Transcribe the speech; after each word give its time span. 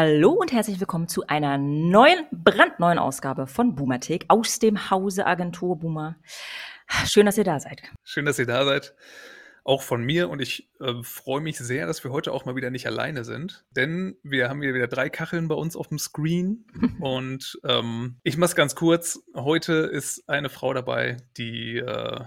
Hallo 0.00 0.30
und 0.30 0.52
herzlich 0.52 0.78
willkommen 0.78 1.08
zu 1.08 1.26
einer 1.26 1.58
neuen, 1.58 2.24
brandneuen 2.30 3.00
Ausgabe 3.00 3.48
von 3.48 3.74
Boomertech 3.74 4.26
aus 4.28 4.60
dem 4.60 4.92
Hause 4.92 5.26
Agentur 5.26 5.76
Boomer. 5.76 6.14
Schön, 7.04 7.26
dass 7.26 7.36
ihr 7.36 7.42
da 7.42 7.58
seid. 7.58 7.82
Schön, 8.04 8.24
dass 8.24 8.38
ihr 8.38 8.46
da 8.46 8.64
seid. 8.64 8.94
Auch 9.64 9.82
von 9.82 10.04
mir 10.04 10.30
und 10.30 10.40
ich 10.40 10.70
äh, 10.78 11.02
freue 11.02 11.40
mich 11.40 11.58
sehr, 11.58 11.88
dass 11.88 12.04
wir 12.04 12.12
heute 12.12 12.30
auch 12.30 12.44
mal 12.44 12.54
wieder 12.54 12.70
nicht 12.70 12.86
alleine 12.86 13.24
sind, 13.24 13.64
denn 13.74 14.16
wir 14.22 14.48
haben 14.48 14.62
hier 14.62 14.72
wieder 14.72 14.86
drei 14.86 15.08
Kacheln 15.08 15.48
bei 15.48 15.56
uns 15.56 15.74
auf 15.74 15.88
dem 15.88 15.98
Screen 15.98 16.64
und 17.00 17.58
ähm, 17.64 18.20
ich 18.22 18.36
mache 18.36 18.50
es 18.50 18.54
ganz 18.54 18.76
kurz. 18.76 19.24
Heute 19.34 19.72
ist 19.72 20.28
eine 20.28 20.48
Frau 20.48 20.74
dabei, 20.74 21.16
die 21.36 21.78
äh, 21.78 22.20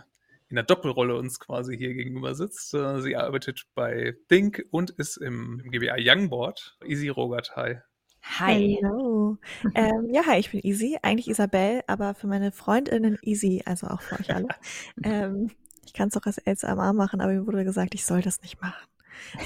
in 0.52 0.55
der 0.55 0.66
Doppelrolle 0.66 1.16
uns 1.16 1.40
quasi 1.40 1.78
hier 1.78 1.94
gegenüber 1.94 2.36
sitzt. 2.36 2.73
Äh, 2.73 3.02
sie 3.02 3.16
arbeitet 3.16 3.64
bei 3.73 4.18
Think 4.28 4.66
und 4.70 4.91
ist 4.91 5.16
im, 5.16 5.62
im 5.64 5.72
GBA 5.72 5.96
Youngboard. 5.98 6.77
Easy 6.86 7.08
Rogert, 7.08 7.55
hi. 7.55 7.77
Hi. 8.22 8.77
Hallo. 8.84 9.38
ähm, 9.76 10.10
ja, 10.12 10.26
hi, 10.26 10.40
ich 10.40 10.52
bin 10.52 10.60
Easy, 10.62 11.00
eigentlich 11.02 11.30
Isabel, 11.30 11.82
aber 11.88 12.14
für 12.14 12.27
meine 12.27 12.52
Freundinnen 12.52 13.18
Easy, 13.24 13.64
also 13.66 13.88
auch 13.88 14.02
für 14.02 14.20
euch 14.20 14.36
alle. 14.36 14.50
ähm, 15.04 15.52
ich 15.86 15.94
kann 15.94 16.10
es 16.10 16.18
auch 16.18 16.26
als 16.26 16.38
LCMA 16.38 16.91
machen, 16.91 17.22
aber 17.22 17.32
mir 17.32 17.48
wurde 17.48 17.63
gesagt, 17.63 17.96
ich 17.96 18.05
soll 18.05 18.22
das 18.22 18.41
nicht 18.41 18.62
machen. 18.62 18.86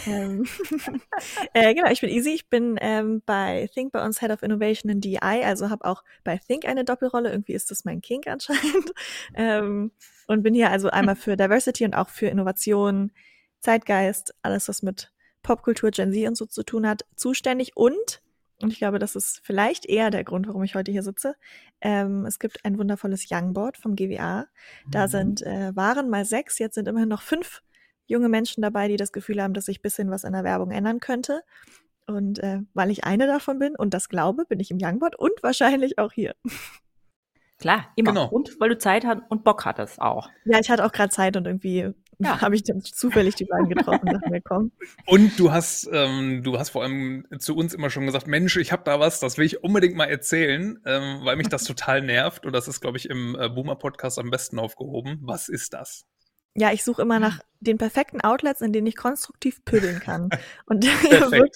ähm, 0.07 0.47
äh, 1.53 1.75
genau, 1.75 1.91
ich 1.91 2.01
bin 2.01 2.09
Easy. 2.09 2.31
Ich 2.31 2.49
bin 2.49 2.77
ähm, 2.81 3.21
bei 3.27 3.69
Think 3.73 3.91
bei 3.91 4.03
uns 4.03 4.21
Head 4.21 4.31
of 4.31 4.41
Innovation 4.41 4.89
in 4.89 5.01
DI, 5.01 5.19
also 5.19 5.69
habe 5.69 5.85
auch 5.85 6.03
bei 6.23 6.39
Think 6.39 6.65
eine 6.65 6.83
Doppelrolle. 6.83 7.29
Irgendwie 7.29 7.53
ist 7.53 7.69
das 7.69 7.85
mein 7.85 8.01
Kink 8.01 8.25
anscheinend. 8.25 8.91
ähm, 9.35 9.91
und 10.27 10.43
bin 10.43 10.53
hier 10.53 10.71
also 10.71 10.89
einmal 10.89 11.15
für 11.15 11.35
Diversity 11.35 11.85
und 11.85 11.95
auch 11.95 12.09
für 12.09 12.27
Innovation, 12.27 13.11
Zeitgeist, 13.59 14.35
alles, 14.41 14.67
was 14.67 14.83
mit 14.83 15.11
Popkultur, 15.41 15.91
Gen 15.91 16.11
Z 16.11 16.27
und 16.27 16.35
so 16.35 16.45
zu 16.45 16.63
tun 16.63 16.87
hat, 16.87 17.05
zuständig. 17.15 17.75
Und, 17.75 18.21
und 18.61 18.71
ich 18.71 18.79
glaube, 18.79 18.99
das 18.99 19.15
ist 19.15 19.41
vielleicht 19.43 19.85
eher 19.85 20.09
der 20.09 20.23
Grund, 20.23 20.47
warum 20.47 20.63
ich 20.63 20.75
heute 20.75 20.91
hier 20.91 21.03
sitze, 21.03 21.35
ähm, 21.81 22.25
es 22.25 22.39
gibt 22.39 22.65
ein 22.65 22.77
wundervolles 22.77 23.27
Youngboard 23.29 23.77
vom 23.77 23.95
GWA. 23.95 24.47
Da 24.89 25.05
mhm. 25.05 25.11
sind, 25.11 25.41
äh, 25.43 25.75
waren 25.75 26.09
mal 26.09 26.25
sechs, 26.25 26.59
jetzt 26.59 26.75
sind 26.75 26.87
immerhin 26.87 27.09
noch 27.09 27.21
fünf 27.21 27.61
junge 28.07 28.29
Menschen 28.29 28.61
dabei, 28.61 28.87
die 28.87 28.97
das 28.97 29.11
Gefühl 29.11 29.41
haben, 29.41 29.53
dass 29.53 29.65
sich 29.65 29.81
bisschen 29.81 30.11
was 30.11 30.25
an 30.25 30.33
der 30.33 30.43
Werbung 30.43 30.71
ändern 30.71 30.99
könnte. 30.99 31.41
Und 32.07 32.39
äh, 32.39 32.61
weil 32.73 32.91
ich 32.91 33.03
eine 33.03 33.25
davon 33.25 33.57
bin 33.57 33.75
und 33.75 33.93
das 33.93 34.09
glaube, 34.09 34.45
bin 34.45 34.59
ich 34.59 34.69
im 34.69 34.77
Youngboard 34.79 35.15
und 35.15 35.41
wahrscheinlich 35.41 35.97
auch 35.97 36.11
hier. 36.11 36.35
Klar, 37.57 37.91
immer. 37.95 38.11
Genau. 38.11 38.27
Und 38.27 38.59
weil 38.59 38.69
du 38.69 38.77
Zeit 38.77 39.05
hast 39.05 39.21
und 39.29 39.43
Bock 39.43 39.65
hattest 39.65 40.01
auch. 40.01 40.29
Ja, 40.45 40.59
ich 40.59 40.69
hatte 40.69 40.85
auch 40.85 40.91
gerade 40.91 41.09
Zeit 41.09 41.37
und 41.37 41.45
irgendwie 41.45 41.93
ja. 42.19 42.41
habe 42.41 42.55
ich 42.55 42.63
dann 42.63 42.81
zufällig 42.81 43.35
die 43.35 43.45
beiden 43.45 43.69
getroffen 43.69 44.09
und 44.09 44.29
mir, 44.29 44.41
komm. 44.41 44.71
Und 45.05 45.39
du 45.39 45.51
hast, 45.51 45.89
ähm, 45.91 46.43
du 46.43 46.59
hast 46.59 46.69
vor 46.69 46.83
allem 46.83 47.25
zu 47.39 47.55
uns 47.55 47.73
immer 47.73 47.89
schon 47.89 48.05
gesagt, 48.05 48.27
Mensch, 48.27 48.57
ich 48.57 48.71
habe 48.71 48.83
da 48.83 48.99
was, 48.99 49.19
das 49.19 49.37
will 49.37 49.45
ich 49.45 49.63
unbedingt 49.63 49.95
mal 49.95 50.05
erzählen, 50.05 50.79
ähm, 50.85 51.21
weil 51.23 51.37
mich 51.37 51.47
das 51.47 51.63
total 51.65 52.01
nervt. 52.01 52.45
Und 52.45 52.53
das 52.53 52.67
ist, 52.67 52.81
glaube 52.81 52.97
ich, 52.97 53.09
im 53.09 53.37
äh, 53.39 53.49
Boomer-Podcast 53.49 54.19
am 54.19 54.29
besten 54.29 54.59
aufgehoben. 54.59 55.19
Was 55.21 55.47
ist 55.49 55.73
das? 55.73 56.05
ja, 56.55 56.71
ich 56.71 56.83
suche 56.83 57.01
immer 57.01 57.19
nach 57.19 57.41
den 57.59 57.77
perfekten 57.77 58.21
Outlets, 58.21 58.61
in 58.61 58.71
denen 58.71 58.87
ich 58.87 58.95
konstruktiv 58.95 59.63
pöbeln 59.65 59.99
kann. 59.99 60.29
Und 60.65 60.85
wirklich, 60.85 61.51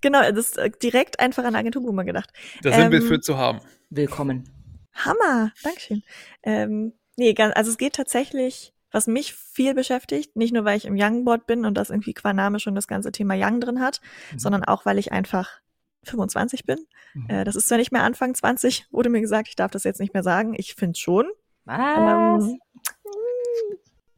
genau, 0.00 0.20
das 0.20 0.38
ist 0.38 0.58
äh, 0.58 0.70
direkt 0.70 1.18
einfach 1.18 1.44
an 1.44 1.56
Agenturboomer 1.56 2.04
gedacht. 2.04 2.30
Da 2.62 2.72
sind 2.72 2.84
ähm, 2.84 2.92
wir 2.92 3.02
für 3.02 3.20
zu 3.20 3.36
haben. 3.36 3.60
Willkommen. 3.90 4.55
Hammer, 4.96 5.52
Dankeschön. 5.62 6.02
Ähm, 6.42 6.92
nee, 7.16 7.34
also 7.36 7.70
es 7.70 7.78
geht 7.78 7.94
tatsächlich, 7.94 8.72
was 8.90 9.06
mich 9.06 9.34
viel 9.34 9.74
beschäftigt, 9.74 10.36
nicht 10.36 10.52
nur, 10.52 10.64
weil 10.64 10.76
ich 10.76 10.86
im 10.86 10.96
Youngboard 10.98 11.46
bin 11.46 11.64
und 11.64 11.74
das 11.74 11.90
irgendwie 11.90 12.14
qua 12.14 12.32
Name 12.32 12.60
schon 12.60 12.74
das 12.74 12.88
ganze 12.88 13.12
Thema 13.12 13.34
Young 13.36 13.60
drin 13.60 13.80
hat, 13.80 14.00
mhm. 14.32 14.38
sondern 14.38 14.64
auch, 14.64 14.86
weil 14.86 14.98
ich 14.98 15.12
einfach 15.12 15.60
25 16.04 16.64
bin. 16.64 16.78
Mhm. 17.14 17.30
Äh, 17.30 17.44
das 17.44 17.56
ist 17.56 17.68
zwar 17.68 17.78
nicht 17.78 17.92
mehr 17.92 18.04
Anfang 18.04 18.34
20, 18.34 18.86
wurde 18.90 19.10
mir 19.10 19.20
gesagt, 19.20 19.48
ich 19.48 19.56
darf 19.56 19.70
das 19.70 19.84
jetzt 19.84 20.00
nicht 20.00 20.14
mehr 20.14 20.22
sagen. 20.22 20.54
Ich 20.56 20.74
finde 20.74 20.98
schon. 20.98 21.26
Was? 21.64 22.44
Ähm, 22.44 22.60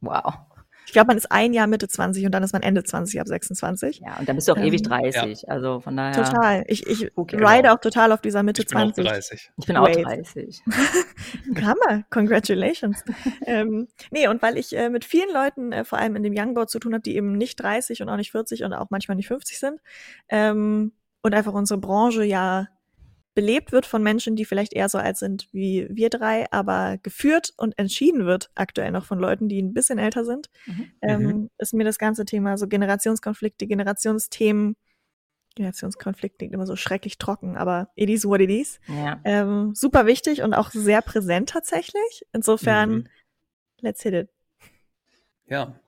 Wow. 0.01 0.35
Ich 0.89 0.93
glaube, 0.93 1.09
man 1.09 1.19
ist 1.19 1.31
ein 1.31 1.53
Jahr 1.53 1.67
Mitte 1.67 1.87
20 1.87 2.25
und 2.25 2.33
dann 2.33 2.43
ist 2.43 2.55
man 2.55 2.63
Ende 2.63 2.83
20 2.83 3.21
ab 3.21 3.29
26. 3.29 4.01
Ja, 4.01 4.17
und 4.19 4.27
dann 4.27 4.37
bist 4.37 4.49
du 4.49 4.53
auch 4.53 4.57
ähm, 4.57 4.65
ewig 4.65 4.83
30. 4.85 5.43
Ja. 5.43 5.49
Also 5.49 5.81
von 5.81 5.95
daher. 5.95 6.25
Total. 6.25 6.65
Ich, 6.67 6.87
ich 6.87 7.13
okay, 7.15 7.37
ride 7.37 7.63
genau. 7.65 7.75
auch 7.75 7.81
total 7.81 8.11
auf 8.11 8.23
dieser 8.23 8.43
Mitte 8.43 8.63
ich 8.63 8.69
bin 8.69 8.79
20. 8.79 9.07
Auch 9.07 9.11
30. 9.11 9.51
Ich 9.59 9.67
bin 9.67 9.77
auch 9.77 9.87
30. 9.87 10.63
Hammer. 11.61 12.05
Congratulations. 12.09 13.05
ähm, 13.45 13.89
nee, 14.11 14.29
und 14.29 14.41
weil 14.41 14.57
ich 14.57 14.75
äh, 14.75 14.89
mit 14.89 15.05
vielen 15.05 15.31
Leuten, 15.31 15.73
äh, 15.73 15.85
vor 15.85 15.99
allem 15.99 16.17
in 16.17 16.23
dem 16.23 16.33
Youngboard 16.35 16.71
zu 16.71 16.79
tun 16.79 16.95
habe, 16.95 17.03
die 17.03 17.17
eben 17.17 17.33
nicht 17.33 17.63
30 17.63 18.01
und 18.01 18.09
auch 18.09 18.17
nicht 18.17 18.31
40 18.31 18.65
und 18.65 18.73
auch 18.73 18.87
manchmal 18.89 19.19
nicht 19.19 19.29
50 19.29 19.59
sind. 19.59 19.81
Ähm, 20.31 20.93
und 21.21 21.35
einfach 21.35 21.53
unsere 21.53 21.79
Branche 21.79 22.25
ja 22.25 22.69
belebt 23.39 23.71
wird 23.71 23.87
von 23.87 24.03
Menschen, 24.03 24.35
die 24.35 24.45
vielleicht 24.45 24.73
eher 24.73 24.89
so 24.89 24.99
alt 24.99 25.17
sind 25.17 25.47
wie 25.53 25.87
wir 25.93 26.11
drei, 26.11 26.51
aber 26.51 26.99
geführt 27.05 27.53
und 27.57 27.79
entschieden 27.79 28.27
wird 28.27 28.51
aktuell 28.57 28.91
noch 28.91 29.05
von 29.05 29.21
Leuten, 29.21 29.49
die 29.49 29.63
ein 29.63 29.73
bisschen 29.73 30.01
älter 30.01 30.25
sind, 30.25 30.51
mhm. 30.67 30.91
Ähm, 31.03 31.23
mhm. 31.23 31.51
ist 31.57 31.73
mir 31.73 31.85
das 31.85 31.99
ganze 31.99 32.25
Thema 32.25 32.59
so 32.59 32.67
Generationskonflikte, 32.67 33.69
Generationsthemen, 33.69 34.75
Generationskonflikt 35.55 36.39
klingt 36.39 36.53
immer 36.53 36.67
so 36.67 36.75
schrecklich 36.75 37.17
trocken, 37.19 37.57
aber 37.57 37.93
it 37.95 38.11
is 38.11 38.25
what 38.25 38.41
it 38.41 38.51
is. 38.51 38.81
Ja. 38.89 39.21
Ähm, 39.23 39.73
super 39.73 40.07
wichtig 40.07 40.43
und 40.43 40.53
auch 40.53 40.73
sehr 40.73 41.01
präsent 41.01 41.51
tatsächlich. 41.51 42.27
Insofern, 42.33 42.91
mhm. 42.91 43.07
let's 43.83 44.03
hit 44.03 44.15
it. 44.15 44.31
Ja. 45.47 45.79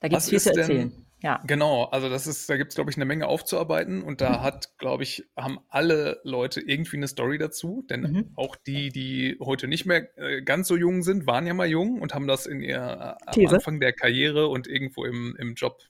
Da 0.00 0.08
gibt 0.08 0.20
es 0.20 0.28
viel 0.28 0.40
zu 0.40 0.50
erzählen. 0.50 0.90
Denn, 0.90 1.06
ja. 1.20 1.42
Genau, 1.46 1.84
also 1.84 2.08
das 2.08 2.26
ist, 2.26 2.48
da 2.48 2.56
gibt 2.56 2.70
es, 2.70 2.74
glaube 2.76 2.90
ich, 2.90 2.96
eine 2.96 3.04
Menge 3.04 3.26
aufzuarbeiten 3.26 4.02
und 4.02 4.20
da 4.20 4.38
mhm. 4.38 4.42
hat, 4.42 4.78
glaube 4.78 5.02
ich, 5.02 5.24
haben 5.36 5.58
alle 5.68 6.20
Leute 6.22 6.60
irgendwie 6.60 6.96
eine 6.96 7.08
Story 7.08 7.38
dazu, 7.38 7.84
denn 7.90 8.00
mhm. 8.02 8.30
auch 8.36 8.54
die, 8.54 8.90
die 8.90 9.36
heute 9.40 9.66
nicht 9.66 9.84
mehr 9.84 10.16
äh, 10.16 10.42
ganz 10.42 10.68
so 10.68 10.76
jung 10.76 11.02
sind, 11.02 11.26
waren 11.26 11.46
ja 11.46 11.54
mal 11.54 11.68
jung 11.68 12.00
und 12.00 12.14
haben 12.14 12.28
das 12.28 12.46
in 12.46 12.60
ihr 12.60 12.76
äh, 12.76 13.44
am 13.44 13.54
Anfang 13.54 13.80
der 13.80 13.92
Karriere 13.92 14.48
und 14.48 14.68
irgendwo 14.68 15.04
im, 15.04 15.34
im 15.38 15.54
Job 15.54 15.80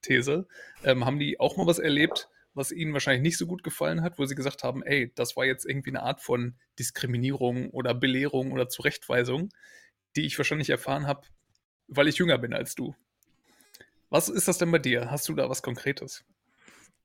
These, 0.00 0.46
ähm, 0.84 1.04
haben 1.04 1.18
die 1.18 1.38
auch 1.38 1.56
mal 1.56 1.66
was 1.66 1.78
erlebt, 1.78 2.28
was 2.54 2.72
ihnen 2.72 2.92
wahrscheinlich 2.94 3.22
nicht 3.22 3.38
so 3.38 3.46
gut 3.46 3.62
gefallen 3.62 4.02
hat, 4.02 4.18
wo 4.18 4.24
sie 4.24 4.34
gesagt 4.34 4.64
haben, 4.64 4.82
ey, 4.82 5.12
das 5.14 5.36
war 5.36 5.44
jetzt 5.44 5.66
irgendwie 5.66 5.90
eine 5.90 6.02
Art 6.02 6.20
von 6.22 6.56
Diskriminierung 6.78 7.70
oder 7.70 7.94
Belehrung 7.94 8.52
oder 8.52 8.68
Zurechtweisung, 8.68 9.50
die 10.16 10.24
ich 10.24 10.38
wahrscheinlich 10.38 10.70
erfahren 10.70 11.06
habe, 11.06 11.26
weil 11.88 12.08
ich 12.08 12.16
jünger 12.16 12.38
bin 12.38 12.54
als 12.54 12.74
du. 12.74 12.94
Was 14.10 14.28
ist 14.28 14.48
das 14.48 14.58
denn 14.58 14.70
bei 14.70 14.78
dir? 14.78 15.10
Hast 15.10 15.28
du 15.28 15.34
da 15.34 15.48
was 15.48 15.62
Konkretes? 15.62 16.24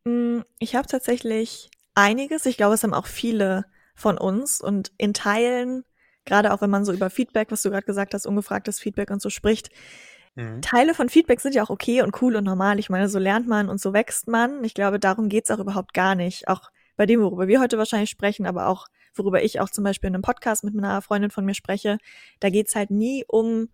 Mm, 0.06 0.40
ich 0.60 0.76
habe 0.76 0.88
tatsächlich 0.88 1.70
einiges. 1.96 2.46
Ich 2.46 2.58
glaube, 2.58 2.76
es 2.76 2.84
haben 2.84 2.94
auch 2.94 3.08
viele 3.08 3.66
von 3.96 4.18
uns 4.18 4.62
und 4.62 4.92
in 4.98 5.14
Teilen, 5.14 5.84
gerade 6.26 6.54
auch 6.54 6.62
wenn 6.62 6.70
man 6.70 6.86
so 6.86 6.94
über 6.94 7.10
Feedback, 7.10 7.52
was 7.52 7.62
du 7.62 7.70
gerade 7.70 7.86
gesagt 7.86 8.14
hast, 8.14 8.26
ungefragtes 8.26 8.80
Feedback 8.80 9.12
und 9.12 9.22
so 9.22 9.30
spricht, 9.30 9.70
mhm. 10.36 10.62
Teile 10.62 10.94
von 10.94 11.10
Feedback 11.10 11.42
sind 11.42 11.56
ja 11.56 11.64
auch 11.64 11.70
okay 11.70 12.02
und 12.02 12.22
cool 12.22 12.36
und 12.36 12.44
normal. 12.44 12.80
Ich 12.80 12.90
meine, 12.90 13.10
so 13.10 13.20
lernt 13.20 13.48
man 13.48 13.70
und 13.70 13.80
so 13.80 13.94
wächst 13.94 14.28
man. 14.28 14.64
Ich 14.64 14.74
glaube, 14.74 15.00
darum 15.00 15.30
geht's 15.30 15.52
auch 15.52 15.60
überhaupt 15.60 15.94
gar 15.94 16.16
nicht. 16.16 16.48
Auch 16.48 16.72
bei 16.96 17.06
dem, 17.06 17.22
worüber 17.22 17.48
wir 17.48 17.60
heute 17.60 17.78
wahrscheinlich 17.78 18.10
sprechen, 18.10 18.46
aber 18.46 18.68
auch 18.68 18.88
worüber 19.16 19.44
ich 19.44 19.60
auch 19.60 19.70
zum 19.70 19.84
Beispiel 19.84 20.08
in 20.08 20.16
einem 20.16 20.24
Podcast 20.24 20.64
mit 20.64 20.76
einer 20.76 21.02
Freundin 21.02 21.32
von 21.32 21.46
mir 21.46 21.54
spreche, 21.54 21.98
da 22.40 22.50
geht's 22.50 22.76
halt 22.76 22.90
nie 22.90 23.26
um 23.28 23.70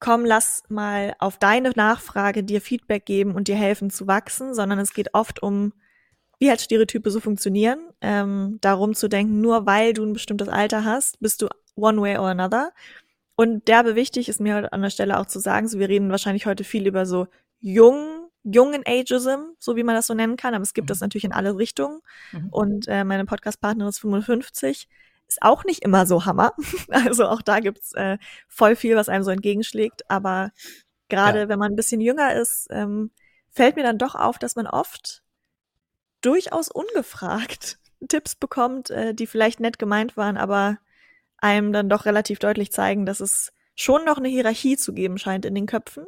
komm, 0.00 0.24
lass 0.24 0.62
mal 0.68 1.14
auf 1.18 1.38
deine 1.38 1.70
Nachfrage 1.76 2.42
dir 2.42 2.60
Feedback 2.60 3.04
geben 3.04 3.34
und 3.34 3.48
dir 3.48 3.56
helfen 3.56 3.90
zu 3.90 4.06
wachsen, 4.06 4.54
sondern 4.54 4.78
es 4.78 4.92
geht 4.92 5.14
oft 5.14 5.42
um, 5.42 5.72
wie 6.38 6.48
halt 6.48 6.60
Stereotype 6.60 7.10
so 7.10 7.20
funktionieren, 7.20 7.78
ähm, 8.00 8.58
darum 8.62 8.94
zu 8.94 9.08
denken, 9.08 9.40
nur 9.40 9.66
weil 9.66 9.92
du 9.92 10.04
ein 10.04 10.14
bestimmtes 10.14 10.48
Alter 10.48 10.84
hast, 10.84 11.20
bist 11.20 11.42
du 11.42 11.48
one 11.76 12.00
way 12.00 12.16
or 12.16 12.28
another. 12.28 12.72
Und 13.36 13.68
derbe 13.68 13.94
wichtig 13.94 14.28
ist 14.28 14.40
mir 14.40 14.54
halt 14.54 14.72
an 14.72 14.82
der 14.82 14.90
Stelle 14.90 15.18
auch 15.18 15.26
zu 15.26 15.38
sagen, 15.38 15.68
so 15.68 15.78
wir 15.78 15.88
reden 15.88 16.10
wahrscheinlich 16.10 16.46
heute 16.46 16.64
viel 16.64 16.86
über 16.86 17.06
so 17.06 17.26
jung, 17.58 18.28
jungen 18.42 18.82
Ageism, 18.86 19.52
so 19.58 19.76
wie 19.76 19.82
man 19.82 19.94
das 19.94 20.06
so 20.06 20.14
nennen 20.14 20.36
kann, 20.36 20.54
aber 20.54 20.62
es 20.62 20.74
gibt 20.74 20.86
mhm. 20.86 20.90
das 20.90 21.00
natürlich 21.00 21.24
in 21.24 21.32
alle 21.32 21.56
Richtungen. 21.56 22.00
Mhm. 22.32 22.48
Und 22.50 22.88
äh, 22.88 23.04
meine 23.04 23.26
Podcast-Partnerin 23.26 23.90
ist 23.90 23.98
55 23.98 24.88
ist 25.30 25.42
auch 25.42 25.64
nicht 25.64 25.82
immer 25.82 26.06
so 26.06 26.24
Hammer. 26.24 26.52
Also 26.90 27.26
auch 27.26 27.42
da 27.42 27.60
gibt's 27.60 27.92
äh, 27.94 28.18
voll 28.48 28.76
viel, 28.76 28.96
was 28.96 29.08
einem 29.08 29.24
so 29.24 29.30
entgegenschlägt. 29.30 30.10
Aber 30.10 30.50
gerade 31.08 31.40
ja. 31.40 31.48
wenn 31.48 31.58
man 31.58 31.72
ein 31.72 31.76
bisschen 31.76 32.00
jünger 32.00 32.34
ist, 32.34 32.66
ähm, 32.70 33.10
fällt 33.50 33.76
mir 33.76 33.82
dann 33.82 33.98
doch 33.98 34.14
auf, 34.14 34.38
dass 34.38 34.56
man 34.56 34.66
oft 34.66 35.22
durchaus 36.20 36.68
ungefragt 36.68 37.78
Tipps 38.08 38.34
bekommt, 38.34 38.90
äh, 38.90 39.14
die 39.14 39.26
vielleicht 39.26 39.60
nett 39.60 39.78
gemeint 39.78 40.16
waren, 40.16 40.36
aber 40.36 40.78
einem 41.38 41.72
dann 41.72 41.88
doch 41.88 42.06
relativ 42.06 42.38
deutlich 42.38 42.72
zeigen, 42.72 43.06
dass 43.06 43.20
es 43.20 43.52
schon 43.74 44.04
noch 44.04 44.18
eine 44.18 44.28
Hierarchie 44.28 44.76
zu 44.76 44.92
geben 44.92 45.16
scheint 45.16 45.46
in 45.46 45.54
den 45.54 45.66
Köpfen, 45.66 46.04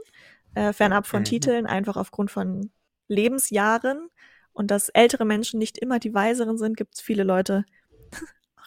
äh, 0.55 0.73
fernab 0.73 1.07
von 1.07 1.21
mhm. 1.21 1.27
Titeln, 1.27 1.67
einfach 1.67 1.97
aufgrund 1.97 2.31
von 2.31 2.71
Lebensjahren 3.09 4.09
und 4.53 4.71
dass 4.71 4.89
ältere 4.91 5.25
Menschen 5.25 5.59
nicht 5.59 5.79
immer 5.79 5.99
die 5.99 6.13
weiseren 6.13 6.59
sind, 6.59 6.77
gibt 6.77 6.95
es 6.97 7.01
viele 7.01 7.25
Leute, 7.25 7.65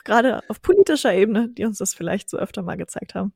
gerade 0.05 0.41
auf 0.47 0.61
politischer 0.61 1.13
Ebene, 1.13 1.49
die 1.49 1.65
uns 1.65 1.79
das 1.79 1.93
vielleicht 1.93 2.29
so 2.29 2.37
öfter 2.37 2.61
mal 2.61 2.77
gezeigt 2.77 3.15
haben. 3.15 3.33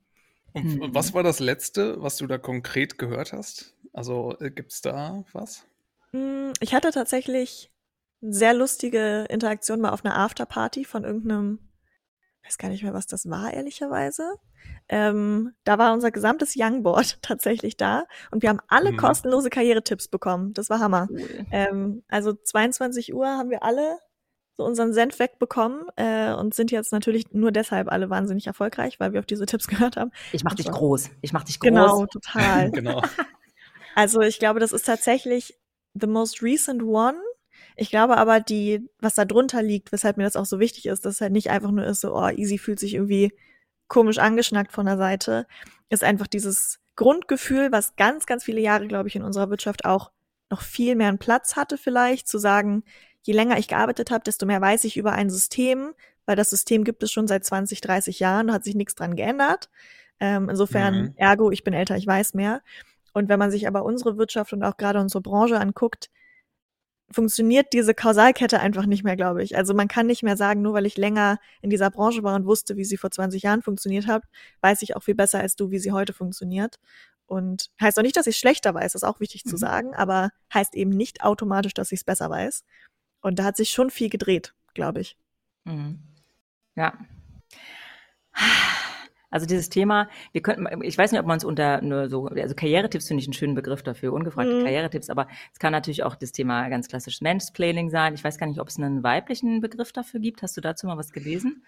Und 0.54 0.82
hm. 0.82 0.96
was 0.96 1.14
war 1.14 1.24
das 1.24 1.40
Letzte, 1.40 2.02
was 2.02 2.18
du 2.18 2.28
da 2.28 2.38
konkret 2.38 2.98
gehört 2.98 3.34
hast? 3.34 3.76
Also 3.94 4.36
äh, 4.40 4.50
gibt 4.50 4.72
es 4.72 4.82
da 4.82 5.24
was? 5.34 5.66
Hm, 6.12 6.54
ich 6.60 6.74
hatte 6.74 6.92
tatsächlich 6.92 7.72
sehr 8.22 8.54
lustige 8.54 9.26
Interaktion 9.30 9.82
mal 9.82 9.92
auf 9.92 10.04
einer 10.04 10.18
Afterparty 10.18 10.86
von 10.86 11.04
irgendeinem, 11.04 11.60
weiß 12.44 12.58
gar 12.58 12.70
nicht 12.70 12.84
mehr, 12.84 12.94
was 12.94 13.08
das 13.08 13.30
war, 13.30 13.54
ehrlicherweise. 13.54 14.36
Ähm, 14.90 15.54
da 15.64 15.78
war 15.78 15.94
unser 15.94 16.12
gesamtes 16.12 16.56
Youngboard 16.58 17.20
tatsächlich 17.22 17.78
da 17.78 18.06
und 18.32 18.42
wir 18.42 18.50
haben 18.50 18.62
alle 18.68 18.92
mhm. 18.92 18.98
kostenlose 18.98 19.50
Karrieretipps 19.50 20.08
bekommen. 20.08 20.54
Das 20.54 20.70
war 20.70 20.80
Hammer. 20.80 21.08
Cool. 21.10 21.46
Ähm, 21.52 22.04
also 22.08 22.34
22 22.34 23.14
Uhr 23.14 23.28
haben 23.28 23.50
wir 23.50 23.64
alle 23.64 24.00
so 24.60 24.66
unseren 24.66 24.92
Senf 24.92 25.20
wegbekommen 25.20 25.86
äh, 25.96 26.34
und 26.34 26.54
sind 26.54 26.70
jetzt 26.70 26.92
natürlich 26.92 27.32
nur 27.32 27.54
deshalb 27.54 27.90
alle 27.90 28.10
wahnsinnig 28.10 28.46
erfolgreich, 28.46 29.00
weil 29.00 29.14
wir 29.14 29.22
auf 29.22 29.26
diese 29.26 29.46
Tipps 29.46 29.68
gehört 29.70 29.96
haben. 29.96 30.12
Ich 30.34 30.44
mach 30.44 30.54
dich 30.54 30.70
groß. 30.70 31.12
Ich 31.22 31.32
mach 31.32 31.46
dich 31.46 31.62
groß. 31.62 31.70
Genau, 31.70 32.06
total. 32.12 32.70
genau. 32.72 33.02
Also 33.96 34.20
ich 34.20 34.38
glaube, 34.38 34.60
das 34.60 34.74
ist 34.74 34.86
tatsächlich 34.86 35.58
the 35.94 36.08
most 36.08 36.44
recent 36.44 36.84
one. 36.84 37.18
Ich 37.78 37.90
glaube 37.90 38.18
aber, 38.18 38.42
die, 38.42 38.86
was 39.00 39.16
da 39.16 39.24
drunter 39.24 39.64
liegt, 39.64 39.94
weshalb 39.94 40.18
mir 40.18 40.24
das 40.24 40.36
auch 40.36 40.46
so 40.46 40.60
wichtig 40.60 40.88
ist, 40.88 41.06
dass 41.06 41.16
es 41.16 41.22
halt 41.22 41.32
nicht 41.32 41.50
einfach 41.50 41.72
nur 41.72 41.86
ist, 41.86 42.02
so, 42.02 42.14
oh, 42.14 42.28
Easy 42.28 42.58
fühlt 42.58 42.80
sich 42.80 42.96
irgendwie 42.96 43.32
komisch 43.88 44.18
angeschnackt 44.18 44.74
von 44.74 44.86
der 44.86 44.98
Seite, 44.98 45.48
ist 45.88 46.04
einfach 46.04 46.28
dieses 46.28 46.80
Grundgefühl, 46.98 47.72
was 47.72 47.96
ganz, 47.96 48.26
ganz 48.26 48.44
viele 48.44 48.60
Jahre, 48.60 48.88
glaube 48.88 49.08
ich, 49.08 49.16
in 49.16 49.24
unserer 49.24 49.50
Wirtschaft 49.50 49.86
auch 49.86 50.12
noch 50.50 50.62
viel 50.62 50.96
mehr 50.96 51.08
einen 51.08 51.18
Platz 51.18 51.56
hatte, 51.56 51.78
vielleicht, 51.78 52.28
zu 52.28 52.40
sagen, 52.40 52.84
je 53.30 53.36
länger 53.36 53.60
ich 53.60 53.68
gearbeitet 53.68 54.10
habe, 54.10 54.24
desto 54.24 54.48
mehr 54.48 54.60
weiß 54.60 54.86
ich 54.86 54.98
über 54.98 55.12
ein 55.12 55.30
System, 55.30 55.94
weil 56.26 56.36
das 56.36 56.50
System 56.50 56.84
gibt 56.84 57.04
es 57.04 57.12
schon 57.12 57.28
seit 57.28 57.46
20, 57.46 57.80
30 57.80 58.20
Jahren, 58.20 58.52
hat 58.52 58.64
sich 58.64 58.74
nichts 58.74 58.96
dran 58.96 59.16
geändert. 59.16 59.70
Ähm, 60.20 60.50
insofern, 60.50 61.02
mhm. 61.02 61.14
ergo, 61.16 61.52
ich 61.52 61.64
bin 61.64 61.76
älter, 61.76 61.96
ich 61.96 62.08
weiß 62.08 62.34
mehr. 62.34 62.64
Und 63.14 63.30
wenn 63.30 63.38
man 63.38 63.52
sich 63.52 63.68
aber 63.68 63.86
unsere 63.86 64.18
Wirtschaft 64.18 64.52
und 64.52 64.64
auch 64.64 64.78
gerade 64.78 65.00
unsere 65.00 65.22
Branche 65.22 65.60
anguckt, 65.60 66.10
funktioniert 67.12 67.72
diese 67.72 67.94
Kausalkette 67.94 68.60
einfach 68.62 68.88
nicht 68.88 69.04
mehr, 69.04 69.16
glaube 69.16 69.44
ich. 69.44 69.56
Also 69.56 69.76
man 69.76 69.88
kann 69.88 70.08
nicht 70.08 70.24
mehr 70.24 70.36
sagen, 70.36 70.64
nur 70.64 70.74
weil 70.74 70.88
ich 70.88 70.98
länger 70.98 71.38
in 71.62 71.70
dieser 71.70 71.92
Branche 71.92 72.24
war 72.24 72.34
und 72.34 72.48
wusste, 72.48 72.78
wie 72.78 72.84
sie 72.84 72.98
vor 72.98 73.12
20 73.12 73.44
Jahren 73.44 73.62
funktioniert 73.62 74.08
hat, 74.08 74.24
weiß 74.62 74.82
ich 74.82 74.96
auch 74.96 75.04
viel 75.04 75.16
besser 75.16 75.40
als 75.40 75.56
du, 75.56 75.70
wie 75.70 75.78
sie 75.78 75.92
heute 75.92 76.14
funktioniert. 76.14 76.80
Und 77.28 77.70
heißt 77.80 78.00
auch 78.00 78.04
nicht, 78.04 78.18
dass 78.18 78.26
ich 78.26 78.38
schlechter 78.38 78.74
weiß, 78.74 78.94
das 78.94 79.04
ist 79.04 79.08
auch 79.08 79.20
wichtig 79.20 79.46
mhm. 79.46 79.50
zu 79.52 79.58
sagen, 79.58 79.94
aber 79.94 80.32
heißt 80.52 80.74
eben 80.74 80.90
nicht 80.90 81.24
automatisch, 81.24 81.76
dass 81.76 81.92
ich 81.92 82.00
es 82.00 82.04
besser 82.04 82.32
weiß. 82.32 82.64
Und 83.22 83.40
da 83.40 83.44
hat 83.44 83.58
sich 83.58 83.72
schon 83.72 83.90
viel 83.90 84.10
gedreht, 84.10 84.54
glaube 84.74 85.02
ich. 85.02 85.18
Mhm. 85.66 86.00
Ja. 86.76 86.94
Also 89.32 89.46
dieses 89.46 89.70
Thema, 89.70 90.10
wir 90.32 90.42
könnten, 90.42 90.82
ich 90.82 90.98
weiß 90.98 91.12
nicht, 91.12 91.22
ob 91.22 91.28
man 91.28 91.38
es 91.38 91.44
unter 91.44 91.82
nur 91.82 92.10
so, 92.10 92.28
also 92.28 92.56
Karrieretipps 92.56 93.08
finde 93.08 93.22
ich 93.22 93.28
einen 93.28 93.34
schönen 93.34 93.54
Begriff 93.54 93.84
dafür, 93.84 94.12
ungefragte 94.12 94.56
mhm. 94.56 94.64
Karrieretipps, 94.64 95.10
aber 95.10 95.28
es 95.54 95.60
kann 95.60 95.72
natürlich 95.72 96.04
auch 96.04 96.16
das 96.16 96.32
Thema 96.32 96.68
ganz 96.70 96.88
klassisch 96.88 97.22
Mansplaining 97.22 97.92
sein. 97.92 98.16
Ich 98.16 98.24
weiß 98.24 98.40
gar 98.40 98.48
nicht, 98.48 98.60
ob 98.60 98.70
es 98.70 98.78
einen 98.78 99.04
weiblichen 99.04 99.62
Begriff 99.62 99.92
dafür 99.92 100.20
gibt. 100.20 100.42
Hast 100.42 100.58
du 100.58 100.62
dazu 100.62 100.88
mal 100.88 100.98
was 100.98 101.12
gelesen? 101.12 101.64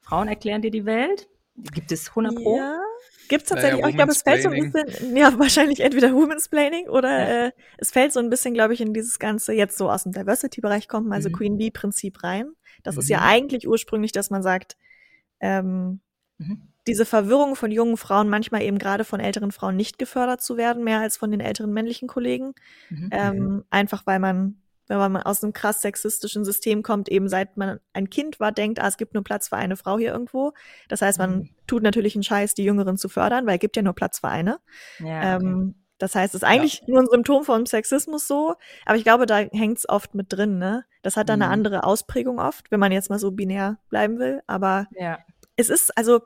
Frauen 0.00 0.28
erklären 0.28 0.60
dir 0.60 0.70
die 0.70 0.84
Welt? 0.84 1.28
Gibt 1.56 1.90
es 1.90 2.10
100 2.10 2.34
Pro? 2.34 2.58
Ja. 2.58 2.82
Gibt 3.28 3.42
es 3.42 3.48
tatsächlich 3.48 3.80
naja, 3.80 3.84
auch, 3.84 3.90
ich 3.90 3.96
glaube, 3.96 4.12
es 4.12 4.22
fällt 4.22 4.42
so 4.42 4.50
ein 4.50 4.72
bisschen, 4.72 5.16
ja, 5.16 5.32
wahrscheinlich 5.38 5.80
entweder 5.80 6.12
Women's 6.12 6.48
Planning 6.48 6.88
oder 6.88 7.46
äh, 7.46 7.52
es 7.78 7.90
fällt 7.90 8.12
so 8.12 8.20
ein 8.20 8.30
bisschen, 8.30 8.54
glaube 8.54 8.74
ich, 8.74 8.80
in 8.80 8.94
dieses 8.94 9.18
Ganze 9.18 9.52
jetzt 9.52 9.78
so 9.78 9.90
aus 9.90 10.04
dem 10.04 10.12
Diversity-Bereich 10.12 10.86
kommen, 10.86 11.12
also 11.12 11.28
mhm. 11.28 11.32
Queen 11.32 11.56
Bee-Prinzip 11.58 12.22
rein. 12.22 12.52
Das 12.84 12.94
mhm. 12.94 13.00
ist 13.00 13.08
ja 13.08 13.18
mhm. 13.18 13.24
eigentlich 13.24 13.66
ursprünglich, 13.66 14.12
dass 14.12 14.30
man 14.30 14.42
sagt, 14.42 14.76
ähm, 15.40 16.00
mhm 16.38 16.68
diese 16.86 17.04
Verwirrung 17.04 17.56
von 17.56 17.70
jungen 17.70 17.96
Frauen, 17.96 18.28
manchmal 18.28 18.62
eben 18.62 18.78
gerade 18.78 19.04
von 19.04 19.20
älteren 19.20 19.50
Frauen 19.50 19.76
nicht 19.76 19.98
gefördert 19.98 20.40
zu 20.40 20.56
werden, 20.56 20.84
mehr 20.84 21.00
als 21.00 21.16
von 21.16 21.30
den 21.30 21.40
älteren 21.40 21.72
männlichen 21.72 22.06
Kollegen. 22.06 22.54
Mhm. 22.90 23.08
Ähm, 23.10 23.36
mhm. 23.36 23.64
einfach 23.70 24.06
weil 24.06 24.20
man, 24.20 24.62
wenn 24.88 24.98
man 24.98 25.22
aus 25.22 25.42
einem 25.42 25.52
krass 25.52 25.82
sexistischen 25.82 26.44
System 26.44 26.82
kommt, 26.82 27.08
eben 27.08 27.28
seit 27.28 27.56
man 27.56 27.80
ein 27.92 28.10
Kind 28.10 28.40
war, 28.40 28.52
denkt, 28.52 28.80
ah, 28.80 28.88
es 28.88 28.96
gibt 28.96 29.14
nur 29.14 29.24
Platz 29.24 29.48
für 29.48 29.56
eine 29.56 29.76
Frau 29.76 29.98
hier 29.98 30.12
irgendwo. 30.12 30.52
Das 30.88 31.02
heißt, 31.02 31.18
man 31.18 31.38
mhm. 31.38 31.48
tut 31.66 31.82
natürlich 31.82 32.14
einen 32.14 32.22
Scheiß, 32.22 32.54
die 32.54 32.64
Jüngeren 32.64 32.96
zu 32.96 33.08
fördern, 33.08 33.46
weil 33.46 33.54
es 33.54 33.60
gibt 33.60 33.76
ja 33.76 33.82
nur 33.82 33.94
Platz 33.94 34.20
für 34.20 34.28
eine. 34.28 34.58
Ja, 34.98 35.36
okay. 35.36 35.46
ähm, 35.46 35.74
das 35.98 36.14
heißt, 36.14 36.34
es 36.34 36.42
ist 36.42 36.48
eigentlich 36.48 36.80
ja. 36.80 36.84
nur 36.88 37.00
ein 37.00 37.08
Symptom 37.10 37.44
vom 37.44 37.64
Sexismus 37.64 38.26
so, 38.28 38.54
aber 38.84 38.98
ich 38.98 39.04
glaube, 39.04 39.26
da 39.26 39.38
hängt 39.38 39.78
es 39.78 39.88
oft 39.88 40.14
mit 40.14 40.26
drin, 40.30 40.58
ne? 40.58 40.84
Das 41.02 41.16
hat 41.16 41.28
dann 41.28 41.38
mhm. 41.38 41.44
eine 41.44 41.52
andere 41.52 41.84
Ausprägung 41.84 42.38
oft, 42.38 42.70
wenn 42.70 42.80
man 42.80 42.92
jetzt 42.92 43.08
mal 43.08 43.18
so 43.18 43.30
binär 43.30 43.78
bleiben 43.88 44.18
will. 44.18 44.42
Aber 44.46 44.88
ja. 44.92 45.18
es 45.56 45.70
ist, 45.70 45.96
also 45.96 46.20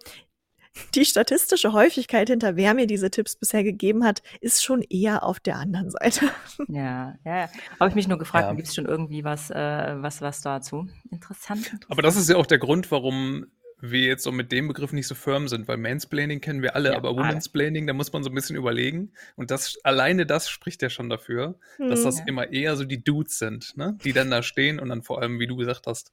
die 0.94 1.04
statistische 1.04 1.72
Häufigkeit, 1.72 2.28
hinter 2.28 2.56
wer 2.56 2.74
mir 2.74 2.86
diese 2.86 3.10
Tipps 3.10 3.36
bisher 3.36 3.64
gegeben 3.64 4.04
hat, 4.04 4.22
ist 4.40 4.62
schon 4.62 4.82
eher 4.82 5.24
auf 5.24 5.40
der 5.40 5.56
anderen 5.56 5.90
Seite. 5.90 6.30
Ja, 6.68 7.16
ja, 7.24 7.38
ja. 7.38 7.48
Habe 7.78 7.90
ich 7.90 7.94
mich 7.94 8.06
nur 8.06 8.18
gefragt, 8.18 8.46
ja. 8.46 8.52
gibt 8.52 8.68
es 8.68 8.74
schon 8.74 8.86
irgendwie 8.86 9.24
was, 9.24 9.50
äh, 9.50 9.54
was, 9.56 10.20
was 10.20 10.40
dazu? 10.40 10.88
Interessant, 11.10 11.60
interessant. 11.60 11.86
Aber 11.88 12.02
das 12.02 12.16
ist 12.16 12.28
ja 12.28 12.36
auch 12.36 12.46
der 12.46 12.58
Grund, 12.58 12.90
warum 12.90 13.46
wir 13.80 14.00
jetzt 14.00 14.22
so 14.22 14.32
mit 14.32 14.52
dem 14.52 14.68
Begriff 14.68 14.92
nicht 14.92 15.06
so 15.06 15.14
firm 15.14 15.48
sind, 15.48 15.68
weil 15.68 15.78
Mansplaining 15.78 16.40
kennen 16.40 16.62
wir 16.62 16.76
alle, 16.76 16.90
ja, 16.90 16.96
aber 16.96 17.16
Womansplaining, 17.16 17.86
da 17.86 17.92
muss 17.92 18.12
man 18.12 18.22
so 18.22 18.30
ein 18.30 18.34
bisschen 18.34 18.56
überlegen. 18.56 19.12
Und 19.36 19.50
das, 19.50 19.78
alleine 19.84 20.26
das 20.26 20.48
spricht 20.50 20.82
ja 20.82 20.90
schon 20.90 21.08
dafür, 21.08 21.58
hm. 21.76 21.88
dass 21.88 22.02
das 22.02 22.20
immer 22.26 22.52
eher 22.52 22.76
so 22.76 22.84
die 22.84 23.02
Dudes 23.02 23.38
sind, 23.38 23.76
ne? 23.76 23.96
die 24.04 24.12
dann 24.12 24.30
da 24.30 24.42
stehen 24.42 24.78
und 24.78 24.90
dann 24.90 25.02
vor 25.02 25.20
allem, 25.20 25.40
wie 25.40 25.46
du 25.46 25.56
gesagt 25.56 25.86
hast, 25.86 26.12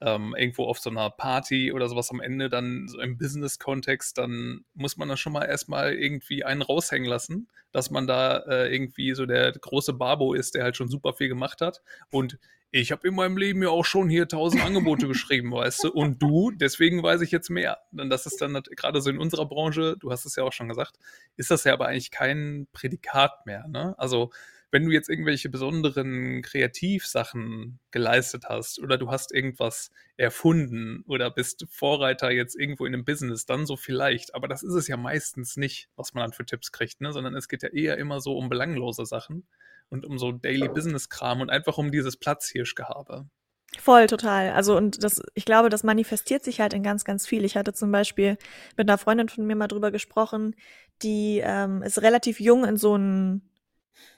ähm, 0.00 0.34
irgendwo 0.36 0.64
auf 0.64 0.78
so 0.78 0.90
einer 0.90 1.10
Party 1.10 1.72
oder 1.72 1.88
sowas 1.88 2.10
am 2.10 2.20
Ende 2.20 2.48
dann 2.48 2.86
so 2.88 3.00
im 3.00 3.16
Business-Kontext, 3.16 4.18
dann 4.18 4.64
muss 4.74 4.96
man 4.96 5.08
da 5.08 5.16
schon 5.16 5.32
mal 5.32 5.44
erstmal 5.44 5.94
irgendwie 5.94 6.44
einen 6.44 6.62
raushängen 6.62 7.08
lassen, 7.08 7.48
dass 7.72 7.90
man 7.90 8.06
da 8.06 8.38
äh, 8.48 8.74
irgendwie 8.74 9.14
so 9.14 9.26
der 9.26 9.52
große 9.52 9.94
Babo 9.94 10.34
ist, 10.34 10.54
der 10.54 10.64
halt 10.64 10.76
schon 10.76 10.88
super 10.88 11.14
viel 11.14 11.28
gemacht 11.28 11.60
hat. 11.60 11.82
Und 12.10 12.38
ich 12.72 12.92
habe 12.92 13.08
in 13.08 13.14
meinem 13.14 13.38
Leben 13.38 13.62
ja 13.62 13.70
auch 13.70 13.84
schon 13.84 14.10
hier 14.10 14.28
tausend 14.28 14.62
Angebote 14.62 15.08
geschrieben, 15.08 15.52
weißt 15.52 15.84
du, 15.84 15.92
und 15.92 16.22
du, 16.22 16.50
deswegen 16.50 17.02
weiß 17.02 17.22
ich 17.22 17.30
jetzt 17.30 17.48
mehr. 17.48 17.78
Und 17.92 18.10
das 18.10 18.26
ist 18.26 18.40
dann 18.40 18.60
gerade 18.76 19.00
so 19.00 19.08
in 19.08 19.18
unserer 19.18 19.46
Branche, 19.46 19.96
du 19.98 20.10
hast 20.10 20.26
es 20.26 20.36
ja 20.36 20.44
auch 20.44 20.52
schon 20.52 20.68
gesagt, 20.68 20.98
ist 21.36 21.50
das 21.50 21.64
ja 21.64 21.72
aber 21.72 21.86
eigentlich 21.86 22.10
kein 22.10 22.66
Prädikat 22.72 23.46
mehr. 23.46 23.66
Ne? 23.68 23.94
Also 23.98 24.30
wenn 24.76 24.84
du 24.84 24.90
jetzt 24.90 25.08
irgendwelche 25.08 25.48
besonderen 25.48 26.42
Kreativsachen 26.42 27.78
geleistet 27.92 28.50
hast 28.50 28.78
oder 28.78 28.98
du 28.98 29.10
hast 29.10 29.32
irgendwas 29.32 29.90
erfunden 30.18 31.02
oder 31.08 31.30
bist 31.30 31.64
Vorreiter 31.70 32.30
jetzt 32.30 32.54
irgendwo 32.60 32.84
in 32.84 32.92
einem 32.92 33.06
Business, 33.06 33.46
dann 33.46 33.64
so 33.64 33.78
vielleicht. 33.78 34.34
Aber 34.34 34.48
das 34.48 34.62
ist 34.62 34.74
es 34.74 34.86
ja 34.86 34.98
meistens 34.98 35.56
nicht, 35.56 35.88
was 35.96 36.12
man 36.12 36.24
dann 36.24 36.34
für 36.34 36.44
Tipps 36.44 36.72
kriegt, 36.72 37.00
ne? 37.00 37.10
sondern 37.14 37.34
es 37.34 37.48
geht 37.48 37.62
ja 37.62 37.70
eher 37.70 37.96
immer 37.96 38.20
so 38.20 38.36
um 38.36 38.50
belanglose 38.50 39.06
Sachen 39.06 39.46
und 39.88 40.04
um 40.04 40.18
so 40.18 40.30
Daily 40.30 40.68
Business 40.68 41.08
Kram 41.08 41.40
und 41.40 41.48
einfach 41.48 41.78
um 41.78 41.90
dieses 41.90 42.18
Platzhirschgehabe. 42.18 43.30
Voll, 43.78 44.08
total. 44.08 44.50
Also 44.50 44.76
und 44.76 45.02
das, 45.02 45.22
ich 45.32 45.46
glaube, 45.46 45.70
das 45.70 45.84
manifestiert 45.84 46.44
sich 46.44 46.60
halt 46.60 46.74
in 46.74 46.82
ganz, 46.82 47.06
ganz 47.06 47.26
viel. 47.26 47.46
Ich 47.46 47.56
hatte 47.56 47.72
zum 47.72 47.90
Beispiel 47.90 48.36
mit 48.76 48.90
einer 48.90 48.98
Freundin 48.98 49.30
von 49.30 49.46
mir 49.46 49.56
mal 49.56 49.68
drüber 49.68 49.90
gesprochen, 49.90 50.54
die 51.00 51.40
ähm, 51.42 51.80
ist 51.80 52.02
relativ 52.02 52.40
jung 52.40 52.66
in 52.66 52.76
so 52.76 52.94
ein 52.94 53.40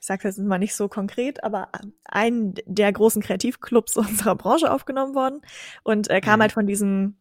ich 0.01 0.07
sage 0.07 0.27
jetzt 0.27 0.39
mal 0.39 0.59
nicht 0.59 0.75
so 0.75 0.89
konkret, 0.89 1.43
aber 1.45 1.69
einen 2.05 2.55
der 2.67 2.93
großen 2.93 3.23
Kreativclubs 3.23 3.97
unserer 3.97 4.35
Branche 4.35 4.71
aufgenommen 4.71 5.15
worden 5.15 5.43
und 5.83 6.11
äh, 6.11 6.21
kam 6.21 6.39
mhm. 6.39 6.43
halt 6.43 6.53
von 6.53 6.67
diesem 6.67 7.17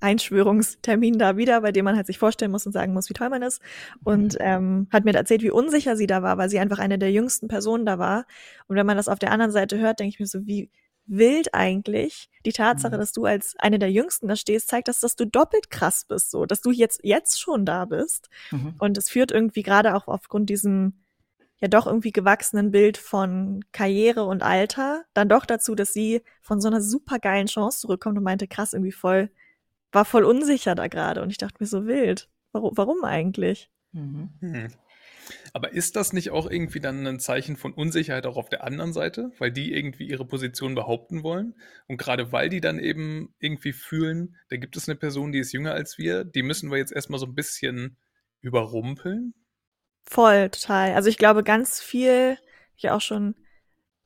Einschwörungstermin 0.00 1.18
da 1.18 1.36
wieder, 1.36 1.60
bei 1.62 1.72
dem 1.72 1.84
man 1.84 1.96
halt 1.96 2.06
sich 2.06 2.18
vorstellen 2.18 2.50
muss 2.50 2.66
und 2.66 2.72
sagen 2.72 2.92
muss, 2.92 3.08
wie 3.08 3.14
toll 3.14 3.30
man 3.30 3.42
ist. 3.42 3.60
Und 4.04 4.34
mhm. 4.34 4.38
ähm, 4.40 4.88
hat 4.92 5.04
mir 5.04 5.14
erzählt, 5.14 5.42
wie 5.42 5.50
unsicher 5.50 5.96
sie 5.96 6.06
da 6.06 6.22
war, 6.22 6.38
weil 6.38 6.50
sie 6.50 6.58
einfach 6.58 6.78
eine 6.78 6.98
der 6.98 7.12
jüngsten 7.12 7.48
Personen 7.48 7.86
da 7.86 7.98
war. 7.98 8.26
Und 8.66 8.76
wenn 8.76 8.86
man 8.86 8.96
das 8.96 9.08
auf 9.08 9.18
der 9.18 9.32
anderen 9.32 9.52
Seite 9.52 9.78
hört, 9.78 10.00
denke 10.00 10.14
ich 10.14 10.20
mir 10.20 10.26
so, 10.26 10.46
wie 10.46 10.70
wild 11.06 11.54
eigentlich 11.54 12.30
die 12.46 12.52
Tatsache, 12.52 12.94
mhm. 12.94 13.00
dass 13.00 13.12
du 13.12 13.24
als 13.24 13.54
eine 13.58 13.78
der 13.78 13.90
Jüngsten 13.90 14.28
da 14.28 14.36
stehst, 14.36 14.68
zeigt, 14.68 14.88
dass, 14.88 15.00
dass 15.00 15.16
du 15.16 15.26
doppelt 15.26 15.70
krass 15.70 16.04
bist, 16.04 16.30
so, 16.30 16.46
dass 16.46 16.60
du 16.60 16.70
jetzt, 16.70 17.00
jetzt 17.02 17.40
schon 17.40 17.66
da 17.66 17.84
bist. 17.84 18.28
Mhm. 18.50 18.74
Und 18.78 18.96
es 18.96 19.10
führt 19.10 19.32
irgendwie 19.32 19.62
gerade 19.62 19.94
auch 19.94 20.06
aufgrund 20.06 20.48
diesem 20.50 21.00
ja 21.60 21.68
doch 21.68 21.86
irgendwie 21.86 22.12
gewachsenen 22.12 22.70
Bild 22.70 22.96
von 22.96 23.64
Karriere 23.72 24.24
und 24.24 24.42
Alter 24.42 25.04
dann 25.14 25.28
doch 25.28 25.44
dazu, 25.44 25.74
dass 25.74 25.92
sie 25.92 26.22
von 26.40 26.60
so 26.60 26.68
einer 26.68 26.80
super 26.80 27.18
geilen 27.18 27.46
Chance 27.46 27.80
zurückkommt 27.80 28.16
und 28.16 28.24
meinte, 28.24 28.48
krass, 28.48 28.72
irgendwie 28.72 28.92
voll, 28.92 29.30
war 29.92 30.04
voll 30.04 30.24
unsicher 30.24 30.74
da 30.74 30.88
gerade. 30.88 31.22
Und 31.22 31.30
ich 31.30 31.38
dachte 31.38 31.56
mir 31.60 31.66
so 31.66 31.86
wild. 31.86 32.28
Warum, 32.52 32.76
warum 32.76 33.04
eigentlich? 33.04 33.70
Mhm. 33.92 34.30
Hm. 34.40 34.68
Aber 35.52 35.72
ist 35.72 35.96
das 35.96 36.12
nicht 36.12 36.30
auch 36.30 36.50
irgendwie 36.50 36.80
dann 36.80 37.06
ein 37.06 37.20
Zeichen 37.20 37.56
von 37.56 37.72
Unsicherheit 37.72 38.26
auch 38.26 38.36
auf 38.36 38.48
der 38.48 38.64
anderen 38.64 38.92
Seite, 38.92 39.30
weil 39.38 39.52
die 39.52 39.72
irgendwie 39.72 40.08
ihre 40.08 40.24
Position 40.24 40.74
behaupten 40.74 41.22
wollen? 41.22 41.54
Und 41.86 41.98
gerade 41.98 42.32
weil 42.32 42.48
die 42.48 42.60
dann 42.60 42.78
eben 42.78 43.34
irgendwie 43.38 43.72
fühlen, 43.72 44.36
da 44.48 44.56
gibt 44.56 44.76
es 44.76 44.88
eine 44.88 44.96
Person, 44.96 45.32
die 45.32 45.38
ist 45.38 45.52
jünger 45.52 45.72
als 45.72 45.98
wir, 45.98 46.24
die 46.24 46.42
müssen 46.42 46.70
wir 46.70 46.78
jetzt 46.78 46.92
erstmal 46.92 47.20
so 47.20 47.26
ein 47.26 47.34
bisschen 47.34 47.96
überrumpeln? 48.40 49.34
Voll, 50.04 50.50
total. 50.50 50.94
Also 50.94 51.08
ich 51.08 51.18
glaube, 51.18 51.42
ganz 51.42 51.80
viel, 51.80 52.38
ich 52.76 52.90
auch 52.90 53.00
schon 53.00 53.34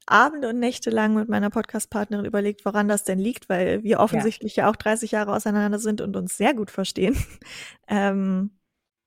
Abende 0.06 0.50
und 0.50 0.58
Nächte 0.58 0.90
lang 0.90 1.14
mit 1.14 1.28
meiner 1.28 1.50
Podcast-Partnerin 1.50 2.26
überlegt, 2.26 2.64
woran 2.64 2.88
das 2.88 3.04
denn 3.04 3.18
liegt, 3.18 3.48
weil 3.48 3.82
wir 3.82 4.00
offensichtlich 4.00 4.56
ja. 4.56 4.64
ja 4.64 4.70
auch 4.70 4.76
30 4.76 5.12
Jahre 5.12 5.32
auseinander 5.34 5.78
sind 5.78 6.00
und 6.00 6.14
uns 6.16 6.36
sehr 6.36 6.54
gut 6.54 6.70
verstehen. 6.70 7.16
ähm, 7.88 8.50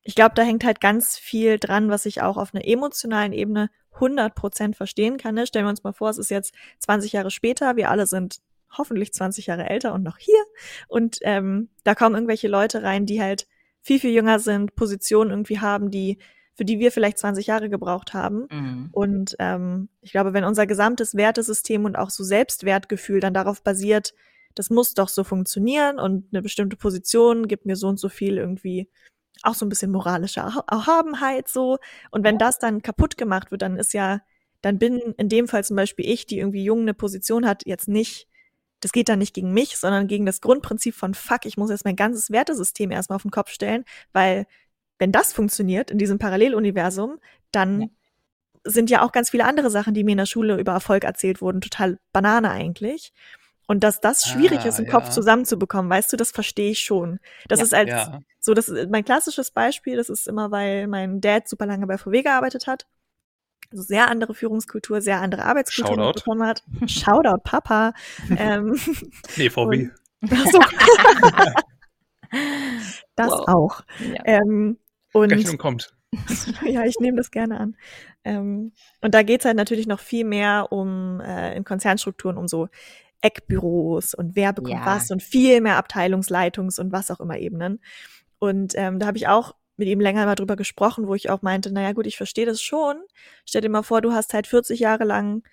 ich 0.01 0.15
glaube, 0.15 0.35
da 0.35 0.41
hängt 0.41 0.63
halt 0.63 0.81
ganz 0.81 1.17
viel 1.17 1.59
dran, 1.59 1.89
was 1.89 2.05
ich 2.05 2.21
auch 2.21 2.37
auf 2.37 2.53
einer 2.53 2.65
emotionalen 2.65 3.33
Ebene 3.33 3.69
100% 3.99 4.73
verstehen 4.73 5.17
kann. 5.17 5.35
Ne? 5.35 5.45
Stellen 5.45 5.65
wir 5.65 5.69
uns 5.69 5.83
mal 5.83 5.93
vor, 5.93 6.09
es 6.09 6.17
ist 6.17 6.31
jetzt 6.31 6.55
20 6.79 7.11
Jahre 7.11 7.29
später, 7.29 7.75
wir 7.75 7.91
alle 7.91 8.07
sind 8.07 8.39
hoffentlich 8.75 9.13
20 9.13 9.47
Jahre 9.47 9.69
älter 9.69 9.93
und 9.93 10.03
noch 10.03 10.17
hier. 10.17 10.43
Und 10.87 11.19
ähm, 11.21 11.69
da 11.83 11.93
kommen 11.93 12.15
irgendwelche 12.15 12.47
Leute 12.47 12.83
rein, 12.83 13.05
die 13.05 13.21
halt 13.21 13.47
viel, 13.81 13.99
viel 13.99 14.11
jünger 14.11 14.39
sind, 14.39 14.75
Positionen 14.75 15.29
irgendwie 15.31 15.59
haben, 15.59 15.91
die 15.91 16.19
für 16.57 16.65
die 16.65 16.79
wir 16.79 16.91
vielleicht 16.91 17.19
20 17.19 17.47
Jahre 17.47 17.69
gebraucht 17.69 18.15
haben. 18.15 18.47
Mhm. 18.51 18.89
Und 18.91 19.35
ähm, 19.37 19.89
ich 20.01 20.11
glaube, 20.11 20.33
wenn 20.33 20.43
unser 20.43 20.65
gesamtes 20.65 21.13
Wertesystem 21.15 21.85
und 21.85 21.95
auch 21.95 22.09
so 22.09 22.23
Selbstwertgefühl 22.23 23.19
dann 23.19 23.35
darauf 23.35 23.61
basiert, 23.61 24.15
das 24.55 24.71
muss 24.71 24.95
doch 24.95 25.07
so 25.07 25.23
funktionieren 25.23 25.99
und 25.99 26.25
eine 26.33 26.41
bestimmte 26.41 26.75
Position 26.75 27.47
gibt 27.47 27.67
mir 27.67 27.75
so 27.75 27.87
und 27.87 27.99
so 27.99 28.09
viel 28.09 28.37
irgendwie 28.37 28.89
auch 29.43 29.53
so 29.53 29.67
ein 29.67 29.69
bisschen 29.69 29.91
moralische 29.91 30.39
Erhabenheit 30.39 31.47
so. 31.47 31.77
Und 32.09 32.23
wenn 32.23 32.39
das 32.39 32.57
dann 32.57 32.81
kaputt 32.81 33.17
gemacht 33.17 33.51
wird, 33.51 33.61
dann 33.61 33.77
ist 33.77 33.93
ja, 33.93 34.21
dann 34.61 34.79
bin 34.79 34.97
in 35.17 35.29
dem 35.29 35.47
Fall 35.47 35.63
zum 35.63 35.75
Beispiel 35.75 36.09
ich, 36.09 36.25
die 36.25 36.39
irgendwie 36.39 36.63
jung 36.63 36.81
eine 36.81 36.95
Position 36.95 37.45
hat, 37.45 37.67
jetzt 37.67 37.87
nicht, 37.87 38.27
das 38.79 38.91
geht 38.91 39.09
dann 39.09 39.19
nicht 39.19 39.35
gegen 39.35 39.53
mich, 39.53 39.77
sondern 39.77 40.07
gegen 40.07 40.25
das 40.25 40.41
Grundprinzip 40.41 40.95
von 40.95 41.13
fuck, 41.13 41.45
ich 41.45 41.57
muss 41.57 41.69
jetzt 41.69 41.85
mein 41.85 41.95
ganzes 41.95 42.31
Wertesystem 42.31 42.89
erstmal 42.89 43.17
auf 43.17 43.21
den 43.21 43.31
Kopf 43.31 43.51
stellen, 43.51 43.85
weil 44.11 44.47
wenn 44.99 45.11
das 45.11 45.33
funktioniert 45.33 45.91
in 45.91 45.97
diesem 45.97 46.19
Paralleluniversum, 46.19 47.19
dann 47.51 47.81
ja. 47.81 47.87
sind 48.63 48.89
ja 48.89 49.03
auch 49.03 49.11
ganz 49.11 49.29
viele 49.29 49.45
andere 49.45 49.69
Sachen, 49.69 49.93
die 49.93 50.03
mir 50.03 50.11
in 50.11 50.17
der 50.17 50.25
Schule 50.25 50.57
über 50.57 50.73
Erfolg 50.73 51.03
erzählt 51.03 51.41
wurden, 51.41 51.61
total 51.61 51.99
Banane 52.13 52.51
eigentlich. 52.51 53.13
Und 53.67 53.83
dass 53.83 53.99
das 53.99 54.25
schwierig 54.25 54.59
ah, 54.61 54.67
ist, 54.67 54.79
im 54.79 54.85
ja. 54.85 54.91
Kopf 54.91 55.09
zusammenzubekommen, 55.09 55.91
weißt 55.91 56.11
du, 56.13 56.17
das 56.17 56.31
verstehe 56.31 56.71
ich 56.71 56.79
schon. 56.79 57.19
Das 57.49 57.59
ja, 57.59 57.65
ist 57.65 57.73
als 57.73 57.89
ja. 57.89 58.19
so, 58.39 58.53
das 58.53 58.69
ist 58.69 58.89
mein 58.89 59.03
klassisches 59.03 59.51
Beispiel, 59.51 59.97
das 59.97 60.09
ist 60.09 60.27
immer, 60.27 60.51
weil 60.51 60.87
mein 60.87 61.19
Dad 61.19 61.49
super 61.49 61.65
lange 61.65 61.85
bei 61.85 61.97
VW 61.97 62.23
gearbeitet 62.23 62.65
hat. 62.65 62.87
Also 63.69 63.83
sehr 63.83 64.09
andere 64.09 64.33
Führungskultur, 64.33 65.01
sehr 65.01 65.19
andere 65.19 65.43
Arbeitskultur 65.43 65.95
Shoutout. 65.95 66.19
bekommen 66.21 66.47
hat. 66.47 66.63
Shoutout, 66.85 67.41
Papa. 67.43 67.91
ähm, 68.37 68.79
nee, 69.35 69.49
VW. 69.49 69.65
Und, 69.67 69.91
so. 70.51 70.59
das 73.15 73.31
wow. 73.31 73.47
auch. 73.49 73.81
Ähm, 74.23 74.77
und 75.23 75.31
Rechnung 75.31 75.57
kommt. 75.57 75.93
ja, 76.65 76.83
ich 76.85 76.99
nehme 76.99 77.17
das 77.17 77.31
gerne 77.31 77.59
an. 77.59 77.75
Ähm, 78.23 78.71
und 79.01 79.13
da 79.13 79.23
geht's 79.23 79.45
halt 79.45 79.57
natürlich 79.57 79.87
noch 79.87 79.99
viel 79.99 80.25
mehr 80.25 80.67
um 80.71 81.19
äh, 81.19 81.55
in 81.55 81.63
Konzernstrukturen 81.63 82.37
um 82.37 82.47
so 82.47 82.69
Eckbüros 83.21 84.13
und 84.13 84.35
wer 84.35 84.53
bekommt 84.53 84.75
ja. 84.75 84.85
was 84.85 85.11
und 85.11 85.23
viel 85.23 85.59
mehr 85.61 85.83
Abteilungsleitungs- 85.83 86.79
und 86.79 86.91
was 86.91 87.11
auch 87.11 87.19
immer 87.19 87.37
Ebenen. 87.37 87.81
Und 88.39 88.73
ähm, 88.75 88.99
da 88.99 89.07
habe 89.07 89.17
ich 89.17 89.27
auch 89.27 89.55
mit 89.75 89.87
ihm 89.87 89.99
länger 89.99 90.25
mal 90.25 90.35
drüber 90.35 90.55
gesprochen, 90.55 91.07
wo 91.07 91.15
ich 91.15 91.29
auch 91.29 91.41
meinte, 91.41 91.71
naja 91.71 91.93
gut, 91.93 92.07
ich 92.07 92.17
verstehe 92.17 92.45
das 92.45 92.61
schon. 92.61 92.97
Stell 93.45 93.61
dir 93.61 93.69
mal 93.69 93.83
vor, 93.83 94.01
du 94.01 94.11
hast 94.11 94.33
halt 94.33 94.47
40 94.47 94.79
Jahre 94.79 95.03
lang 95.03 95.43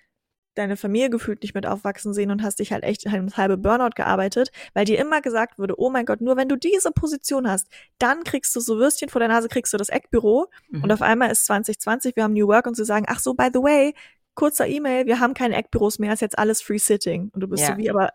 deine 0.55 0.77
Familie 0.77 1.09
gefühlt 1.09 1.41
nicht 1.41 1.53
mit 1.53 1.65
aufwachsen 1.65 2.13
sehen 2.13 2.31
und 2.31 2.43
hast 2.43 2.59
dich 2.59 2.71
halt 2.71 2.83
echt 2.83 3.05
ins 3.05 3.37
halbe 3.37 3.57
Burnout 3.57 3.95
gearbeitet, 3.95 4.51
weil 4.73 4.85
dir 4.85 4.99
immer 4.99 5.21
gesagt 5.21 5.59
wurde, 5.59 5.79
oh 5.79 5.89
mein 5.89 6.05
Gott, 6.05 6.21
nur 6.21 6.37
wenn 6.37 6.49
du 6.49 6.55
diese 6.55 6.91
Position 6.91 7.49
hast, 7.49 7.67
dann 7.99 8.23
kriegst 8.23 8.55
du 8.55 8.59
so 8.59 8.77
Würstchen 8.77 9.09
vor 9.09 9.19
der 9.19 9.27
Nase, 9.27 9.47
kriegst 9.47 9.73
du 9.73 9.77
das 9.77 9.89
Eckbüro 9.89 10.47
mhm. 10.69 10.83
und 10.83 10.91
auf 10.91 11.01
einmal 11.01 11.31
ist 11.31 11.45
2020, 11.45 12.15
wir 12.15 12.23
haben 12.23 12.33
New 12.33 12.47
Work 12.47 12.67
und 12.67 12.75
sie 12.75 12.85
sagen, 12.85 13.05
ach 13.07 13.19
so, 13.19 13.33
by 13.33 13.49
the 13.53 13.59
way, 13.59 13.93
kurzer 14.35 14.67
E-Mail, 14.67 15.05
wir 15.05 15.19
haben 15.19 15.33
keine 15.33 15.55
Eckbüros 15.55 15.97
mehr, 15.97 16.13
ist 16.13 16.21
jetzt 16.21 16.37
alles 16.37 16.61
Free 16.61 16.77
Sitting. 16.77 17.31
Und 17.33 17.41
du 17.41 17.47
bist 17.47 17.63
ja. 17.63 17.71
so 17.71 17.77
wie, 17.77 17.89
aber 17.89 18.09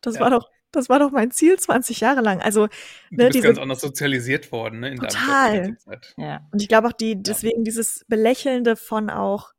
das 0.00 0.16
ja. 0.16 0.22
war 0.22 0.30
doch, 0.30 0.50
das 0.72 0.88
war 0.88 0.98
doch 0.98 1.10
mein 1.10 1.30
Ziel 1.30 1.58
20 1.58 2.00
Jahre 2.00 2.20
lang. 2.20 2.40
Also, 2.40 2.62
ne, 2.62 2.68
du 3.10 3.16
bist 3.16 3.34
diese, 3.34 3.46
ganz 3.46 3.58
anders 3.58 3.80
sozialisiert 3.80 4.50
worden, 4.52 4.80
ne? 4.80 4.90
In 4.90 4.96
total. 4.98 5.76
Ja. 6.16 6.46
Und 6.50 6.60
ich 6.60 6.68
glaube 6.68 6.88
auch 6.88 6.92
die, 6.92 7.22
deswegen 7.22 7.64
dieses 7.64 8.04
Belächelnde 8.08 8.76
von 8.76 9.10
auch 9.10 9.52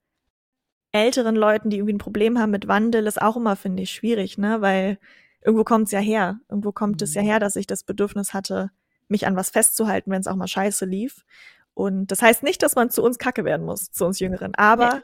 älteren 0.97 1.35
Leuten, 1.35 1.69
die 1.69 1.77
irgendwie 1.77 1.93
ein 1.93 1.99
Problem 1.99 2.39
haben 2.39 2.51
mit 2.51 2.67
Wandel, 2.67 3.07
ist 3.07 3.21
auch 3.21 3.37
immer, 3.37 3.55
finde 3.55 3.83
ich, 3.83 3.91
schwierig, 3.91 4.37
ne? 4.37 4.61
Weil 4.61 4.97
irgendwo 5.43 5.63
kommt 5.63 5.85
es 5.85 5.91
ja 5.91 5.99
her. 5.99 6.39
Irgendwo 6.49 6.71
kommt 6.71 7.01
es 7.01 7.13
ja 7.13 7.21
mhm. 7.21 7.27
her, 7.27 7.39
dass 7.39 7.55
ich 7.55 7.67
das 7.67 7.83
Bedürfnis 7.83 8.33
hatte, 8.33 8.71
mich 9.07 9.27
an 9.27 9.35
was 9.35 9.49
festzuhalten, 9.49 10.11
wenn 10.11 10.21
es 10.21 10.27
auch 10.27 10.35
mal 10.35 10.47
scheiße 10.47 10.85
lief. 10.85 11.23
Und 11.73 12.07
das 12.07 12.21
heißt 12.21 12.43
nicht, 12.43 12.63
dass 12.63 12.75
man 12.75 12.89
zu 12.89 13.03
uns 13.03 13.17
kacke 13.17 13.45
werden 13.45 13.65
muss, 13.65 13.91
zu 13.91 14.05
uns 14.05 14.19
Jüngeren. 14.19 14.55
Aber 14.55 15.01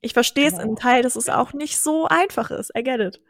ich 0.00 0.12
verstehe 0.12 0.48
es 0.48 0.54
genau. 0.54 0.70
im 0.70 0.76
Teil, 0.76 1.02
dass 1.02 1.16
es 1.16 1.28
auch 1.28 1.52
nicht 1.52 1.78
so 1.78 2.06
einfach 2.06 2.50
ist. 2.50 2.72
I 2.76 2.82
get 2.82 3.00
it. 3.00 3.20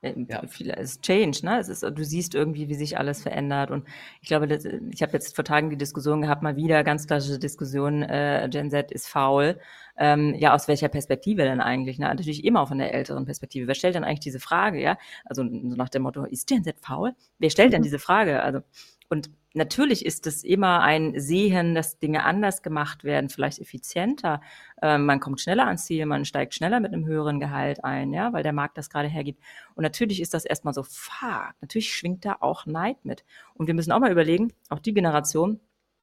Ja. 0.00 0.46
Viel, 0.46 0.70
es 0.70 0.92
ist 0.92 1.02
Change, 1.02 1.40
ne? 1.42 1.58
Es 1.58 1.68
ist, 1.68 1.82
du 1.82 2.04
siehst 2.04 2.36
irgendwie, 2.36 2.68
wie 2.68 2.74
sich 2.76 2.98
alles 2.98 3.22
verändert. 3.22 3.72
Und 3.72 3.84
ich 4.20 4.28
glaube, 4.28 4.46
das, 4.46 4.64
ich 4.64 5.02
habe 5.02 5.12
jetzt 5.12 5.34
vor 5.34 5.44
Tagen 5.44 5.70
die 5.70 5.76
Diskussion 5.76 6.22
gehabt, 6.22 6.42
mal 6.42 6.54
wieder 6.54 6.84
ganz 6.84 7.08
klassische 7.08 7.40
Diskussion, 7.40 8.02
äh, 8.04 8.48
Gen 8.48 8.70
Z 8.70 8.92
ist 8.92 9.08
faul. 9.08 9.58
Ähm, 9.96 10.36
ja, 10.38 10.54
aus 10.54 10.68
welcher 10.68 10.88
Perspektive 10.88 11.42
denn 11.42 11.60
eigentlich? 11.60 11.98
Ne? 11.98 12.06
Natürlich 12.06 12.44
immer 12.44 12.66
von 12.68 12.78
der 12.78 12.94
älteren 12.94 13.24
Perspektive. 13.24 13.66
Wer 13.66 13.74
stellt 13.74 13.96
denn 13.96 14.04
eigentlich 14.04 14.20
diese 14.20 14.38
Frage, 14.38 14.80
ja? 14.80 14.96
Also 15.24 15.42
nach 15.42 15.88
dem 15.88 16.02
Motto, 16.02 16.24
ist 16.24 16.46
Gen 16.46 16.62
Z 16.62 16.78
faul? 16.80 17.14
Wer 17.40 17.50
stellt 17.50 17.72
denn 17.72 17.80
mhm. 17.80 17.84
diese 17.84 17.98
Frage? 17.98 18.40
Also, 18.40 18.60
und 19.08 19.30
natürlich 19.54 20.04
ist 20.04 20.26
es 20.26 20.44
immer 20.44 20.82
ein 20.82 21.18
Sehen, 21.18 21.74
dass 21.74 21.98
Dinge 21.98 22.24
anders 22.24 22.62
gemacht 22.62 23.04
werden, 23.04 23.28
vielleicht 23.28 23.58
effizienter. 23.58 24.40
Ähm, 24.82 25.06
man 25.06 25.20
kommt 25.20 25.40
schneller 25.40 25.66
ans 25.66 25.86
Ziel, 25.86 26.06
man 26.06 26.24
steigt 26.24 26.54
schneller 26.54 26.80
mit 26.80 26.92
einem 26.92 27.06
höheren 27.06 27.40
Gehalt 27.40 27.84
ein, 27.84 28.12
ja, 28.12 28.32
weil 28.32 28.42
der 28.42 28.52
Markt 28.52 28.78
das 28.78 28.90
gerade 28.90 29.08
hergibt. 29.08 29.42
Und 29.74 29.82
natürlich 29.82 30.20
ist 30.20 30.34
das 30.34 30.44
erstmal 30.44 30.74
so, 30.74 30.82
fuck, 30.82 31.54
natürlich 31.60 31.92
schwingt 31.92 32.24
da 32.24 32.36
auch 32.40 32.66
Neid 32.66 33.04
mit. 33.04 33.24
Und 33.54 33.66
wir 33.66 33.74
müssen 33.74 33.92
auch 33.92 34.00
mal 34.00 34.12
überlegen, 34.12 34.52
auch 34.68 34.80
die 34.80 34.94
Generation, 34.94 35.60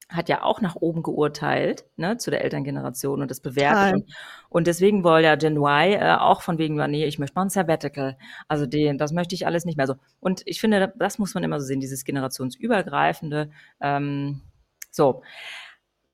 hat 0.09 0.29
ja 0.29 0.43
auch 0.43 0.61
nach 0.61 0.75
oben 0.75 1.01
geurteilt, 1.01 1.85
ne, 1.97 2.17
zu 2.17 2.29
der 2.29 2.43
Elterngeneration 2.43 3.21
und 3.21 3.31
das 3.31 3.39
bewertet. 3.39 3.95
Und, 3.95 4.15
und, 4.49 4.67
deswegen 4.67 5.03
wollte 5.03 5.27
ja 5.27 5.35
Gen 5.35 5.57
Y 5.57 5.93
äh, 5.93 6.15
auch 6.19 6.41
von 6.41 6.57
wegen, 6.57 6.75
nee, 6.91 7.05
ich 7.05 7.17
möchte 7.17 7.35
mal 7.35 7.43
ein 7.43 7.49
Sabbatical. 7.49 8.17
Also 8.47 8.65
den, 8.65 8.97
das 8.97 9.13
möchte 9.13 9.35
ich 9.35 9.47
alles 9.47 9.65
nicht 9.65 9.77
mehr 9.77 9.87
so. 9.87 9.95
Und 10.19 10.43
ich 10.45 10.61
finde, 10.61 10.93
das 10.97 11.17
muss 11.17 11.33
man 11.33 11.43
immer 11.43 11.59
so 11.59 11.65
sehen, 11.65 11.79
dieses 11.79 12.03
generationsübergreifende. 12.03 13.49
Ähm, 13.81 14.41
so. 14.91 15.23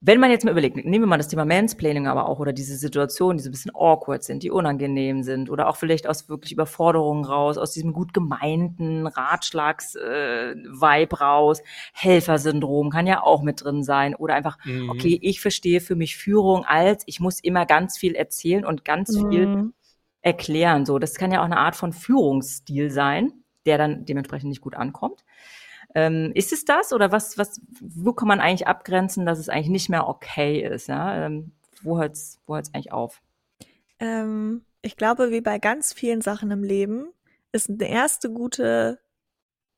Wenn 0.03 0.19
man 0.19 0.31
jetzt 0.31 0.43
mal 0.43 0.51
überlegt, 0.51 0.77
nehmen 0.77 1.03
wir 1.03 1.07
mal 1.07 1.17
das 1.17 1.27
Thema 1.27 1.45
Mansplaining 1.45 2.07
aber 2.07 2.27
auch 2.27 2.39
oder 2.39 2.53
diese 2.53 2.75
Situationen, 2.75 3.37
die 3.37 3.43
so 3.43 3.49
ein 3.49 3.51
bisschen 3.51 3.75
awkward 3.75 4.23
sind, 4.23 4.41
die 4.41 4.49
unangenehm 4.49 5.21
sind 5.21 5.51
oder 5.51 5.69
auch 5.69 5.75
vielleicht 5.75 6.07
aus 6.07 6.27
wirklich 6.27 6.51
Überforderungen 6.51 7.23
raus, 7.23 7.59
aus 7.59 7.71
diesem 7.71 7.93
gut 7.93 8.11
gemeinten 8.11 9.05
Ratschlags-Vibe 9.05 11.15
äh, 11.15 11.23
raus, 11.23 11.61
Helfersyndrom 11.93 12.89
kann 12.89 13.05
ja 13.05 13.21
auch 13.21 13.43
mit 13.43 13.63
drin 13.63 13.83
sein 13.83 14.15
oder 14.15 14.33
einfach, 14.33 14.57
mhm. 14.65 14.89
okay, 14.89 15.19
ich 15.21 15.39
verstehe 15.39 15.81
für 15.81 15.95
mich 15.95 16.17
Führung 16.17 16.65
als, 16.65 17.03
ich 17.05 17.19
muss 17.19 17.39
immer 17.39 17.67
ganz 17.67 17.99
viel 17.99 18.15
erzählen 18.15 18.65
und 18.65 18.83
ganz 18.83 19.15
mhm. 19.15 19.29
viel 19.29 19.71
erklären, 20.21 20.85
so. 20.85 20.97
Das 20.97 21.13
kann 21.13 21.31
ja 21.31 21.41
auch 21.41 21.45
eine 21.45 21.57
Art 21.57 21.75
von 21.75 21.93
Führungsstil 21.93 22.89
sein, 22.89 23.33
der 23.67 23.77
dann 23.77 24.05
dementsprechend 24.05 24.49
nicht 24.49 24.61
gut 24.61 24.75
ankommt. 24.75 25.23
Ähm, 25.93 26.31
ist 26.35 26.53
es 26.53 26.65
das 26.65 26.93
oder 26.93 27.11
was, 27.11 27.37
was, 27.37 27.61
wo 27.79 28.13
kann 28.13 28.27
man 28.27 28.39
eigentlich 28.39 28.67
abgrenzen, 28.67 29.25
dass 29.25 29.39
es 29.39 29.49
eigentlich 29.49 29.69
nicht 29.69 29.89
mehr 29.89 30.07
okay 30.07 30.61
ist? 30.61 30.87
Ja? 30.87 31.25
Ähm, 31.25 31.51
wo 31.81 31.99
hört 31.99 32.13
es 32.13 32.39
wo 32.45 32.55
hört's 32.55 32.73
eigentlich 32.73 32.91
auf? 32.91 33.21
Ähm, 33.99 34.63
ich 34.81 34.97
glaube, 34.97 35.31
wie 35.31 35.41
bei 35.41 35.59
ganz 35.59 35.93
vielen 35.93 36.21
Sachen 36.21 36.51
im 36.51 36.63
Leben 36.63 37.07
ist 37.51 37.69
eine 37.69 37.89
erste 37.89 38.31
gute 38.31 38.99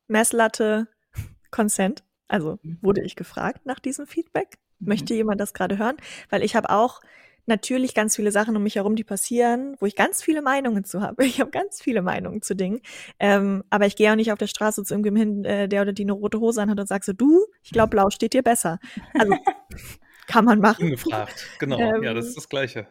Messlatte 0.06 0.88
Consent. 1.50 2.04
Also 2.28 2.58
mhm. 2.62 2.78
wurde 2.80 3.02
ich 3.02 3.16
gefragt 3.16 3.66
nach 3.66 3.80
diesem 3.80 4.06
Feedback. 4.06 4.58
Möchte 4.78 5.14
mhm. 5.14 5.18
jemand 5.18 5.40
das 5.40 5.54
gerade 5.54 5.78
hören? 5.78 5.96
Weil 6.30 6.42
ich 6.42 6.56
habe 6.56 6.70
auch 6.70 7.00
natürlich 7.46 7.94
ganz 7.94 8.16
viele 8.16 8.32
Sachen 8.32 8.56
um 8.56 8.62
mich 8.62 8.76
herum, 8.76 8.96
die 8.96 9.04
passieren, 9.04 9.76
wo 9.80 9.86
ich 9.86 9.96
ganz 9.96 10.22
viele 10.22 10.42
Meinungen 10.42 10.84
zu 10.84 11.00
habe. 11.00 11.24
Ich 11.34 11.40
habe 11.40 11.50
ganz 11.50 11.82
viele 11.82 12.02
Meinungen 12.02 12.42
zu 12.42 12.54
Dingen. 12.54 12.80
Ähm, 13.18 13.64
aber 13.70 13.86
ich 13.86 13.96
gehe 13.96 14.10
auch 14.10 14.16
nicht 14.16 14.32
auf 14.32 14.38
der 14.38 14.46
Straße 14.46 14.82
zu 14.84 14.94
irgendjemandem 14.94 15.44
hin, 15.44 15.44
äh, 15.44 15.68
der 15.68 15.82
oder 15.82 15.92
die 15.92 16.02
eine 16.02 16.12
rote 16.12 16.40
Hose 16.40 16.62
anhat 16.62 16.78
und 16.78 16.86
sag 16.86 17.04
so, 17.04 17.12
du, 17.12 17.46
ich 17.62 17.70
glaube, 17.70 17.90
blau 17.90 18.10
steht 18.10 18.32
dir 18.32 18.42
besser. 18.42 18.78
Also 19.18 19.34
kann 20.26 20.44
man 20.44 20.60
machen. 20.60 20.84
Ungefragt, 20.84 21.46
genau. 21.58 21.78
Ähm, 21.78 22.02
ja, 22.02 22.14
das 22.14 22.26
ist 22.26 22.36
das 22.36 22.48
Gleiche. 22.48 22.86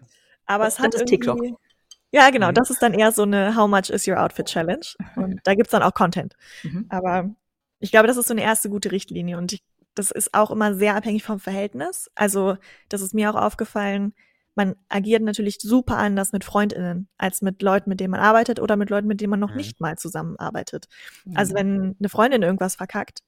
Aber 0.46 0.66
das, 0.66 0.76
es 0.76 0.80
hat 0.80 0.94
das 0.94 1.02
irgendwie, 1.02 1.18
TikTok. 1.18 1.60
Ja, 2.14 2.30
genau. 2.30 2.50
Mhm. 2.50 2.54
Das 2.54 2.70
ist 2.70 2.82
dann 2.82 2.94
eher 2.94 3.12
so 3.12 3.24
eine 3.24 3.56
How 3.56 3.68
much 3.68 3.90
is 3.90 4.08
your 4.08 4.22
outfit 4.22 4.46
Challenge. 4.46 4.86
Und 5.16 5.40
da 5.44 5.56
gibt's 5.56 5.72
dann 5.72 5.82
auch 5.82 5.94
Content. 5.94 6.36
Mhm. 6.62 6.86
Aber 6.90 7.36
ich 7.80 7.92
glaube, 7.92 8.08
das 8.08 8.18
ist 8.18 8.28
so 8.28 8.34
eine 8.34 8.44
erste 8.44 8.70
gute 8.70 8.92
Richtlinie. 8.92 9.38
Und 9.38 9.52
ich, 9.52 9.64
das 9.96 10.12
ist 10.12 10.34
auch 10.34 10.52
immer 10.52 10.76
sehr 10.76 10.96
abhängig 10.96 11.24
vom 11.24 11.40
Verhältnis. 11.40 12.12
Also, 12.14 12.58
das 12.88 13.02
ist 13.02 13.16
mir 13.16 13.32
auch 13.32 13.36
aufgefallen, 13.36 14.14
man 14.56 14.76
agiert 14.90 15.24
natürlich 15.24 15.58
super 15.62 15.98
anders 15.98 16.32
mit 16.32 16.44
FreundInnen 16.44 17.08
als 17.18 17.42
mit 17.42 17.62
Leuten, 17.62 17.90
mit 17.90 18.00
denen 18.00 18.12
man 18.12 18.20
arbeitet 18.20 18.60
oder 18.60 18.76
mit 18.76 18.90
Leuten, 18.90 19.08
mit 19.08 19.22
denen 19.22 19.32
man 19.32 19.40
noch 19.40 19.52
mhm. 19.52 19.58
nicht 19.58 19.82
mal 19.82 19.98
zusammenarbeitet. 19.98 20.88
Also 20.90 21.30
mhm. 21.30 21.38
Also 21.38 21.56
wenn 21.56 21.96
eine 22.00 22.10
Freundin 22.10 22.44
irgendwas 22.44 22.76
verkackt, 22.76 23.20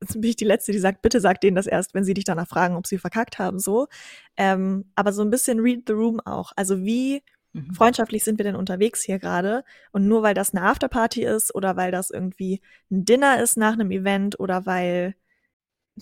bin 0.14 0.24
ich 0.24 0.36
die 0.36 0.44
Letzte, 0.44 0.72
die 0.72 0.78
sagt, 0.78 1.02
bitte 1.02 1.20
sag 1.20 1.40
denen 1.40 1.56
das 1.56 1.66
erst, 1.66 1.94
wenn 1.94 2.04
sie 2.04 2.14
dich 2.14 2.24
danach 2.24 2.48
fragen, 2.48 2.76
ob 2.76 2.86
sie 2.86 2.98
verkackt 2.98 3.38
haben, 3.38 3.58
so. 3.58 3.88
Ähm, 4.36 4.90
aber 4.94 5.12
so 5.12 5.22
ein 5.22 5.30
bisschen 5.30 5.60
read 5.60 5.84
the 5.86 5.92
room 5.92 6.20
auch. 6.20 6.52
Also 6.56 6.84
wie 6.84 7.22
mhm. 7.52 7.74
freundschaftlich 7.74 8.24
sind 8.24 8.38
wir 8.38 8.44
denn 8.44 8.56
unterwegs 8.56 9.02
hier 9.02 9.18
gerade? 9.18 9.64
Und 9.92 10.06
nur 10.06 10.22
weil 10.22 10.34
das 10.34 10.54
eine 10.54 10.66
Afterparty 10.66 11.24
ist 11.24 11.54
oder 11.54 11.76
weil 11.76 11.90
das 11.90 12.10
irgendwie 12.10 12.60
ein 12.90 13.04
Dinner 13.04 13.42
ist 13.42 13.56
nach 13.56 13.74
einem 13.74 13.90
Event 13.90 14.38
oder 14.38 14.66
weil 14.66 15.14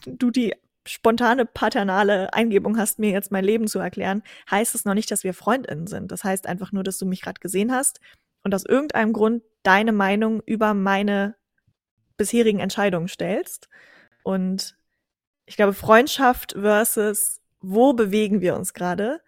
du 0.06 0.30
die 0.30 0.54
spontane 0.86 1.46
paternale 1.46 2.32
Eingebung 2.32 2.76
hast, 2.76 2.98
mir 2.98 3.10
jetzt 3.10 3.30
mein 3.30 3.44
Leben 3.44 3.66
zu 3.66 3.78
erklären, 3.78 4.22
heißt 4.50 4.74
es 4.74 4.84
noch 4.84 4.94
nicht, 4.94 5.10
dass 5.10 5.24
wir 5.24 5.34
Freundinnen 5.34 5.86
sind. 5.86 6.10
Das 6.10 6.24
heißt 6.24 6.46
einfach 6.46 6.72
nur, 6.72 6.82
dass 6.82 6.98
du 6.98 7.06
mich 7.06 7.22
gerade 7.22 7.40
gesehen 7.40 7.72
hast 7.72 8.00
und 8.42 8.54
aus 8.54 8.64
irgendeinem 8.64 9.12
Grund 9.12 9.42
deine 9.62 9.92
Meinung 9.92 10.42
über 10.44 10.74
meine 10.74 11.36
bisherigen 12.16 12.60
Entscheidungen 12.60 13.08
stellst. 13.08 13.68
Und 14.22 14.76
ich 15.46 15.56
glaube, 15.56 15.72
Freundschaft 15.72 16.52
versus 16.52 17.40
wo 17.60 17.92
bewegen 17.92 18.40
wir 18.40 18.56
uns 18.56 18.74
gerade, 18.74 19.20